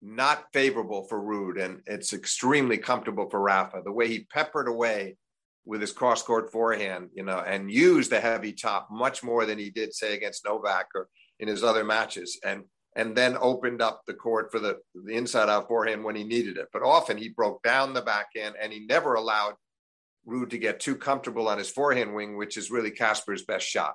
not 0.00 0.44
favorable 0.52 1.04
for 1.08 1.20
Ruud, 1.20 1.60
and 1.62 1.82
it's 1.86 2.12
extremely 2.12 2.78
comfortable 2.78 3.28
for 3.28 3.40
Rafa. 3.40 3.82
The 3.84 3.92
way 3.92 4.08
he 4.08 4.20
peppered 4.32 4.68
away 4.68 5.16
with 5.68 5.82
his 5.82 5.92
cross 5.92 6.22
court 6.22 6.50
forehand, 6.50 7.10
you 7.12 7.22
know, 7.22 7.38
and 7.38 7.70
used 7.70 8.10
the 8.10 8.18
heavy 8.18 8.54
top 8.54 8.88
much 8.90 9.22
more 9.22 9.44
than 9.44 9.58
he 9.58 9.68
did, 9.68 9.92
say, 9.92 10.14
against 10.14 10.46
Novak 10.46 10.86
or 10.94 11.08
in 11.38 11.46
his 11.46 11.62
other 11.62 11.84
matches, 11.84 12.40
and 12.42 12.64
and 12.96 13.14
then 13.14 13.36
opened 13.38 13.82
up 13.82 14.00
the 14.06 14.14
court 14.14 14.50
for 14.50 14.58
the 14.58 14.78
the 14.94 15.12
inside 15.12 15.50
out 15.50 15.68
forehand 15.68 16.02
when 16.02 16.16
he 16.16 16.24
needed 16.24 16.56
it. 16.56 16.68
But 16.72 16.82
often 16.82 17.18
he 17.18 17.28
broke 17.28 17.62
down 17.62 17.92
the 17.92 18.00
backhand, 18.00 18.54
and 18.60 18.72
he 18.72 18.86
never 18.86 19.12
allowed 19.12 19.56
Ruud 20.26 20.48
to 20.50 20.58
get 20.58 20.80
too 20.80 20.96
comfortable 20.96 21.48
on 21.48 21.58
his 21.58 21.70
forehand 21.70 22.14
wing, 22.14 22.38
which 22.38 22.56
is 22.56 22.70
really 22.70 22.90
Casper's 22.90 23.44
best 23.44 23.66
shot. 23.66 23.94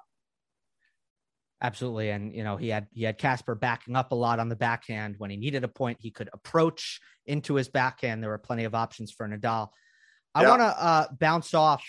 Absolutely, 1.60 2.12
and 2.12 2.36
you 2.36 2.44
know 2.44 2.56
he 2.56 2.70
had 2.70 2.86
he 2.92 3.04
had 3.04 3.18
Casper 3.18 3.56
backing 3.56 3.96
up 3.96 4.12
a 4.12 4.16
lot 4.16 4.40
on 4.40 4.48
the 4.48 4.56
backhand 4.56 5.16
when 5.18 5.32
he 5.32 5.38
needed 5.38 5.64
a 5.64 5.68
point. 5.68 5.98
He 6.00 6.12
could 6.12 6.30
approach 6.34 7.02
into 7.26 7.56
his 7.56 7.68
backhand. 7.68 8.22
There 8.22 8.30
were 8.30 8.38
plenty 8.38 8.66
of 8.66 8.76
options 8.76 9.12
for 9.12 9.28
Nadal. 9.28 9.70
I 10.36 10.44
yeah. 10.44 10.50
want 10.50 10.62
to 10.62 10.84
uh, 10.84 11.08
bounce 11.20 11.54
off 11.54 11.84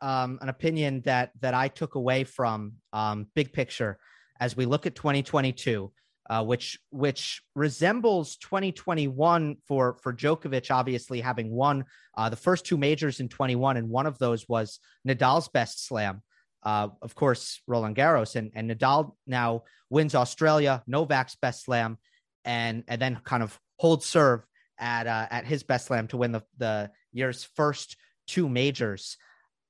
um, 0.00 0.38
an 0.40 0.48
opinion 0.48 1.02
that 1.02 1.32
that 1.40 1.54
I 1.54 1.68
took 1.68 1.94
away 1.94 2.24
from 2.24 2.74
um, 2.92 3.26
big 3.34 3.52
picture 3.52 3.98
as 4.40 4.56
we 4.56 4.66
look 4.66 4.86
at 4.86 4.94
2022, 4.94 5.92
uh, 6.28 6.44
which 6.44 6.78
which 6.90 7.42
resembles 7.54 8.36
2021 8.36 9.56
for 9.66 9.96
for 10.02 10.12
Djokovic, 10.12 10.70
obviously 10.70 11.20
having 11.20 11.50
won 11.50 11.84
uh, 12.16 12.28
the 12.28 12.36
first 12.36 12.64
two 12.64 12.76
majors 12.76 13.20
in 13.20 13.28
21, 13.28 13.76
and 13.76 13.88
one 13.88 14.06
of 14.06 14.18
those 14.18 14.48
was 14.48 14.80
Nadal's 15.06 15.48
best 15.48 15.86
slam 15.86 16.22
uh, 16.62 16.88
of 17.00 17.14
course, 17.14 17.60
Roland 17.66 17.96
Garros, 17.96 18.36
and, 18.36 18.52
and 18.54 18.70
Nadal 18.70 19.14
now 19.26 19.64
wins 19.90 20.14
Australia, 20.14 20.82
Novak's 20.88 21.34
best 21.34 21.64
slam, 21.64 21.98
and 22.44 22.84
and 22.88 23.00
then 23.00 23.20
kind 23.24 23.42
of 23.42 23.58
holds 23.78 24.06
serve 24.06 24.44
at 24.78 25.06
uh, 25.06 25.26
at 25.30 25.44
his 25.44 25.62
best 25.62 25.86
slam 25.86 26.06
to 26.08 26.16
win 26.16 26.32
the 26.32 26.42
the 26.58 26.90
year's 27.12 27.44
first 27.44 27.96
two 28.26 28.48
majors, 28.48 29.16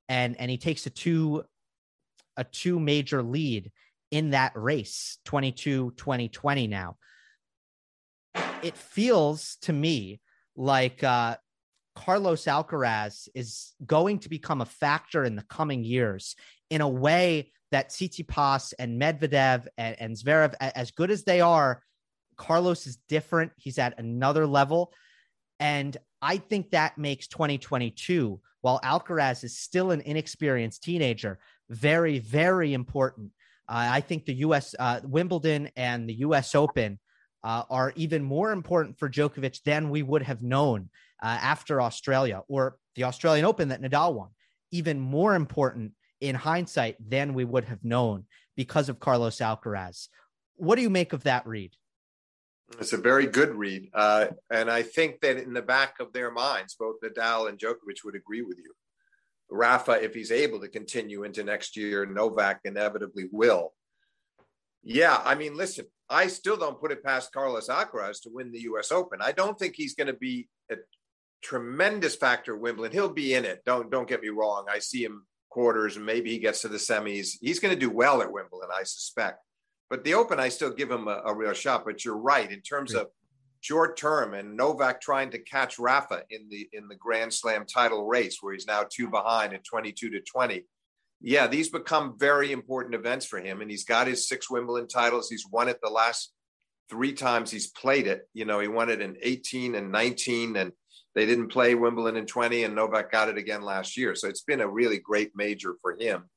and 0.09 0.39
and 0.41 0.51
he 0.51 0.59
takes 0.59 0.87
a 0.87 0.91
two 0.91 1.45
a 2.37 2.45
two 2.45 2.81
major 2.81 3.23
lead 3.23 3.71
in 4.11 4.31
that 4.31 4.53
race 4.55 5.19
22 5.25 5.93
2020 5.97 6.67
now 6.67 6.97
it 8.63 8.77
feels 8.77 9.57
to 9.63 9.73
me 9.73 10.21
like 10.57 11.03
uh, 11.03 11.37
Carlos 11.95 12.45
Alcaraz 12.45 13.29
is 13.35 13.73
going 13.85 14.19
to 14.21 14.29
become 14.29 14.61
a 14.61 14.67
factor 14.67 15.25
in 15.25 15.37
the 15.37 15.43
coming 15.43 15.85
years 15.85 16.37
in 16.71 16.81
a 16.81 16.89
way 16.89 17.53
that 17.71 17.91
Tsitsipas 17.91 18.75
and 18.79 19.01
Medvedev 19.01 19.67
and, 19.77 19.97
and 19.99 20.17
Zverev, 20.17 20.55
as 20.61 20.91
good 20.91 21.11
as 21.11 21.25
they 21.25 21.41
are, 21.41 21.83
Carlos 22.37 22.87
is 22.87 22.99
different. 23.09 23.53
He's 23.57 23.79
at 23.79 23.99
another 23.99 24.47
level. 24.47 24.93
And 25.63 25.97
I 26.21 26.39
think 26.39 26.71
that 26.71 26.99
makes 26.99 27.29
2022, 27.29 28.41
while 28.63 28.81
Alcaraz 28.83 29.45
is 29.45 29.57
still 29.57 29.93
an 29.93 30.01
inexperienced 30.01 30.83
teenager, 30.83 31.39
very, 31.71 32.19
very 32.19 32.75
important. 32.75 33.31
Uh, 33.69 33.87
I 33.93 34.01
think 34.01 34.25
the 34.25 34.35
U.S. 34.47 34.75
Uh, 34.77 34.99
Wimbledon 35.05 35.71
and 35.77 36.09
the 36.09 36.15
U.S. 36.15 36.57
Open 36.57 36.99
uh, 37.45 37.63
are 37.71 37.93
even 37.95 38.25
more 38.25 38.51
important 38.51 38.99
for 38.99 39.09
Djokovic 39.09 39.63
than 39.63 39.89
we 39.89 40.03
would 40.03 40.23
have 40.23 40.43
known 40.43 40.91
uh, 41.23 41.39
after 41.41 41.81
Australia 41.81 42.43
or 42.49 42.77
the 42.97 43.05
Australian 43.05 43.45
Open 43.45 43.69
that 43.69 43.81
Nadal 43.81 44.15
won. 44.15 44.31
Even 44.73 44.99
more 44.99 45.37
important 45.37 45.93
in 46.21 46.35
hindsight 46.35 46.97
than 47.09 47.35
we 47.35 47.45
would 47.45 47.67
have 47.67 47.85
known 47.85 48.25
because 48.57 48.89
of 48.89 48.99
Carlos 48.99 49.39
Alcaraz. 49.39 50.09
What 50.57 50.75
do 50.75 50.83
you 50.83 50.91
make 50.91 51.13
of 51.13 51.23
that 51.23 51.47
read? 51.47 51.71
It's 52.81 52.93
a 52.93 52.99
very 52.99 53.27
good 53.27 53.55
read. 53.55 53.91
Uh, 53.95 54.27
and 54.51 54.71
I 54.71 54.83
think 54.83 55.21
that 55.21 55.37
in 55.37 55.53
the 55.53 55.63
back 55.63 56.01
of 56.01 56.13
their 56.13 56.31
minds, 56.31 56.75
both 56.75 56.97
Nadal 57.03 57.49
and 57.49 57.59
Djokovic 57.59 58.05
would 58.05 58.17
agree 58.17 58.43
with 58.43 58.59
you. 58.59 58.73
Rafa, 59.51 60.03
if 60.03 60.15
he's 60.15 60.33
able 60.33 60.61
to 60.61 60.69
continue 60.69 61.25
into 61.25 61.45
next 61.45 61.77
year, 61.77 62.07
Novak 62.07 62.61
inevitably 62.65 63.29
will. 63.31 63.75
Yeah, 64.83 65.21
I 65.25 65.35
mean, 65.35 65.57
listen, 65.57 65.87
I 66.09 66.27
still 66.27 66.57
don't 66.57 66.81
put 66.81 66.91
it 66.91 67.05
past 67.05 67.33
Carlos 67.33 67.69
Alcaraz 67.69 68.23
to 68.23 68.31
win 68.33 68.51
the 68.51 68.63
U.S. 68.63 68.91
Open. 68.91 69.21
I 69.23 69.33
don't 69.33 69.59
think 69.59 69.75
he's 69.77 69.95
going 69.95 70.09
to 70.09 70.15
be 70.15 70.49
a 70.71 70.77
tremendous 71.43 72.17
factor 72.17 72.57
Wimbledon. 72.57 72.93
He'll 72.93 73.13
be 73.13 73.35
in 73.35 73.45
it. 73.45 73.63
Don't 73.65 73.91
don't 73.91 74.09
get 74.09 74.23
me 74.23 74.29
wrong. 74.29 74.67
I 74.71 74.79
see 74.79 75.05
him 75.05 75.27
quarters 75.51 75.97
and 75.97 76.07
maybe 76.07 76.31
he 76.31 76.39
gets 76.39 76.63
to 76.63 76.69
the 76.69 76.79
semis. 76.79 77.37
He's 77.41 77.61
going 77.61 77.75
to 77.75 77.81
do 77.81 77.91
well 77.91 78.23
at 78.23 78.33
Wimbledon, 78.33 78.71
I 78.75 78.85
suspect. 78.85 79.39
But 79.93 80.05
the 80.05 80.15
Open, 80.15 80.41
I 80.41 80.49
still 80.49 80.71
give 80.71 80.91
him 80.91 81.07
a, 81.07 81.21
a 81.23 81.35
real 81.35 81.53
shot. 81.53 81.85
But 81.85 82.03
you're 82.03 82.17
right 82.17 82.51
in 82.51 82.63
terms 82.63 82.95
of 82.95 83.09
short 83.61 83.99
term 83.99 84.33
and 84.33 84.57
Novak 84.57 85.03
trying 85.03 85.31
to 85.33 85.39
catch 85.39 85.79
Rafa 85.79 86.23
in 86.31 86.49
the 86.49 86.67
in 86.73 86.89
the 86.89 86.95
Grand 86.95 87.31
Slam 87.31 87.67
title 87.67 88.07
race, 88.07 88.39
where 88.41 88.55
he's 88.55 88.67
now 88.67 88.87
two 88.91 89.11
behind 89.11 89.53
at 89.53 89.65
22 89.65 90.09
to 90.09 90.21
20. 90.23 90.65
Yeah, 91.21 91.47
these 91.47 91.69
become 91.69 92.17
very 92.19 92.53
important 92.53 92.95
events 92.95 93.27
for 93.27 93.39
him, 93.39 93.61
and 93.61 93.71
he's 93.71 93.85
got 93.85 94.07
his 94.07 94.27
six 94.27 94.49
Wimbledon 94.49 94.89
titles. 94.89 95.29
He's 95.29 95.47
won 95.47 95.69
it 95.69 95.79
the 95.83 95.91
last 95.91 96.33
three 96.89 97.13
times 97.13 97.51
he's 97.51 97.67
played 97.67 98.07
it. 98.07 98.23
You 98.33 98.47
know, 98.47 98.61
he 98.61 98.69
won 98.69 98.89
it 98.89 99.03
in 99.03 99.19
18 99.21 99.75
and 99.75 99.93
19, 99.93 100.57
and 100.57 100.73
they 101.15 101.27
didn't 101.27 101.49
play 101.49 101.75
Wimbledon 101.75 102.17
in 102.17 102.25
20, 102.25 102.65
and 102.65 102.75
Novak 102.75 103.13
got 103.13 103.29
it 103.29 103.37
again 103.37 103.61
last 103.61 103.99
year. 103.99 104.15
So 104.15 104.27
it's 104.27 104.41
been 104.41 104.63
a 104.63 104.67
really 104.67 105.01
great 105.01 105.33
major 105.35 105.75
for 105.83 105.99
him. 106.01 106.31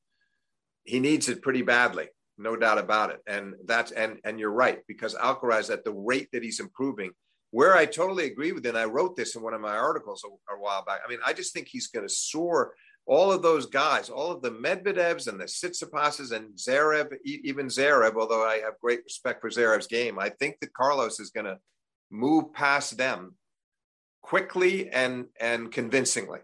He 0.84 1.00
needs 1.00 1.30
it 1.30 1.40
pretty 1.40 1.62
badly, 1.62 2.08
no 2.38 2.56
doubt 2.56 2.78
about 2.78 3.10
it. 3.10 3.20
And 3.26 3.54
that's 3.64 3.92
and 3.92 4.18
and 4.24 4.38
you're 4.38 4.50
right 4.50 4.80
because 4.86 5.14
Alcaraz 5.14 5.70
at 5.70 5.84
the 5.84 5.92
rate 5.92 6.28
that 6.32 6.42
he's 6.42 6.60
improving, 6.60 7.12
where 7.50 7.76
I 7.76 7.86
totally 7.86 8.26
agree 8.26 8.52
with, 8.52 8.66
and 8.66 8.78
I 8.78 8.84
wrote 8.84 9.16
this 9.16 9.36
in 9.36 9.42
one 9.42 9.54
of 9.54 9.60
my 9.60 9.76
articles 9.76 10.24
a, 10.24 10.54
a 10.54 10.58
while 10.58 10.84
back. 10.84 11.00
I 11.04 11.10
mean, 11.10 11.20
I 11.24 11.32
just 11.32 11.52
think 11.52 11.68
he's 11.68 11.88
going 11.88 12.06
to 12.06 12.12
soar. 12.12 12.74
All 13.08 13.30
of 13.30 13.40
those 13.40 13.66
guys, 13.66 14.08
all 14.08 14.32
of 14.32 14.42
the 14.42 14.50
Medvedevs 14.50 15.28
and 15.28 15.38
the 15.38 15.44
Tsitsipas's 15.44 16.32
and 16.32 16.54
Zverev, 16.56 17.16
even 17.24 17.66
Zverev, 17.68 18.16
although 18.16 18.44
I 18.44 18.58
have 18.58 18.80
great 18.80 19.04
respect 19.04 19.40
for 19.40 19.48
Zverev's 19.48 19.86
game, 19.86 20.18
I 20.18 20.28
think 20.28 20.58
that 20.60 20.74
Carlos 20.74 21.20
is 21.20 21.30
going 21.30 21.46
to 21.46 21.58
move 22.10 22.52
past 22.52 22.96
them 22.96 23.36
quickly 24.22 24.90
and 24.90 25.26
and 25.40 25.70
convincingly 25.70 26.40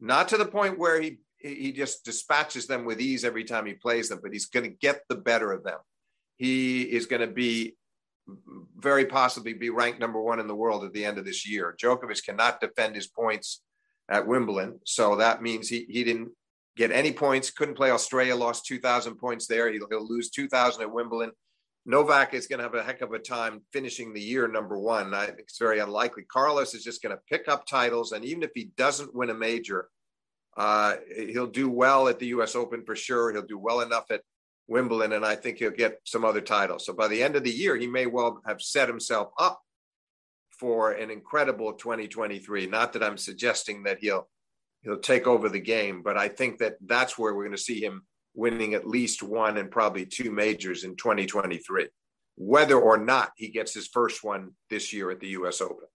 not 0.00 0.28
to 0.28 0.36
the 0.36 0.46
point 0.46 0.78
where 0.78 1.00
he 1.00 1.18
he 1.38 1.72
just 1.72 2.04
dispatches 2.04 2.66
them 2.66 2.84
with 2.84 3.00
ease 3.00 3.24
every 3.24 3.44
time 3.44 3.66
he 3.66 3.74
plays 3.74 4.08
them 4.08 4.20
but 4.22 4.32
he's 4.32 4.46
going 4.46 4.64
to 4.64 4.76
get 4.80 5.02
the 5.08 5.14
better 5.14 5.52
of 5.52 5.64
them 5.64 5.78
he 6.36 6.82
is 6.82 7.06
going 7.06 7.20
to 7.20 7.26
be 7.26 7.76
very 8.76 9.06
possibly 9.06 9.54
be 9.54 9.70
ranked 9.70 10.00
number 10.00 10.20
one 10.20 10.40
in 10.40 10.46
the 10.46 10.54
world 10.54 10.84
at 10.84 10.92
the 10.92 11.04
end 11.04 11.18
of 11.18 11.24
this 11.24 11.48
year 11.48 11.76
Djokovic 11.80 12.24
cannot 12.24 12.60
defend 12.60 12.94
his 12.94 13.06
points 13.06 13.62
at 14.10 14.26
Wimbledon 14.26 14.80
so 14.84 15.16
that 15.16 15.42
means 15.42 15.68
he 15.68 15.86
he 15.88 16.04
didn't 16.04 16.30
get 16.76 16.92
any 16.92 17.12
points 17.12 17.50
couldn't 17.50 17.76
play 17.76 17.90
Australia 17.90 18.36
lost 18.36 18.66
2000 18.66 19.16
points 19.16 19.46
there 19.46 19.72
he'll, 19.72 19.88
he'll 19.88 20.06
lose 20.06 20.30
2000 20.30 20.82
at 20.82 20.92
Wimbledon 20.92 21.32
Novak 21.88 22.34
is 22.34 22.46
going 22.46 22.58
to 22.58 22.64
have 22.64 22.74
a 22.74 22.82
heck 22.82 23.00
of 23.00 23.14
a 23.14 23.18
time 23.18 23.62
finishing 23.72 24.12
the 24.12 24.20
year 24.20 24.46
number 24.46 24.78
one. 24.78 25.14
I 25.14 25.24
it's 25.38 25.56
very 25.56 25.78
unlikely. 25.78 26.24
Carlos 26.24 26.74
is 26.74 26.84
just 26.84 27.02
going 27.02 27.16
to 27.16 27.22
pick 27.30 27.48
up 27.48 27.66
titles, 27.66 28.12
and 28.12 28.26
even 28.26 28.42
if 28.42 28.50
he 28.54 28.72
doesn't 28.76 29.14
win 29.14 29.30
a 29.30 29.34
major, 29.34 29.88
uh, 30.58 30.96
he'll 31.16 31.46
do 31.46 31.70
well 31.70 32.08
at 32.08 32.18
the 32.18 32.26
U.S. 32.28 32.56
Open 32.56 32.82
for 32.84 32.96
sure. 32.96 33.32
He'll 33.32 33.42
do 33.42 33.58
well 33.58 33.80
enough 33.80 34.10
at 34.10 34.22
Wimbledon, 34.66 35.12
and 35.12 35.24
I 35.24 35.36
think 35.36 35.58
he'll 35.58 35.70
get 35.70 36.00
some 36.04 36.24
other 36.24 36.40
titles. 36.40 36.84
So 36.84 36.92
by 36.92 37.06
the 37.06 37.22
end 37.22 37.36
of 37.36 37.44
the 37.44 37.50
year, 37.50 37.76
he 37.76 37.86
may 37.86 38.06
well 38.06 38.42
have 38.44 38.60
set 38.60 38.88
himself 38.88 39.30
up 39.38 39.62
for 40.50 40.92
an 40.92 41.10
incredible 41.10 41.74
2023. 41.74 42.66
Not 42.66 42.92
that 42.92 43.04
I'm 43.04 43.16
suggesting 43.16 43.84
that 43.84 43.98
he'll 44.00 44.28
he'll 44.82 44.98
take 44.98 45.28
over 45.28 45.48
the 45.48 45.60
game, 45.60 46.02
but 46.02 46.16
I 46.16 46.28
think 46.28 46.58
that 46.58 46.74
that's 46.84 47.16
where 47.16 47.34
we're 47.34 47.44
going 47.44 47.56
to 47.56 47.62
see 47.62 47.80
him 47.80 48.02
winning 48.34 48.74
at 48.74 48.86
least 48.86 49.22
one 49.22 49.58
and 49.58 49.70
probably 49.70 50.06
two 50.06 50.30
majors 50.30 50.84
in 50.84 50.96
2023, 50.96 51.88
whether 52.36 52.78
or 52.78 52.96
not 52.98 53.30
he 53.36 53.48
gets 53.48 53.74
his 53.74 53.86
first 53.88 54.24
one 54.24 54.50
this 54.70 54.92
year 54.92 55.10
at 55.10 55.20
the 55.20 55.28
U.S. 55.28 55.60
Open. 55.60 55.86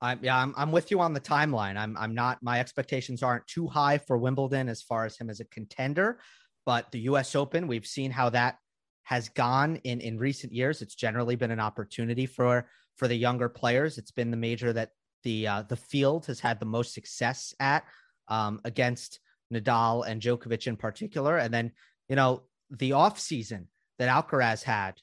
I'm, 0.00 0.18
yeah, 0.22 0.36
I'm, 0.36 0.54
I'm 0.56 0.72
with 0.72 0.90
you 0.90 1.00
on 1.00 1.14
the 1.14 1.20
timeline. 1.20 1.76
I'm, 1.76 1.96
I'm 1.96 2.14
not, 2.14 2.42
my 2.42 2.60
expectations 2.60 3.22
aren't 3.22 3.46
too 3.46 3.66
high 3.66 3.98
for 3.98 4.18
Wimbledon 4.18 4.68
as 4.68 4.82
far 4.82 5.04
as 5.06 5.16
him 5.16 5.30
as 5.30 5.40
a 5.40 5.46
contender, 5.46 6.20
but 6.64 6.90
the 6.92 7.00
U.S. 7.00 7.34
Open, 7.34 7.66
we've 7.66 7.86
seen 7.86 8.10
how 8.10 8.28
that 8.30 8.58
has 9.04 9.28
gone 9.30 9.76
in, 9.84 10.00
in 10.00 10.18
recent 10.18 10.52
years. 10.52 10.82
It's 10.82 10.94
generally 10.94 11.36
been 11.36 11.50
an 11.50 11.60
opportunity 11.60 12.26
for, 12.26 12.68
for 12.96 13.08
the 13.08 13.14
younger 13.14 13.48
players. 13.48 13.98
It's 13.98 14.10
been 14.10 14.30
the 14.30 14.36
major 14.36 14.72
that 14.72 14.90
the, 15.22 15.46
uh, 15.46 15.62
the 15.62 15.76
field 15.76 16.26
has 16.26 16.40
had 16.40 16.60
the 16.60 16.66
most 16.66 16.92
success 16.92 17.54
at 17.58 17.84
um, 18.28 18.60
against 18.64 19.20
Nadal 19.52 20.06
and 20.06 20.20
Djokovic 20.20 20.66
in 20.66 20.76
particular. 20.76 21.38
And 21.38 21.54
then, 21.54 21.72
you 22.08 22.16
know, 22.16 22.42
the 22.70 22.92
off 22.92 23.18
season 23.18 23.68
that 23.98 24.08
Alcaraz 24.08 24.62
had 24.62 24.94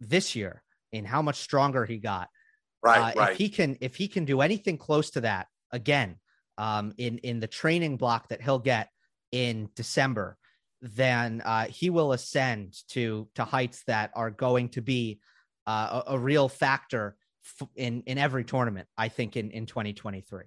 this 0.00 0.34
year 0.34 0.62
in 0.92 1.04
how 1.04 1.22
much 1.22 1.40
stronger 1.40 1.84
he 1.84 1.98
got. 1.98 2.28
Right, 2.82 3.16
uh, 3.16 3.20
right. 3.20 3.32
If 3.32 3.38
he 3.38 3.48
can, 3.48 3.76
if 3.80 3.96
he 3.96 4.08
can 4.08 4.24
do 4.24 4.40
anything 4.40 4.78
close 4.78 5.10
to 5.10 5.22
that 5.22 5.48
again, 5.70 6.16
um, 6.58 6.92
in 6.98 7.18
in 7.18 7.40
the 7.40 7.46
training 7.46 7.96
block 7.96 8.28
that 8.28 8.42
he'll 8.42 8.58
get 8.58 8.88
in 9.32 9.68
December, 9.74 10.36
then 10.82 11.42
uh, 11.44 11.66
he 11.66 11.90
will 11.90 12.12
ascend 12.12 12.76
to 12.88 13.28
to 13.34 13.44
heights 13.44 13.82
that 13.86 14.10
are 14.14 14.30
going 14.30 14.68
to 14.70 14.82
be 14.82 15.20
uh, 15.66 16.02
a, 16.06 16.14
a, 16.14 16.18
real 16.18 16.48
factor 16.48 17.16
in 17.76 18.02
in 18.06 18.18
every 18.18 18.44
tournament. 18.44 18.88
I 18.96 19.08
think 19.08 19.36
in 19.36 19.50
in 19.50 19.66
2023. 19.66 20.44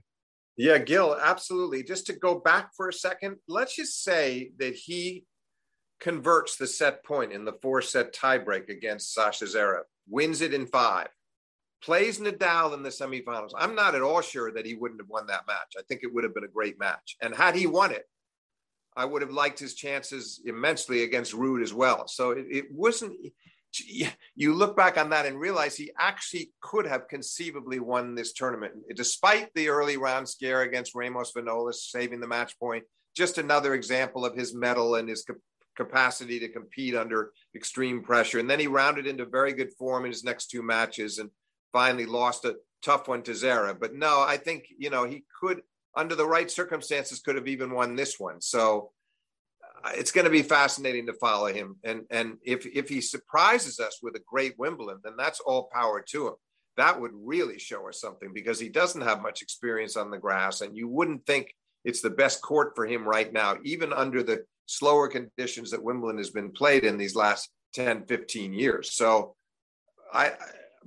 Yeah, 0.56 0.78
Gil, 0.78 1.18
absolutely. 1.20 1.84
Just 1.84 2.06
to 2.08 2.14
go 2.14 2.36
back 2.36 2.72
for 2.78 2.88
a 2.88 2.94
second, 2.94 3.38
let's 3.48 3.76
just 3.76 4.04
say 4.04 4.52
that 4.60 4.76
he 4.76 5.26
converts 6.00 6.58
the 6.58 6.68
set 6.68 7.04
point 7.04 7.32
in 7.32 7.46
the 7.46 7.54
four 7.62 7.82
set 7.82 8.14
tiebreak 8.14 8.70
against 8.70 9.14
Sasha 9.14 9.46
Zverev, 9.46 9.84
wins 10.08 10.42
it 10.42 10.54
in 10.54 10.68
five, 10.68 11.08
plays 11.84 12.20
Nadal 12.20 12.74
in 12.74 12.82
the 12.82 12.90
semifinals. 12.90 13.52
I'm 13.56 13.76
not 13.76 13.96
at 13.96 14.02
all 14.02 14.22
sure 14.22 14.52
that 14.54 14.66
he 14.66 14.74
wouldn't 14.74 15.02
have 15.02 15.10
won 15.10 15.28
that 15.28 15.48
match. 15.48 15.74
I 15.78 15.82
think 15.84 16.02
it 16.04 16.14
would 16.14 16.24
have 16.24 16.34
been 16.34 16.46
a 16.46 16.50
great 16.50 16.80
match. 16.80 17.18
And 17.22 17.36
had 17.36 17.56
he 17.56 17.68
won 17.68 17.92
it, 17.92 18.06
I 18.96 19.06
would 19.06 19.22
have 19.22 19.32
liked 19.32 19.60
his 19.60 19.74
chances 19.74 20.42
immensely 20.46 21.04
against 21.04 21.34
Ruud 21.34 21.62
as 21.62 21.74
well. 21.74 22.08
So 22.08 22.32
it, 22.32 22.46
it 22.50 22.66
wasn't. 22.72 23.18
You 24.36 24.54
look 24.54 24.78
back 24.78 25.00
on 25.00 25.10
that 25.10 25.26
and 25.26 25.40
realize 25.40 25.76
he 25.76 25.92
actually 25.98 26.52
could 26.62 26.86
have 26.86 27.08
conceivably 27.08 27.80
won 27.80 28.14
this 28.14 28.34
tournament, 28.34 28.74
despite 28.96 29.50
the 29.56 29.70
early 29.70 29.98
round 29.98 30.30
scare 30.30 30.62
against 30.62 30.94
Ramos 30.94 31.32
Vinolas, 31.36 31.90
saving 31.90 32.20
the 32.20 32.28
match 32.28 32.58
point. 32.60 32.84
Just 33.16 33.40
another 33.40 33.74
example 33.74 34.26
of 34.26 34.36
his 34.36 34.54
mettle 34.54 34.96
and 34.96 35.10
his 35.10 35.26
capacity 35.76 36.40
to 36.40 36.50
compete 36.50 36.96
under 36.96 37.32
extreme 37.56 38.04
pressure. 38.04 38.38
And 38.38 38.50
then 38.50 38.60
he 38.60 38.68
rounded 38.68 39.08
into 39.08 39.26
very 39.26 39.54
good 39.54 39.74
form 39.74 40.06
in 40.06 40.12
his 40.12 40.24
next 40.24 40.52
two 40.52 40.62
matches 40.62 41.18
and 41.18 41.32
finally 41.74 42.06
lost 42.06 42.46
a 42.46 42.56
tough 42.82 43.08
one 43.08 43.24
to 43.24 43.36
Zara. 43.36 43.74
But 43.74 43.94
no, 43.94 44.22
I 44.22 44.38
think, 44.38 44.68
you 44.78 44.90
know, 44.90 45.04
he 45.06 45.24
could, 45.40 45.62
under 45.96 46.16
the 46.16 46.26
right 46.26 46.50
circumstances, 46.50 47.20
could 47.20 47.36
have 47.36 47.48
even 47.48 47.72
won 47.72 47.96
this 47.96 48.20
one. 48.20 48.40
So 48.40 48.92
uh, 49.84 49.92
it's 49.96 50.12
going 50.12 50.26
to 50.26 50.32
be 50.32 50.44
fascinating 50.44 51.08
to 51.08 51.14
follow 51.14 51.48
him. 51.48 51.78
And, 51.84 52.04
and 52.10 52.38
if, 52.44 52.66
if 52.66 52.88
he 52.88 53.02
surprises 53.02 53.80
us 53.80 54.00
with 54.02 54.16
a 54.16 54.24
great 54.26 54.58
Wimbledon, 54.58 55.02
then 55.04 55.14
that's 55.18 55.40
all 55.40 55.70
power 55.74 56.04
to 56.10 56.28
him. 56.28 56.34
That 56.78 57.00
would 57.00 57.12
really 57.14 57.60
show 57.60 57.88
us 57.88 58.00
something 58.00 58.32
because 58.34 58.60
he 58.60 58.70
doesn't 58.70 59.02
have 59.02 59.22
much 59.22 59.42
experience 59.42 59.98
on 59.98 60.10
the 60.10 60.18
grass. 60.18 60.62
And 60.62 60.76
you 60.78 60.88
wouldn't 60.88 61.26
think 61.26 61.54
it's 61.84 62.02
the 62.02 62.10
best 62.10 62.42
court 62.42 62.74
for 62.76 62.86
him 62.86 63.08
right 63.08 63.32
now, 63.32 63.58
even 63.64 63.94
under 63.94 64.24
the 64.24 64.46
slower 64.66 65.08
conditions 65.08 65.72
that 65.72 65.84
Wimbledon 65.84 66.18
has 66.18 66.32
been 66.32 66.52
played 66.52 66.84
in 66.84 66.98
these 66.98 67.16
last 67.16 67.50
10, 67.74 68.06
15 68.06 68.54
years. 68.54 68.94
So 68.94 69.36
I, 70.12 70.32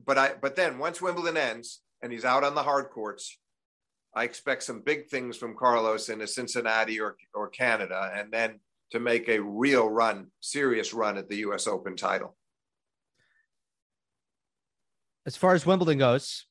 but 0.04 0.18
I, 0.18 0.32
but 0.40 0.56
then 0.56 0.78
once 0.78 1.00
Wimbledon 1.00 1.36
ends 1.36 1.80
and 2.02 2.12
he's 2.12 2.24
out 2.24 2.44
on 2.44 2.54
the 2.54 2.62
hard 2.62 2.90
courts, 2.90 3.38
I 4.14 4.24
expect 4.24 4.62
some 4.62 4.80
big 4.80 5.08
things 5.08 5.36
from 5.36 5.56
Carlos 5.56 6.08
in 6.08 6.22
a 6.22 6.26
Cincinnati 6.26 7.00
or, 7.00 7.16
or 7.34 7.48
Canada, 7.48 8.10
and 8.14 8.32
then 8.32 8.60
to 8.90 9.00
make 9.00 9.28
a 9.28 9.40
real 9.40 9.88
run, 9.88 10.28
serious 10.40 10.94
run 10.94 11.18
at 11.18 11.28
the 11.28 11.36
U.S. 11.38 11.66
Open 11.66 11.96
title. 11.96 12.36
As 15.26 15.36
far 15.36 15.54
as 15.54 15.66
Wimbledon 15.66 15.98
goes, 15.98 16.46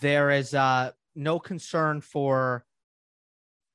there 0.00 0.30
is 0.30 0.52
uh, 0.52 0.90
no 1.14 1.38
concern 1.38 2.00
for 2.00 2.64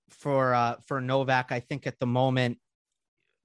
for 0.09 0.53
uh, 0.53 0.75
for 0.85 1.01
Novak. 1.01 1.51
I 1.51 1.61
think 1.61 1.87
at 1.87 1.99
the 1.99 2.05
moment 2.05 2.59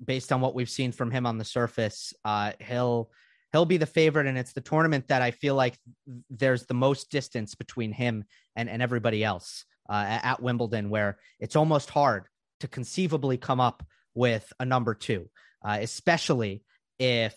based 0.05 0.33
on 0.33 0.41
what 0.41 0.55
we've 0.55 0.71
seen 0.71 0.93
from 0.93 1.11
him 1.11 1.27
on 1.27 1.39
the 1.39 1.45
surface, 1.45 2.15
uh, 2.25 2.53
he'll 2.61 3.11
he'll 3.53 3.67
be 3.67 3.77
the 3.77 3.87
favorite, 3.87 4.27
and 4.27 4.39
it's 4.39 4.53
the 4.53 4.61
tournament 4.61 5.09
that 5.09 5.23
I 5.23 5.31
feel 5.31 5.55
like 5.55 5.79
there's 6.29 6.67
the 6.67 6.75
most 6.75 7.11
distance 7.11 7.55
between 7.55 7.93
him 7.93 8.25
and 8.57 8.69
and 8.69 8.83
everybody 8.83 9.25
else 9.25 9.65
uh, 9.89 10.21
at 10.23 10.43
Wimbledon, 10.43 10.91
where 10.91 11.19
it's 11.39 11.57
almost 11.57 11.91
hard 11.91 12.25
to 12.61 12.69
conceivably 12.69 13.37
come 13.37 13.61
up 13.61 13.85
with 14.15 14.53
a 14.61 14.65
number 14.65 14.95
two, 14.95 15.29
uh, 15.65 15.79
especially 15.81 16.63
if 16.99 17.37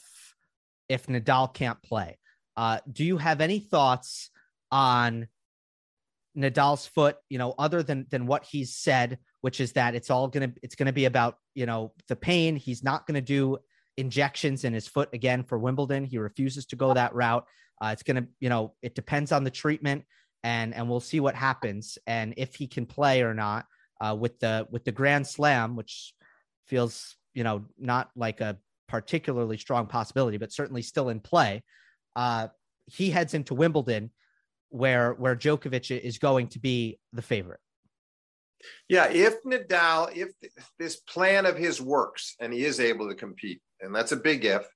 if 0.90 1.08
Nadal 1.08 1.54
can't 1.54 1.82
play. 1.82 2.18
Uh, 2.56 2.80
do 2.92 3.04
you 3.04 3.18
have 3.18 3.42
any 3.42 3.60
thoughts 3.60 4.30
on 4.72 5.28
Nadal's 6.38 6.86
foot? 6.86 7.18
You 7.30 7.38
know, 7.38 7.56
other 7.58 7.84
than 7.84 8.06
than 8.10 8.28
what 8.28 8.44
he's 8.44 8.76
said 8.76 9.18
which 9.44 9.60
is 9.60 9.74
that 9.74 9.94
it's 9.94 10.10
all 10.10 10.30
gonna 10.30 10.54
it's 10.64 10.76
gonna 10.76 10.94
be 10.94 11.04
about 11.04 11.36
you 11.54 11.66
know 11.66 11.92
the 12.08 12.16
pain. 12.16 12.56
He's 12.56 12.82
not 12.82 13.06
gonna 13.06 13.20
do 13.20 13.58
injections 13.98 14.64
in 14.64 14.74
his 14.74 14.88
foot 14.88 15.10
again 15.14 15.44
for 15.44 15.58
Wimbledon. 15.58 16.04
He 16.06 16.18
refuses 16.18 16.66
to 16.68 16.76
go 16.76 16.94
that 16.94 17.14
route. 17.14 17.46
Uh, 17.82 17.88
it's 17.88 18.04
gonna 18.04 18.28
you 18.40 18.50
know 18.50 18.74
it 18.82 18.96
depends 18.96 19.32
on 19.32 19.44
the 19.44 19.52
treatment 19.52 20.06
and 20.44 20.74
and 20.74 20.90
we'll 20.90 21.00
see 21.00 21.20
what 21.20 21.36
happens 21.36 21.98
and 22.06 22.34
if 22.38 22.56
he 22.56 22.68
can 22.68 22.86
play 22.86 23.22
or 23.22 23.34
not 23.34 23.66
uh, 24.04 24.16
with 24.16 24.40
the 24.40 24.68
with 24.70 24.84
the 24.84 24.92
Grand 24.92 25.26
Slam, 25.26 25.76
which 25.76 26.14
feels 26.68 27.16
you 27.34 27.44
know 27.44 27.66
not 27.78 28.10
like 28.16 28.42
a 28.42 28.58
particularly 28.88 29.58
strong 29.58 29.88
possibility, 29.88 30.38
but 30.38 30.52
certainly 30.52 30.82
still 30.82 31.10
in 31.10 31.20
play. 31.20 31.64
Uh, 32.16 32.48
he 32.86 33.10
heads 33.10 33.34
into 33.34 33.54
Wimbledon, 33.54 34.12
where 34.70 35.14
where 35.14 35.36
Djokovic 35.36 35.98
is 35.98 36.18
going 36.18 36.48
to 36.50 36.60
be 36.60 37.00
the 37.14 37.22
favorite. 37.22 37.60
Yeah, 38.90 39.10
if 39.10 39.44
Nadal, 39.44 40.16
if 40.16 40.32
this 40.80 40.98
plan 40.98 41.46
of 41.46 41.58
his 41.58 41.82
works 41.82 42.36
and 42.40 42.54
he 42.54 42.66
is 42.66 42.80
able 42.80 43.10
to 43.10 43.16
compete, 43.16 43.62
and 43.82 43.94
that's 43.94 44.12
a 44.12 44.18
big 44.18 44.46
if, 44.46 44.68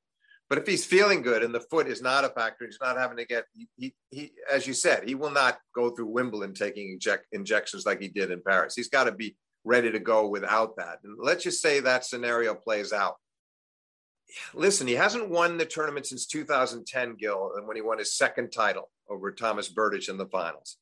but 0.50 0.58
if 0.58 0.68
he's 0.68 0.86
feeling 0.86 1.22
good 1.22 1.44
and 1.44 1.54
the 1.54 1.60
foot 1.60 1.88
is 1.88 2.02
not 2.02 2.24
a 2.24 2.30
factor, 2.30 2.66
he's 2.66 2.80
not 2.82 2.98
having 2.98 3.18
to 3.18 3.26
get, 3.26 3.46
he, 3.76 3.94
he, 4.10 4.32
as 4.52 4.66
you 4.66 4.74
said, 4.74 5.08
he 5.08 5.16
will 5.16 5.32
not 5.32 5.60
go 5.76 5.90
through 5.90 6.08
Wimbledon 6.08 6.54
taking 6.54 6.92
inject, 6.94 7.26
injections 7.34 7.86
like 7.86 8.02
he 8.02 8.08
did 8.08 8.32
in 8.32 8.42
Paris. 8.42 8.74
He's 8.76 8.88
got 8.88 9.06
to 9.06 9.12
be 9.12 9.36
ready 9.66 9.92
to 9.92 10.00
go 10.00 10.28
without 10.28 10.78
that. 10.78 11.00
And 11.04 11.18
let's 11.20 11.44
just 11.44 11.62
say 11.62 11.82
that 11.82 12.06
scenario 12.06 12.56
plays 12.56 12.94
out. 12.94 13.16
Listen, 14.54 14.88
he 14.88 14.94
hasn't 14.94 15.30
won 15.30 15.58
the 15.58 15.66
tournament 15.66 16.06
since 16.06 16.26
2010, 16.26 17.16
Gil, 17.16 17.54
and 17.56 17.68
when 17.68 17.76
he 17.76 17.82
won 17.82 17.98
his 17.98 18.16
second 18.16 18.52
title 18.52 18.90
over 19.10 19.32
Thomas 19.32 19.72
Berdych 19.72 20.10
in 20.10 20.18
the 20.18 20.26
finals. 20.26 20.78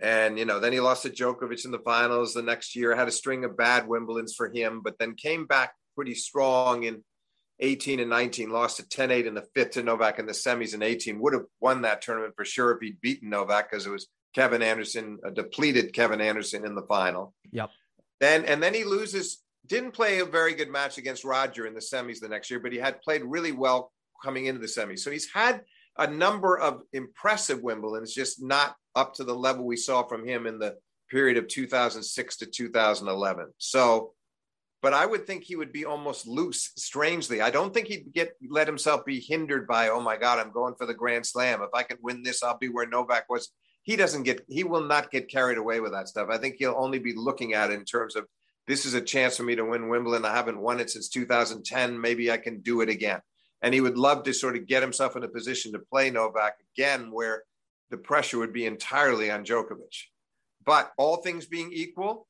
And, 0.00 0.38
you 0.38 0.46
know, 0.46 0.60
then 0.60 0.72
he 0.72 0.80
lost 0.80 1.02
to 1.02 1.10
Djokovic 1.10 1.64
in 1.64 1.70
the 1.70 1.78
finals 1.78 2.32
the 2.32 2.42
next 2.42 2.74
year, 2.74 2.96
had 2.96 3.08
a 3.08 3.12
string 3.12 3.44
of 3.44 3.56
bad 3.56 3.86
Wimbledons 3.86 4.34
for 4.34 4.50
him, 4.50 4.80
but 4.82 4.98
then 4.98 5.14
came 5.14 5.46
back 5.46 5.74
pretty 5.94 6.14
strong 6.14 6.84
in 6.84 7.04
18 7.60 8.00
and 8.00 8.08
19, 8.08 8.50
lost 8.50 8.78
to 8.78 8.88
10 8.88 9.10
8 9.10 9.26
in 9.26 9.34
the 9.34 9.46
fifth 9.54 9.72
to 9.72 9.82
Novak 9.82 10.18
in 10.18 10.24
the 10.24 10.32
semis 10.32 10.74
in 10.74 10.82
18. 10.82 11.20
Would 11.20 11.34
have 11.34 11.44
won 11.60 11.82
that 11.82 12.00
tournament 12.00 12.34
for 12.34 12.46
sure 12.46 12.72
if 12.72 12.78
he'd 12.80 13.00
beaten 13.02 13.28
Novak 13.28 13.70
because 13.70 13.86
it 13.86 13.90
was 13.90 14.08
Kevin 14.34 14.62
Anderson, 14.62 15.18
a 15.24 15.30
depleted 15.30 15.92
Kevin 15.92 16.22
Anderson 16.22 16.64
in 16.64 16.74
the 16.74 16.86
final. 16.88 17.34
Yep. 17.52 17.70
Then, 18.20 18.44
and 18.46 18.62
then 18.62 18.72
he 18.72 18.84
loses, 18.84 19.42
didn't 19.66 19.92
play 19.92 20.20
a 20.20 20.24
very 20.24 20.54
good 20.54 20.70
match 20.70 20.96
against 20.96 21.24
Roger 21.24 21.66
in 21.66 21.74
the 21.74 21.80
semis 21.80 22.20
the 22.20 22.28
next 22.28 22.50
year, 22.50 22.60
but 22.60 22.72
he 22.72 22.78
had 22.78 23.02
played 23.02 23.22
really 23.24 23.52
well 23.52 23.92
coming 24.22 24.46
into 24.46 24.60
the 24.60 24.66
semis. 24.66 25.00
So 25.00 25.10
he's 25.10 25.30
had 25.32 25.62
a 25.98 26.06
number 26.06 26.58
of 26.58 26.82
impressive 26.92 27.60
Wimbledons, 27.60 28.12
just 28.12 28.42
not 28.42 28.74
up 28.94 29.14
to 29.14 29.24
the 29.24 29.34
level 29.34 29.64
we 29.64 29.76
saw 29.76 30.02
from 30.02 30.26
him 30.26 30.46
in 30.46 30.58
the 30.58 30.76
period 31.10 31.36
of 31.36 31.48
2006 31.48 32.36
to 32.38 32.46
2011. 32.46 33.52
So, 33.58 34.12
but 34.82 34.94
I 34.94 35.04
would 35.04 35.26
think 35.26 35.44
he 35.44 35.56
would 35.56 35.72
be 35.72 35.84
almost 35.84 36.26
loose. 36.26 36.72
Strangely, 36.76 37.40
I 37.40 37.50
don't 37.50 37.74
think 37.74 37.88
he'd 37.88 38.12
get 38.12 38.32
let 38.48 38.66
himself 38.66 39.04
be 39.04 39.20
hindered 39.20 39.66
by, 39.66 39.88
oh 39.90 40.00
my 40.00 40.16
God, 40.16 40.38
I'm 40.38 40.52
going 40.52 40.74
for 40.76 40.86
the 40.86 40.94
Grand 40.94 41.26
Slam. 41.26 41.60
If 41.62 41.70
I 41.74 41.82
can 41.82 41.98
win 42.02 42.22
this, 42.22 42.42
I'll 42.42 42.58
be 42.58 42.68
where 42.68 42.86
Novak 42.86 43.28
was. 43.28 43.50
He 43.82 43.96
doesn't 43.96 44.22
get. 44.22 44.44
He 44.48 44.64
will 44.64 44.84
not 44.84 45.10
get 45.10 45.28
carried 45.28 45.58
away 45.58 45.80
with 45.80 45.92
that 45.92 46.08
stuff. 46.08 46.28
I 46.30 46.38
think 46.38 46.56
he'll 46.58 46.74
only 46.76 46.98
be 46.98 47.14
looking 47.14 47.54
at 47.54 47.70
it 47.70 47.74
in 47.74 47.84
terms 47.84 48.16
of 48.16 48.26
this 48.66 48.86
is 48.86 48.94
a 48.94 49.00
chance 49.00 49.36
for 49.36 49.42
me 49.42 49.56
to 49.56 49.64
win 49.64 49.88
Wimbledon. 49.88 50.24
I 50.24 50.34
haven't 50.34 50.60
won 50.60 50.80
it 50.80 50.90
since 50.90 51.08
2010. 51.08 52.00
Maybe 52.00 52.30
I 52.30 52.36
can 52.36 52.60
do 52.60 52.82
it 52.82 52.88
again. 52.88 53.20
And 53.62 53.74
he 53.74 53.80
would 53.80 53.98
love 53.98 54.24
to 54.24 54.32
sort 54.32 54.56
of 54.56 54.66
get 54.66 54.82
himself 54.82 55.16
in 55.16 55.24
a 55.24 55.28
position 55.28 55.72
to 55.72 55.78
play 55.78 56.10
Novak 56.10 56.54
again, 56.74 57.10
where 57.10 57.44
the 57.90 57.98
pressure 57.98 58.38
would 58.38 58.52
be 58.52 58.66
entirely 58.66 59.30
on 59.30 59.44
Djokovic. 59.44 60.06
But 60.64 60.92
all 60.96 61.16
things 61.16 61.46
being 61.46 61.70
equal, 61.72 62.26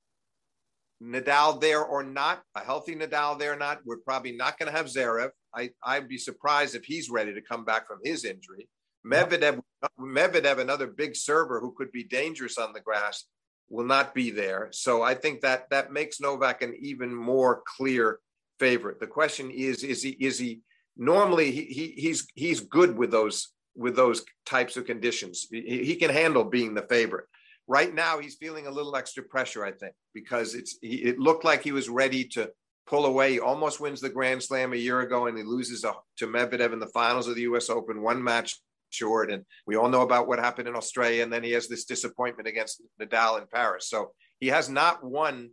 Nadal 1.02 1.60
there 1.60 1.82
or 1.82 2.02
not, 2.02 2.42
a 2.54 2.60
healthy 2.60 2.94
Nadal 2.94 3.38
there 3.38 3.52
or 3.52 3.56
not, 3.56 3.80
we're 3.84 3.98
probably 3.98 4.32
not 4.32 4.58
going 4.58 4.70
to 4.70 4.76
have 4.76 4.86
Zverev. 4.86 5.30
I, 5.54 5.70
I'd 5.82 6.08
be 6.08 6.18
surprised 6.18 6.74
if 6.74 6.84
he's 6.84 7.10
ready 7.10 7.32
to 7.34 7.40
come 7.40 7.64
back 7.64 7.86
from 7.86 7.98
his 8.04 8.24
injury. 8.24 8.68
Medvedev, 9.06 9.60
Medvedev, 9.98 10.58
another 10.58 10.86
big 10.86 11.16
server 11.16 11.60
who 11.60 11.74
could 11.76 11.90
be 11.90 12.04
dangerous 12.04 12.58
on 12.58 12.72
the 12.72 12.80
grass, 12.80 13.24
will 13.70 13.86
not 13.86 14.14
be 14.14 14.30
there. 14.30 14.68
So 14.72 15.02
I 15.02 15.14
think 15.14 15.40
that 15.40 15.70
that 15.70 15.92
makes 15.92 16.20
Novak 16.20 16.60
an 16.60 16.76
even 16.80 17.14
more 17.14 17.62
clear 17.64 18.18
favorite. 18.58 19.00
The 19.00 19.06
question 19.06 19.50
is, 19.50 19.82
is 19.82 20.02
he 20.02 20.10
is 20.10 20.38
he 20.38 20.60
normally 21.00 21.50
he, 21.50 21.64
he 21.64 21.86
he's 21.96 22.28
he's 22.34 22.60
good 22.60 22.96
with 22.96 23.10
those 23.10 23.48
with 23.74 23.96
those 23.96 24.24
types 24.46 24.76
of 24.76 24.84
conditions. 24.84 25.46
He, 25.50 25.84
he, 25.84 25.96
can 25.96 26.10
handle 26.10 26.44
being 26.44 26.74
the 26.74 26.82
favorite. 26.82 27.24
Right 27.66 27.94
now, 27.94 28.18
he's 28.18 28.34
feeling 28.34 28.66
a 28.66 28.70
little 28.70 28.96
extra 28.96 29.22
pressure, 29.22 29.64
I 29.64 29.72
think, 29.72 29.94
because 30.12 30.54
it's 30.54 30.76
he, 30.82 30.96
it 30.96 31.18
looked 31.18 31.44
like 31.44 31.62
he 31.62 31.72
was 31.72 31.88
ready 31.88 32.24
to 32.28 32.50
pull 32.86 33.06
away. 33.06 33.32
He 33.32 33.40
almost 33.40 33.80
wins 33.80 34.00
the 34.00 34.10
Grand 34.10 34.42
Slam 34.42 34.72
a 34.72 34.76
year 34.76 35.00
ago, 35.00 35.26
and 35.26 35.38
he 35.38 35.44
loses 35.44 35.84
a, 35.84 35.94
to 36.18 36.26
Medvedev 36.26 36.72
in 36.72 36.80
the 36.80 36.88
finals 36.88 37.28
of 37.28 37.36
the 37.36 37.42
U.S. 37.42 37.70
Open, 37.70 38.02
one 38.02 38.22
match 38.22 38.60
short. 38.90 39.30
And 39.30 39.44
we 39.66 39.76
all 39.76 39.88
know 39.88 40.02
about 40.02 40.28
what 40.28 40.40
happened 40.40 40.68
in 40.68 40.76
Australia. 40.76 41.22
And 41.22 41.32
then 41.32 41.44
he 41.44 41.52
has 41.52 41.68
this 41.68 41.84
disappointment 41.84 42.48
against 42.48 42.82
Nadal 43.00 43.40
in 43.40 43.46
Paris. 43.46 43.88
So 43.88 44.12
he 44.40 44.48
has 44.48 44.68
not 44.68 45.04
won 45.04 45.50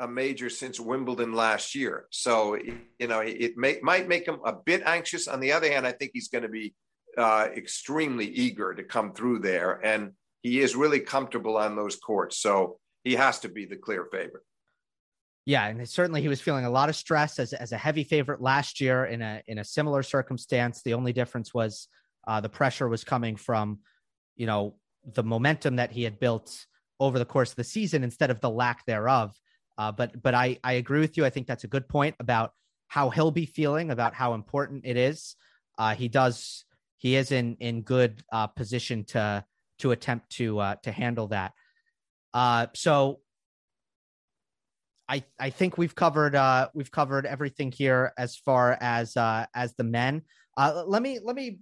a 0.00 0.08
major 0.08 0.50
since 0.50 0.80
Wimbledon 0.80 1.32
last 1.32 1.74
year. 1.74 2.06
So, 2.10 2.56
you 2.98 3.06
know, 3.06 3.20
it 3.20 3.56
may, 3.56 3.78
might 3.82 4.08
make 4.08 4.26
him 4.26 4.40
a 4.44 4.52
bit 4.52 4.82
anxious. 4.84 5.28
On 5.28 5.40
the 5.40 5.52
other 5.52 5.70
hand, 5.70 5.86
I 5.86 5.92
think 5.92 6.12
he's 6.14 6.28
going 6.28 6.42
to 6.42 6.48
be 6.48 6.74
uh, 7.16 7.48
extremely 7.54 8.26
eager 8.26 8.74
to 8.74 8.82
come 8.82 9.12
through 9.12 9.40
there, 9.40 9.80
and 9.84 10.12
he 10.42 10.60
is 10.60 10.74
really 10.74 11.00
comfortable 11.00 11.56
on 11.56 11.76
those 11.76 11.96
courts. 11.96 12.38
So 12.38 12.78
he 13.04 13.14
has 13.14 13.40
to 13.40 13.48
be 13.48 13.66
the 13.66 13.76
clear 13.76 14.06
favorite. 14.10 14.44
Yeah, 15.46 15.66
and 15.66 15.88
certainly 15.88 16.22
he 16.22 16.28
was 16.28 16.40
feeling 16.40 16.64
a 16.64 16.70
lot 16.70 16.88
of 16.88 16.96
stress 16.96 17.38
as, 17.38 17.52
as 17.52 17.72
a 17.72 17.78
heavy 17.78 18.04
favorite 18.04 18.40
last 18.40 18.80
year 18.80 19.06
in 19.06 19.22
a 19.22 19.42
in 19.46 19.58
a 19.58 19.64
similar 19.64 20.02
circumstance. 20.02 20.82
The 20.82 20.94
only 20.94 21.12
difference 21.12 21.52
was 21.52 21.88
uh, 22.26 22.40
the 22.40 22.48
pressure 22.48 22.88
was 22.88 23.04
coming 23.04 23.36
from, 23.36 23.80
you 24.36 24.46
know, 24.46 24.76
the 25.04 25.24
momentum 25.24 25.76
that 25.76 25.90
he 25.90 26.04
had 26.04 26.20
built 26.20 26.66
over 27.00 27.18
the 27.18 27.24
course 27.24 27.50
of 27.50 27.56
the 27.56 27.64
season 27.64 28.04
instead 28.04 28.30
of 28.30 28.40
the 28.40 28.50
lack 28.50 28.84
thereof. 28.86 29.34
Uh, 29.80 29.90
but 29.90 30.22
but 30.22 30.34
I 30.34 30.58
I 30.62 30.74
agree 30.74 31.00
with 31.00 31.16
you. 31.16 31.24
I 31.24 31.30
think 31.30 31.46
that's 31.46 31.64
a 31.64 31.68
good 31.68 31.88
point 31.88 32.14
about 32.20 32.52
how 32.88 33.08
he'll 33.08 33.30
be 33.30 33.46
feeling 33.46 33.90
about 33.90 34.12
how 34.12 34.34
important 34.34 34.84
it 34.84 34.98
is. 34.98 35.36
Uh, 35.78 35.94
he 35.94 36.06
does 36.06 36.66
he 36.98 37.16
is 37.16 37.32
in 37.32 37.56
in 37.60 37.80
good 37.80 38.22
uh, 38.30 38.46
position 38.46 39.04
to 39.04 39.42
to 39.78 39.92
attempt 39.92 40.28
to 40.32 40.58
uh, 40.58 40.74
to 40.82 40.92
handle 40.92 41.28
that. 41.28 41.52
Uh, 42.34 42.66
so 42.74 43.20
I 45.08 45.24
I 45.38 45.48
think 45.48 45.78
we've 45.78 45.94
covered 45.94 46.34
uh, 46.34 46.68
we've 46.74 46.90
covered 46.90 47.24
everything 47.24 47.72
here 47.72 48.12
as 48.18 48.36
far 48.36 48.76
as 48.82 49.16
uh, 49.16 49.46
as 49.54 49.74
the 49.76 49.84
men. 49.84 50.20
Uh, 50.58 50.84
let 50.86 51.00
me 51.00 51.20
let 51.24 51.34
me 51.34 51.58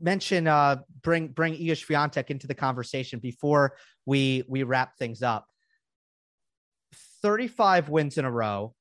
mention 0.00 0.48
uh, 0.48 0.78
bring 1.02 1.28
bring 1.28 1.54
Iga 1.54 1.76
Swiatek 1.76 2.28
into 2.28 2.48
the 2.48 2.56
conversation 2.56 3.20
before 3.20 3.76
we 4.04 4.42
we 4.48 4.64
wrap 4.64 4.98
things 4.98 5.22
up. 5.22 5.46
35 7.22 7.88
wins 7.88 8.18
in 8.18 8.24
a 8.24 8.30
row 8.30 8.74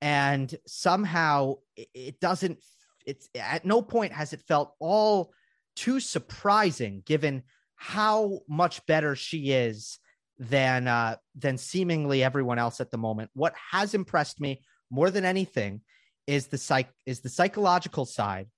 and 0.00 0.54
somehow 0.66 1.54
it 1.76 2.20
doesn't 2.20 2.58
it's 3.06 3.28
at 3.34 3.64
no 3.64 3.80
point 3.80 4.12
has 4.12 4.32
it 4.32 4.42
felt 4.42 4.74
all 4.78 5.32
too 5.74 6.00
surprising 6.00 7.02
given 7.06 7.42
how 7.76 8.40
much 8.48 8.84
better 8.86 9.14
she 9.14 9.52
is 9.52 9.98
than 10.38 10.88
uh 10.88 11.16
than 11.34 11.56
seemingly 11.56 12.22
everyone 12.22 12.58
else 12.58 12.80
at 12.80 12.90
the 12.90 12.98
moment. 12.98 13.30
What 13.34 13.54
has 13.70 13.94
impressed 13.94 14.40
me 14.40 14.62
more 14.90 15.10
than 15.10 15.24
anything 15.24 15.82
is 16.26 16.48
the 16.48 16.58
psych 16.58 16.88
is 17.04 17.20
the 17.20 17.28
psychological 17.28 18.04
side. 18.04 18.48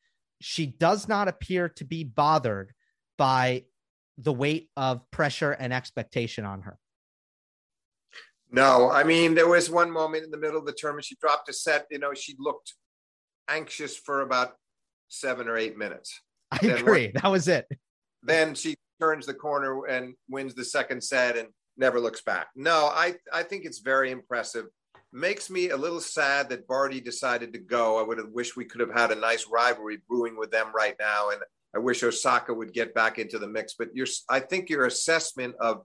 She 0.41 0.67
does 0.67 1.09
not 1.09 1.29
appear 1.29 1.69
to 1.71 1.85
be 1.85 2.05
bothered 2.05 2.73
by 3.17 3.65
the 4.17 4.33
weight 4.33 4.71
of 4.77 5.09
pressure 5.11 5.53
and 5.53 5.73
expectation 5.73 6.45
on 6.45 6.63
her 6.63 6.79
no, 8.51 8.91
I 8.91 9.05
mean, 9.05 9.35
there 9.35 9.49
was 9.49 9.71
one 9.71 9.91
moment 9.91 10.25
in 10.25 10.31
the 10.31 10.39
middle 10.39 10.59
of 10.59 10.67
the 10.67 10.73
tournament, 10.73 11.05
she 11.05 11.17
dropped 11.17 11.49
a 11.49 11.53
set, 11.53 11.87
you 11.91 11.99
know, 11.99 12.15
she 12.15 12.35
looked 12.39 12.75
anxious 13.49 13.97
for 13.97 14.23
about 14.23 14.55
seven 15.09 15.49
or 15.49 15.57
eight 15.57 15.77
minutes. 15.77 16.21
I 16.51 16.59
then 16.63 16.79
agree. 16.79 17.13
that 17.15 17.31
was 17.31 17.49
it. 17.49 17.67
Then 18.23 18.55
she 18.55 18.77
turns 19.01 19.27
the 19.27 19.35
corner 19.35 19.87
and 19.87 20.15
wins 20.29 20.55
the 20.55 20.65
second 20.65 21.03
set 21.03 21.37
and 21.37 21.49
never 21.77 22.01
looks 22.01 22.23
back. 22.23 22.49
No, 22.57 22.91
I, 22.93 23.15
I 23.33 23.43
think 23.43 23.65
it's 23.65 23.79
very 23.79 24.11
impressive. 24.11 24.67
Makes 25.13 25.49
me 25.51 25.71
a 25.71 25.77
little 25.77 26.01
sad 26.01 26.49
that 26.51 26.67
Barty 26.67 27.01
decided 27.01 27.53
to 27.53 27.59
go. 27.59 27.99
I 27.99 28.03
would 28.03 28.19
have 28.19 28.31
wished 28.31 28.57
we 28.57 28.65
could 28.65 28.81
have 28.81 28.93
had 28.93 29.11
a 29.11 29.15
nice 29.15 29.47
rivalry 29.47 29.99
brewing 30.09 30.37
with 30.37 30.51
them 30.51 30.69
right 30.75 30.97
now. 30.99 31.31
And 31.31 31.41
I 31.75 31.79
wish 31.79 32.03
Osaka 32.03 32.53
would 32.53 32.75
get 32.75 32.95
back 32.95 33.19
into 33.19 33.39
the 33.39 33.49
mix. 33.49 33.75
But 33.79 33.95
your, 33.95 34.07
I 34.29 34.41
think 34.41 34.69
your 34.69 34.87
assessment 34.87 35.55
of 35.61 35.83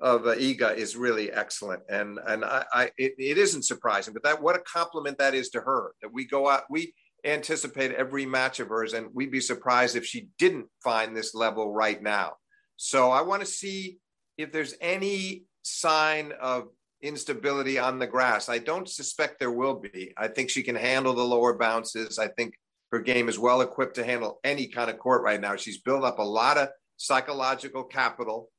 of 0.00 0.26
uh, 0.26 0.34
Iga 0.34 0.76
is 0.76 0.96
really 0.96 1.32
excellent, 1.32 1.82
and 1.88 2.18
and 2.26 2.44
I, 2.44 2.64
I 2.72 2.84
it, 2.98 3.14
it 3.18 3.38
isn't 3.38 3.64
surprising, 3.64 4.12
but 4.12 4.22
that 4.24 4.42
what 4.42 4.56
a 4.56 4.60
compliment 4.60 5.18
that 5.18 5.34
is 5.34 5.50
to 5.50 5.60
her 5.60 5.92
that 6.02 6.12
we 6.12 6.26
go 6.26 6.48
out 6.48 6.64
we 6.68 6.92
anticipate 7.24 7.92
every 7.92 8.24
match 8.24 8.60
of 8.60 8.68
hers, 8.68 8.92
and 8.92 9.08
we'd 9.12 9.30
be 9.30 9.40
surprised 9.40 9.96
if 9.96 10.06
she 10.06 10.28
didn't 10.38 10.66
find 10.82 11.16
this 11.16 11.34
level 11.34 11.72
right 11.72 12.02
now. 12.02 12.34
So 12.76 13.10
I 13.10 13.22
want 13.22 13.40
to 13.40 13.46
see 13.46 13.98
if 14.38 14.52
there's 14.52 14.74
any 14.80 15.44
sign 15.62 16.32
of 16.40 16.68
instability 17.02 17.78
on 17.78 17.98
the 17.98 18.06
grass. 18.06 18.48
I 18.48 18.58
don't 18.58 18.88
suspect 18.88 19.38
there 19.38 19.50
will 19.50 19.74
be. 19.74 20.12
I 20.16 20.28
think 20.28 20.50
she 20.50 20.62
can 20.62 20.76
handle 20.76 21.14
the 21.14 21.24
lower 21.24 21.56
bounces. 21.58 22.18
I 22.18 22.28
think 22.28 22.54
her 22.92 23.00
game 23.00 23.28
is 23.28 23.38
well 23.38 23.60
equipped 23.60 23.96
to 23.96 24.04
handle 24.04 24.38
any 24.44 24.68
kind 24.68 24.90
of 24.90 24.98
court 24.98 25.22
right 25.22 25.40
now. 25.40 25.56
She's 25.56 25.80
built 25.80 26.04
up 26.04 26.18
a 26.18 26.22
lot 26.22 26.58
of 26.58 26.68
psychological 26.96 27.84
capital 27.84 28.50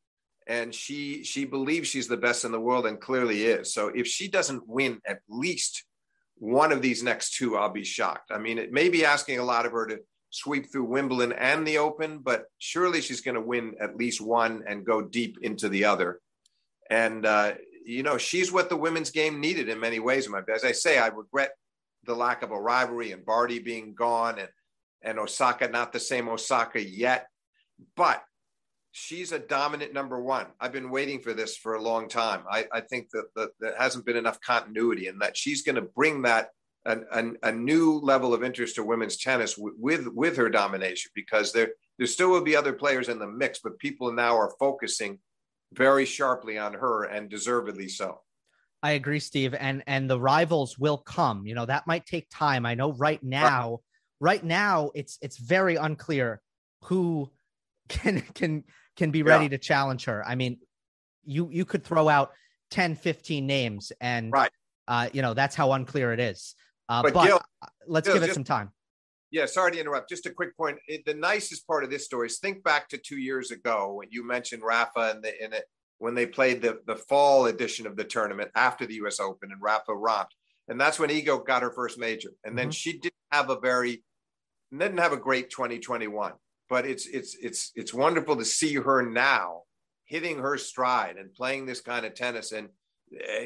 and 0.47 0.73
she 0.73 1.23
she 1.23 1.45
believes 1.45 1.89
she's 1.89 2.07
the 2.07 2.17
best 2.17 2.45
in 2.45 2.51
the 2.51 2.59
world 2.59 2.85
and 2.85 2.99
clearly 2.99 3.45
is. 3.45 3.73
So 3.73 3.89
if 3.89 4.07
she 4.07 4.27
doesn't 4.27 4.67
win 4.67 5.01
at 5.05 5.19
least 5.29 5.83
one 6.37 6.71
of 6.71 6.81
these 6.81 7.03
next 7.03 7.35
two, 7.35 7.57
I'll 7.57 7.69
be 7.69 7.83
shocked. 7.83 8.31
I 8.31 8.37
mean, 8.37 8.57
it 8.57 8.71
may 8.71 8.89
be 8.89 9.05
asking 9.05 9.39
a 9.39 9.43
lot 9.43 9.65
of 9.65 9.71
her 9.73 9.87
to 9.87 9.99
sweep 10.29 10.71
through 10.71 10.85
Wimbledon 10.85 11.33
and 11.33 11.65
the 11.65 11.79
Open, 11.79 12.19
but 12.19 12.45
surely 12.59 13.01
she's 13.01 13.21
going 13.21 13.35
to 13.35 13.41
win 13.41 13.75
at 13.79 13.97
least 13.97 14.21
one 14.21 14.63
and 14.67 14.85
go 14.85 15.01
deep 15.01 15.37
into 15.41 15.67
the 15.67 15.85
other. 15.85 16.19
And 16.89 17.25
uh, 17.25 17.53
you 17.85 18.03
know, 18.03 18.17
she's 18.17 18.51
what 18.51 18.69
the 18.69 18.77
women's 18.77 19.11
game 19.11 19.39
needed 19.39 19.69
in 19.69 19.79
many 19.79 19.99
ways. 19.99 20.27
As 20.53 20.63
I 20.63 20.71
say, 20.71 20.97
I 20.97 21.07
regret 21.07 21.51
the 22.05 22.15
lack 22.15 22.41
of 22.41 22.51
a 22.51 22.59
rivalry 22.59 23.11
and 23.11 23.25
Barty 23.25 23.59
being 23.59 23.93
gone 23.93 24.39
and 24.39 24.49
and 25.03 25.19
Osaka 25.19 25.67
not 25.67 25.93
the 25.93 25.99
same 25.99 26.27
Osaka 26.27 26.83
yet. 26.83 27.27
But 27.95 28.23
she's 28.91 29.31
a 29.31 29.39
dominant 29.39 29.93
number 29.93 30.19
one. 30.21 30.47
I've 30.59 30.71
been 30.71 30.89
waiting 30.89 31.19
for 31.19 31.33
this 31.33 31.57
for 31.57 31.75
a 31.75 31.81
long 31.81 32.07
time. 32.07 32.43
I, 32.49 32.65
I 32.71 32.81
think 32.81 33.09
that, 33.11 33.25
that 33.35 33.49
there 33.59 33.75
hasn't 33.77 34.05
been 34.05 34.17
enough 34.17 34.39
continuity 34.41 35.07
and 35.07 35.21
that 35.21 35.37
she's 35.37 35.61
going 35.61 35.75
to 35.75 35.81
bring 35.81 36.23
that 36.23 36.49
a, 36.85 36.99
a, 37.11 37.31
a, 37.43 37.51
new 37.51 37.99
level 37.99 38.33
of 38.33 38.43
interest 38.43 38.75
to 38.75 38.83
women's 38.83 39.17
tennis 39.17 39.55
w- 39.55 39.75
with 39.77 40.07
with 40.07 40.37
her 40.37 40.49
domination 40.49 41.11
because 41.13 41.51
there 41.51 41.71
there 41.97 42.07
still 42.07 42.29
will 42.29 42.41
be 42.41 42.55
other 42.55 42.73
players 42.73 43.09
in 43.09 43.19
the 43.19 43.27
mix, 43.27 43.59
but 43.59 43.77
people 43.77 44.11
now 44.11 44.37
are 44.37 44.53
focusing 44.57 45.19
very 45.73 46.05
sharply 46.05 46.57
on 46.57 46.73
her 46.73 47.03
and 47.03 47.29
deservedly 47.29 47.89
so. 47.89 48.21
I 48.81 48.91
agree, 48.91 49.19
Steve, 49.19 49.53
and 49.53 49.83
and 49.85 50.09
the 50.09 50.19
rivals 50.19 50.77
will 50.77 50.97
come. 50.97 51.45
You 51.45 51.55
know 51.55 51.65
that 51.65 51.87
might 51.87 52.05
take 52.05 52.27
time. 52.31 52.65
I 52.65 52.75
know 52.75 52.93
right 52.93 53.21
now, 53.21 53.81
right, 54.19 54.39
right 54.39 54.43
now 54.43 54.91
it's 54.95 55.17
it's 55.21 55.37
very 55.37 55.75
unclear 55.75 56.41
who 56.83 57.29
can 57.89 58.21
can 58.33 58.63
can 58.95 59.11
be 59.11 59.23
ready 59.23 59.45
yeah. 59.45 59.49
to 59.49 59.57
challenge 59.57 60.05
her. 60.05 60.25
I 60.25 60.35
mean, 60.35 60.59
you 61.23 61.49
you 61.51 61.65
could 61.65 61.83
throw 61.83 62.09
out 62.09 62.31
10, 62.71 62.95
15 62.95 63.45
names, 63.45 63.91
and 64.01 64.31
right, 64.31 64.51
uh, 64.87 65.09
you 65.13 65.21
know 65.21 65.33
that's 65.33 65.55
how 65.55 65.71
unclear 65.73 66.13
it 66.13 66.19
is. 66.19 66.55
Uh, 66.89 67.03
but, 67.03 67.13
but 67.13 67.25
Gil, 67.25 67.41
let's 67.87 68.07
Gil, 68.07 68.15
give 68.15 68.23
it 68.23 68.27
just, 68.27 68.35
some 68.35 68.43
time. 68.43 68.71
Yeah, 69.31 69.45
sorry 69.45 69.73
to 69.73 69.79
interrupt. 69.79 70.09
Just 70.09 70.25
a 70.25 70.31
quick 70.31 70.55
point. 70.57 70.77
It, 70.87 71.05
the 71.05 71.13
nicest 71.13 71.67
part 71.67 71.83
of 71.83 71.89
this 71.89 72.05
story 72.05 72.27
is 72.27 72.39
think 72.39 72.63
back 72.63 72.89
to 72.89 72.97
two 72.97 73.17
years 73.17 73.51
ago 73.51 73.93
when 73.93 74.07
you 74.11 74.25
mentioned 74.25 74.63
Rafa 74.63 75.11
and 75.13 75.23
the 75.23 75.43
in 75.43 75.53
it 75.53 75.65
when 75.99 76.15
they 76.15 76.25
played 76.25 76.61
the 76.61 76.79
the 76.87 76.95
fall 76.95 77.45
edition 77.45 77.87
of 77.87 77.95
the 77.95 78.03
tournament 78.03 78.51
after 78.55 78.85
the 78.85 78.95
U.S. 78.95 79.19
Open 79.19 79.51
and 79.51 79.61
Rafa 79.61 79.93
romped, 79.95 80.35
and 80.67 80.79
that's 80.79 80.99
when 80.99 81.09
Iga 81.09 81.45
got 81.45 81.61
her 81.61 81.71
first 81.71 81.99
major, 81.99 82.29
and 82.43 82.57
then 82.57 82.65
mm-hmm. 82.65 82.71
she 82.71 82.93
didn't 82.93 83.13
have 83.31 83.49
a 83.49 83.59
very 83.59 84.03
didn't 84.71 84.97
have 84.97 85.13
a 85.13 85.17
great 85.17 85.49
2021 85.49 86.33
but 86.69 86.85
it's 86.85 87.05
it's 87.07 87.35
it's 87.41 87.71
it's 87.75 87.93
wonderful 87.93 88.35
to 88.35 88.45
see 88.45 88.75
her 88.75 89.01
now 89.01 89.61
hitting 90.05 90.39
her 90.39 90.57
stride 90.57 91.17
and 91.17 91.33
playing 91.33 91.65
this 91.65 91.81
kind 91.81 92.05
of 92.05 92.13
tennis 92.13 92.51
and, 92.51 92.69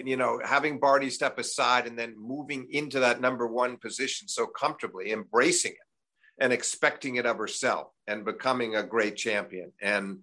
you 0.06 0.18
know 0.18 0.40
having 0.44 0.80
Barty 0.80 1.12
step 1.12 1.38
aside 1.38 1.86
and 1.86 1.98
then 1.98 2.16
moving 2.18 2.68
into 2.72 3.00
that 3.02 3.22
number 3.22 3.46
one 3.46 3.78
position 3.78 4.28
so 4.28 4.48
comfortably, 4.48 5.12
embracing 5.12 5.74
it 5.74 6.44
and 6.44 6.52
expecting 6.52 7.18
it 7.18 7.28
of 7.28 7.38
herself 7.38 7.88
and 8.08 8.26
becoming 8.26 8.76
a 8.76 8.84
great 8.84 9.16
champion. 9.16 9.72
And 9.80 10.20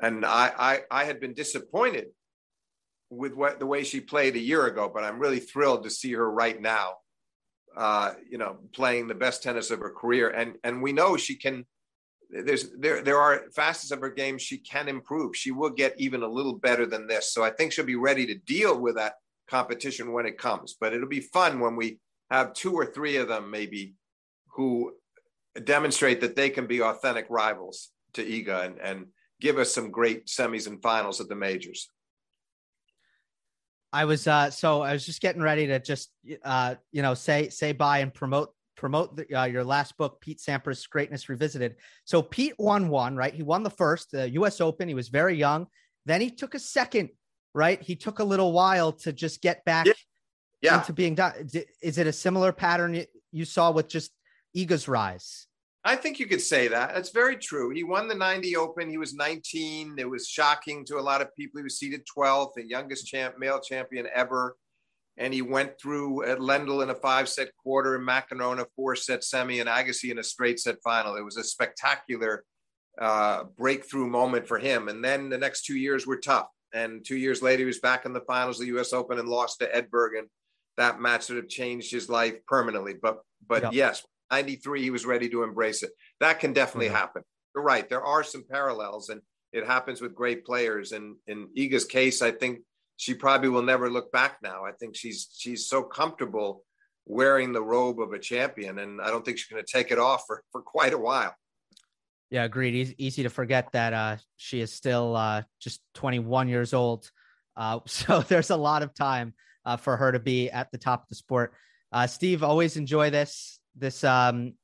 and 0.00 0.24
I 0.24 0.52
I, 0.56 0.80
I 0.88 1.04
had 1.04 1.18
been 1.18 1.34
disappointed 1.34 2.08
with 3.10 3.34
what 3.34 3.58
the 3.58 3.66
way 3.66 3.82
she 3.82 4.00
played 4.00 4.36
a 4.36 4.40
year 4.40 4.66
ago, 4.66 4.90
but 4.92 5.02
I'm 5.02 5.18
really 5.18 5.40
thrilled 5.40 5.84
to 5.84 5.90
see 5.90 6.12
her 6.12 6.30
right 6.30 6.60
now. 6.60 6.94
Uh, 7.76 8.14
you 8.30 8.38
know, 8.38 8.56
playing 8.72 9.06
the 9.06 9.14
best 9.14 9.42
tennis 9.42 9.70
of 9.70 9.80
her 9.80 9.90
career, 9.90 10.30
and 10.30 10.54
and 10.64 10.80
we 10.80 10.92
know 10.92 11.16
she 11.16 11.36
can 11.36 11.66
there's 12.30 12.70
there 12.70 13.02
there 13.02 13.18
are 13.18 13.44
facets 13.54 13.92
of 13.92 14.00
her 14.00 14.10
game 14.10 14.38
she 14.38 14.58
can 14.58 14.88
improve. 14.88 15.36
She 15.36 15.52
will 15.52 15.70
get 15.70 15.94
even 15.98 16.22
a 16.22 16.28
little 16.28 16.54
better 16.54 16.86
than 16.86 17.06
this. 17.06 17.32
So 17.32 17.44
I 17.44 17.50
think 17.50 17.72
she'll 17.72 17.84
be 17.84 17.96
ready 17.96 18.26
to 18.26 18.34
deal 18.34 18.78
with 18.78 18.96
that 18.96 19.14
competition 19.48 20.12
when 20.12 20.26
it 20.26 20.38
comes. 20.38 20.76
But 20.78 20.92
it'll 20.92 21.08
be 21.08 21.20
fun 21.20 21.60
when 21.60 21.76
we 21.76 21.98
have 22.30 22.52
two 22.52 22.74
or 22.74 22.86
three 22.86 23.16
of 23.16 23.28
them 23.28 23.50
maybe 23.50 23.94
who 24.54 24.92
demonstrate 25.64 26.20
that 26.20 26.36
they 26.36 26.50
can 26.50 26.66
be 26.66 26.82
authentic 26.82 27.26
rivals 27.30 27.90
to 28.14 28.24
Iga 28.24 28.66
and, 28.66 28.80
and 28.80 29.06
give 29.40 29.58
us 29.58 29.72
some 29.72 29.90
great 29.90 30.26
semis 30.26 30.66
and 30.66 30.82
finals 30.82 31.20
at 31.20 31.28
the 31.28 31.36
majors. 31.36 31.90
I 33.92 34.04
was 34.04 34.26
uh 34.26 34.50
so 34.50 34.82
I 34.82 34.92
was 34.92 35.06
just 35.06 35.20
getting 35.20 35.42
ready 35.42 35.68
to 35.68 35.78
just 35.78 36.10
uh 36.44 36.74
you 36.90 37.02
know 37.02 37.14
say 37.14 37.48
say 37.50 37.72
bye 37.72 38.00
and 38.00 38.12
promote 38.12 38.52
promote 38.76 39.16
the, 39.16 39.34
uh, 39.34 39.44
your 39.44 39.64
last 39.64 39.96
book, 39.96 40.20
Pete 40.20 40.38
Sampras' 40.38 40.88
Greatness 40.88 41.28
Revisited. 41.28 41.76
So 42.04 42.22
Pete 42.22 42.54
won 42.58 42.88
one, 42.88 43.16
right? 43.16 43.34
He 43.34 43.42
won 43.42 43.62
the 43.62 43.70
first, 43.70 44.12
the 44.12 44.30
U.S. 44.30 44.60
Open. 44.60 44.88
He 44.88 44.94
was 44.94 45.08
very 45.08 45.36
young. 45.36 45.66
Then 46.04 46.20
he 46.20 46.30
took 46.30 46.54
a 46.54 46.58
second, 46.58 47.10
right? 47.54 47.80
He 47.82 47.96
took 47.96 48.18
a 48.18 48.24
little 48.24 48.52
while 48.52 48.92
to 48.92 49.12
just 49.12 49.42
get 49.42 49.64
back 49.64 49.86
yeah. 49.86 49.92
Yeah. 50.60 50.78
into 50.78 50.92
being 50.92 51.14
done. 51.14 51.48
Is 51.82 51.98
it 51.98 52.06
a 52.06 52.12
similar 52.12 52.52
pattern 52.52 53.04
you 53.32 53.44
saw 53.44 53.70
with 53.70 53.88
just 53.88 54.12
Iga's 54.56 54.88
rise? 54.88 55.46
I 55.84 55.94
think 55.94 56.18
you 56.18 56.26
could 56.26 56.40
say 56.40 56.66
that. 56.66 56.94
That's 56.94 57.10
very 57.10 57.36
true. 57.36 57.70
He 57.70 57.84
won 57.84 58.08
the 58.08 58.14
90 58.14 58.56
Open. 58.56 58.90
He 58.90 58.98
was 58.98 59.14
19. 59.14 59.94
It 59.98 60.10
was 60.10 60.26
shocking 60.26 60.84
to 60.86 60.98
a 60.98 61.00
lot 61.00 61.22
of 61.22 61.32
people. 61.36 61.60
He 61.60 61.62
was 61.62 61.78
seeded 61.78 62.02
12th, 62.16 62.54
the 62.56 62.66
youngest 62.66 63.06
champ, 63.06 63.38
male 63.38 63.60
champion 63.60 64.08
ever. 64.12 64.56
And 65.18 65.32
he 65.32 65.42
went 65.42 65.80
through 65.80 66.24
at 66.24 66.38
Lendl 66.38 66.82
in 66.82 66.90
a 66.90 66.94
five 66.94 67.28
set 67.28 67.48
quarter, 67.56 67.94
and 67.96 68.06
McEnroe 68.06 68.52
in 68.52 68.60
a 68.60 68.66
four 68.76 68.96
set 68.96 69.24
semi, 69.24 69.60
and 69.60 69.68
Agassi 69.68 70.10
in 70.10 70.18
a 70.18 70.24
straight 70.24 70.60
set 70.60 70.76
final. 70.82 71.16
It 71.16 71.24
was 71.24 71.36
a 71.36 71.44
spectacular 71.44 72.44
uh, 73.00 73.44
breakthrough 73.56 74.06
moment 74.06 74.46
for 74.46 74.58
him. 74.58 74.88
And 74.88 75.04
then 75.04 75.28
the 75.28 75.38
next 75.38 75.64
two 75.64 75.76
years 75.76 76.06
were 76.06 76.18
tough. 76.18 76.48
And 76.72 77.04
two 77.04 77.16
years 77.16 77.42
later, 77.42 77.60
he 77.60 77.66
was 77.66 77.78
back 77.78 78.04
in 78.04 78.12
the 78.12 78.20
finals 78.22 78.56
of 78.56 78.66
the 78.66 78.72
U.S. 78.72 78.92
Open 78.92 79.18
and 79.18 79.28
lost 79.28 79.60
to 79.60 79.66
Edberg. 79.66 80.18
And 80.18 80.28
that 80.76 81.00
match 81.00 81.22
sort 81.22 81.38
of 81.38 81.48
changed 81.48 81.90
his 81.90 82.08
life 82.08 82.34
permanently. 82.46 82.94
But 83.00 83.20
but 83.46 83.62
yep. 83.62 83.72
yes, 83.72 84.02
93, 84.30 84.82
he 84.82 84.90
was 84.90 85.06
ready 85.06 85.28
to 85.30 85.42
embrace 85.42 85.82
it. 85.82 85.90
That 86.20 86.40
can 86.40 86.52
definitely 86.52 86.86
mm-hmm. 86.86 86.96
happen. 86.96 87.22
You're 87.54 87.64
right. 87.64 87.88
There 87.88 88.04
are 88.04 88.22
some 88.22 88.44
parallels, 88.50 89.08
and 89.08 89.20
it 89.52 89.66
happens 89.66 90.00
with 90.00 90.14
great 90.14 90.44
players. 90.44 90.92
And 90.92 91.16
in 91.26 91.48
Iga's 91.56 91.84
case, 91.84 92.22
I 92.22 92.30
think 92.32 92.60
she 92.96 93.14
probably 93.14 93.48
will 93.48 93.62
never 93.62 93.90
look 93.90 94.10
back 94.12 94.38
now. 94.42 94.64
I 94.64 94.72
think 94.72 94.96
she's 94.96 95.28
she's 95.36 95.68
so 95.68 95.82
comfortable 95.82 96.64
wearing 97.04 97.52
the 97.52 97.62
robe 97.62 98.00
of 98.00 98.12
a 98.12 98.18
champion, 98.18 98.78
and 98.78 99.00
I 99.00 99.10
don't 99.10 99.24
think 99.24 99.38
she's 99.38 99.48
going 99.48 99.64
to 99.64 99.72
take 99.72 99.90
it 99.90 99.98
off 99.98 100.24
for, 100.26 100.42
for 100.50 100.62
quite 100.62 100.92
a 100.92 100.98
while. 100.98 101.34
Yeah, 102.30 102.44
agreed. 102.44 102.74
Easy, 102.74 102.94
easy 102.98 103.22
to 103.22 103.30
forget 103.30 103.70
that 103.72 103.92
uh, 103.92 104.16
she 104.36 104.60
is 104.60 104.72
still 104.72 105.14
uh, 105.14 105.42
just 105.60 105.80
21 105.94 106.48
years 106.48 106.74
old. 106.74 107.08
Uh, 107.56 107.80
so 107.86 108.20
there's 108.22 108.50
a 108.50 108.56
lot 108.56 108.82
of 108.82 108.94
time 108.94 109.34
uh, 109.64 109.76
for 109.76 109.96
her 109.96 110.12
to 110.12 110.18
be 110.18 110.50
at 110.50 110.70
the 110.72 110.78
top 110.78 111.02
of 111.02 111.08
the 111.08 111.14
sport. 111.14 111.52
Uh, 111.92 112.06
Steve, 112.06 112.42
always 112.42 112.76
enjoy 112.76 113.10
this 113.10 113.60
this 113.78 114.04
um 114.04 114.54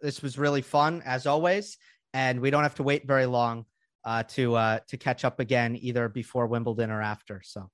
this 0.00 0.22
was 0.22 0.38
really 0.38 0.62
fun 0.62 1.02
as 1.04 1.26
always, 1.26 1.78
and 2.12 2.40
we 2.40 2.50
don't 2.50 2.64
have 2.64 2.74
to 2.74 2.82
wait 2.82 3.06
very 3.06 3.26
long 3.26 3.66
uh, 4.04 4.22
to 4.24 4.54
uh, 4.54 4.78
to 4.88 4.96
catch 4.96 5.24
up 5.24 5.40
again 5.40 5.76
either 5.80 6.08
before 6.08 6.46
Wimbledon 6.46 6.90
or 6.90 7.02
after. 7.02 7.40
So 7.44 7.70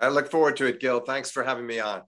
I 0.00 0.08
look 0.08 0.30
forward 0.30 0.56
to 0.58 0.66
it, 0.66 0.80
Gil. 0.80 1.00
Thanks 1.00 1.30
for 1.30 1.42
having 1.42 1.66
me 1.66 1.80
on. 1.80 2.02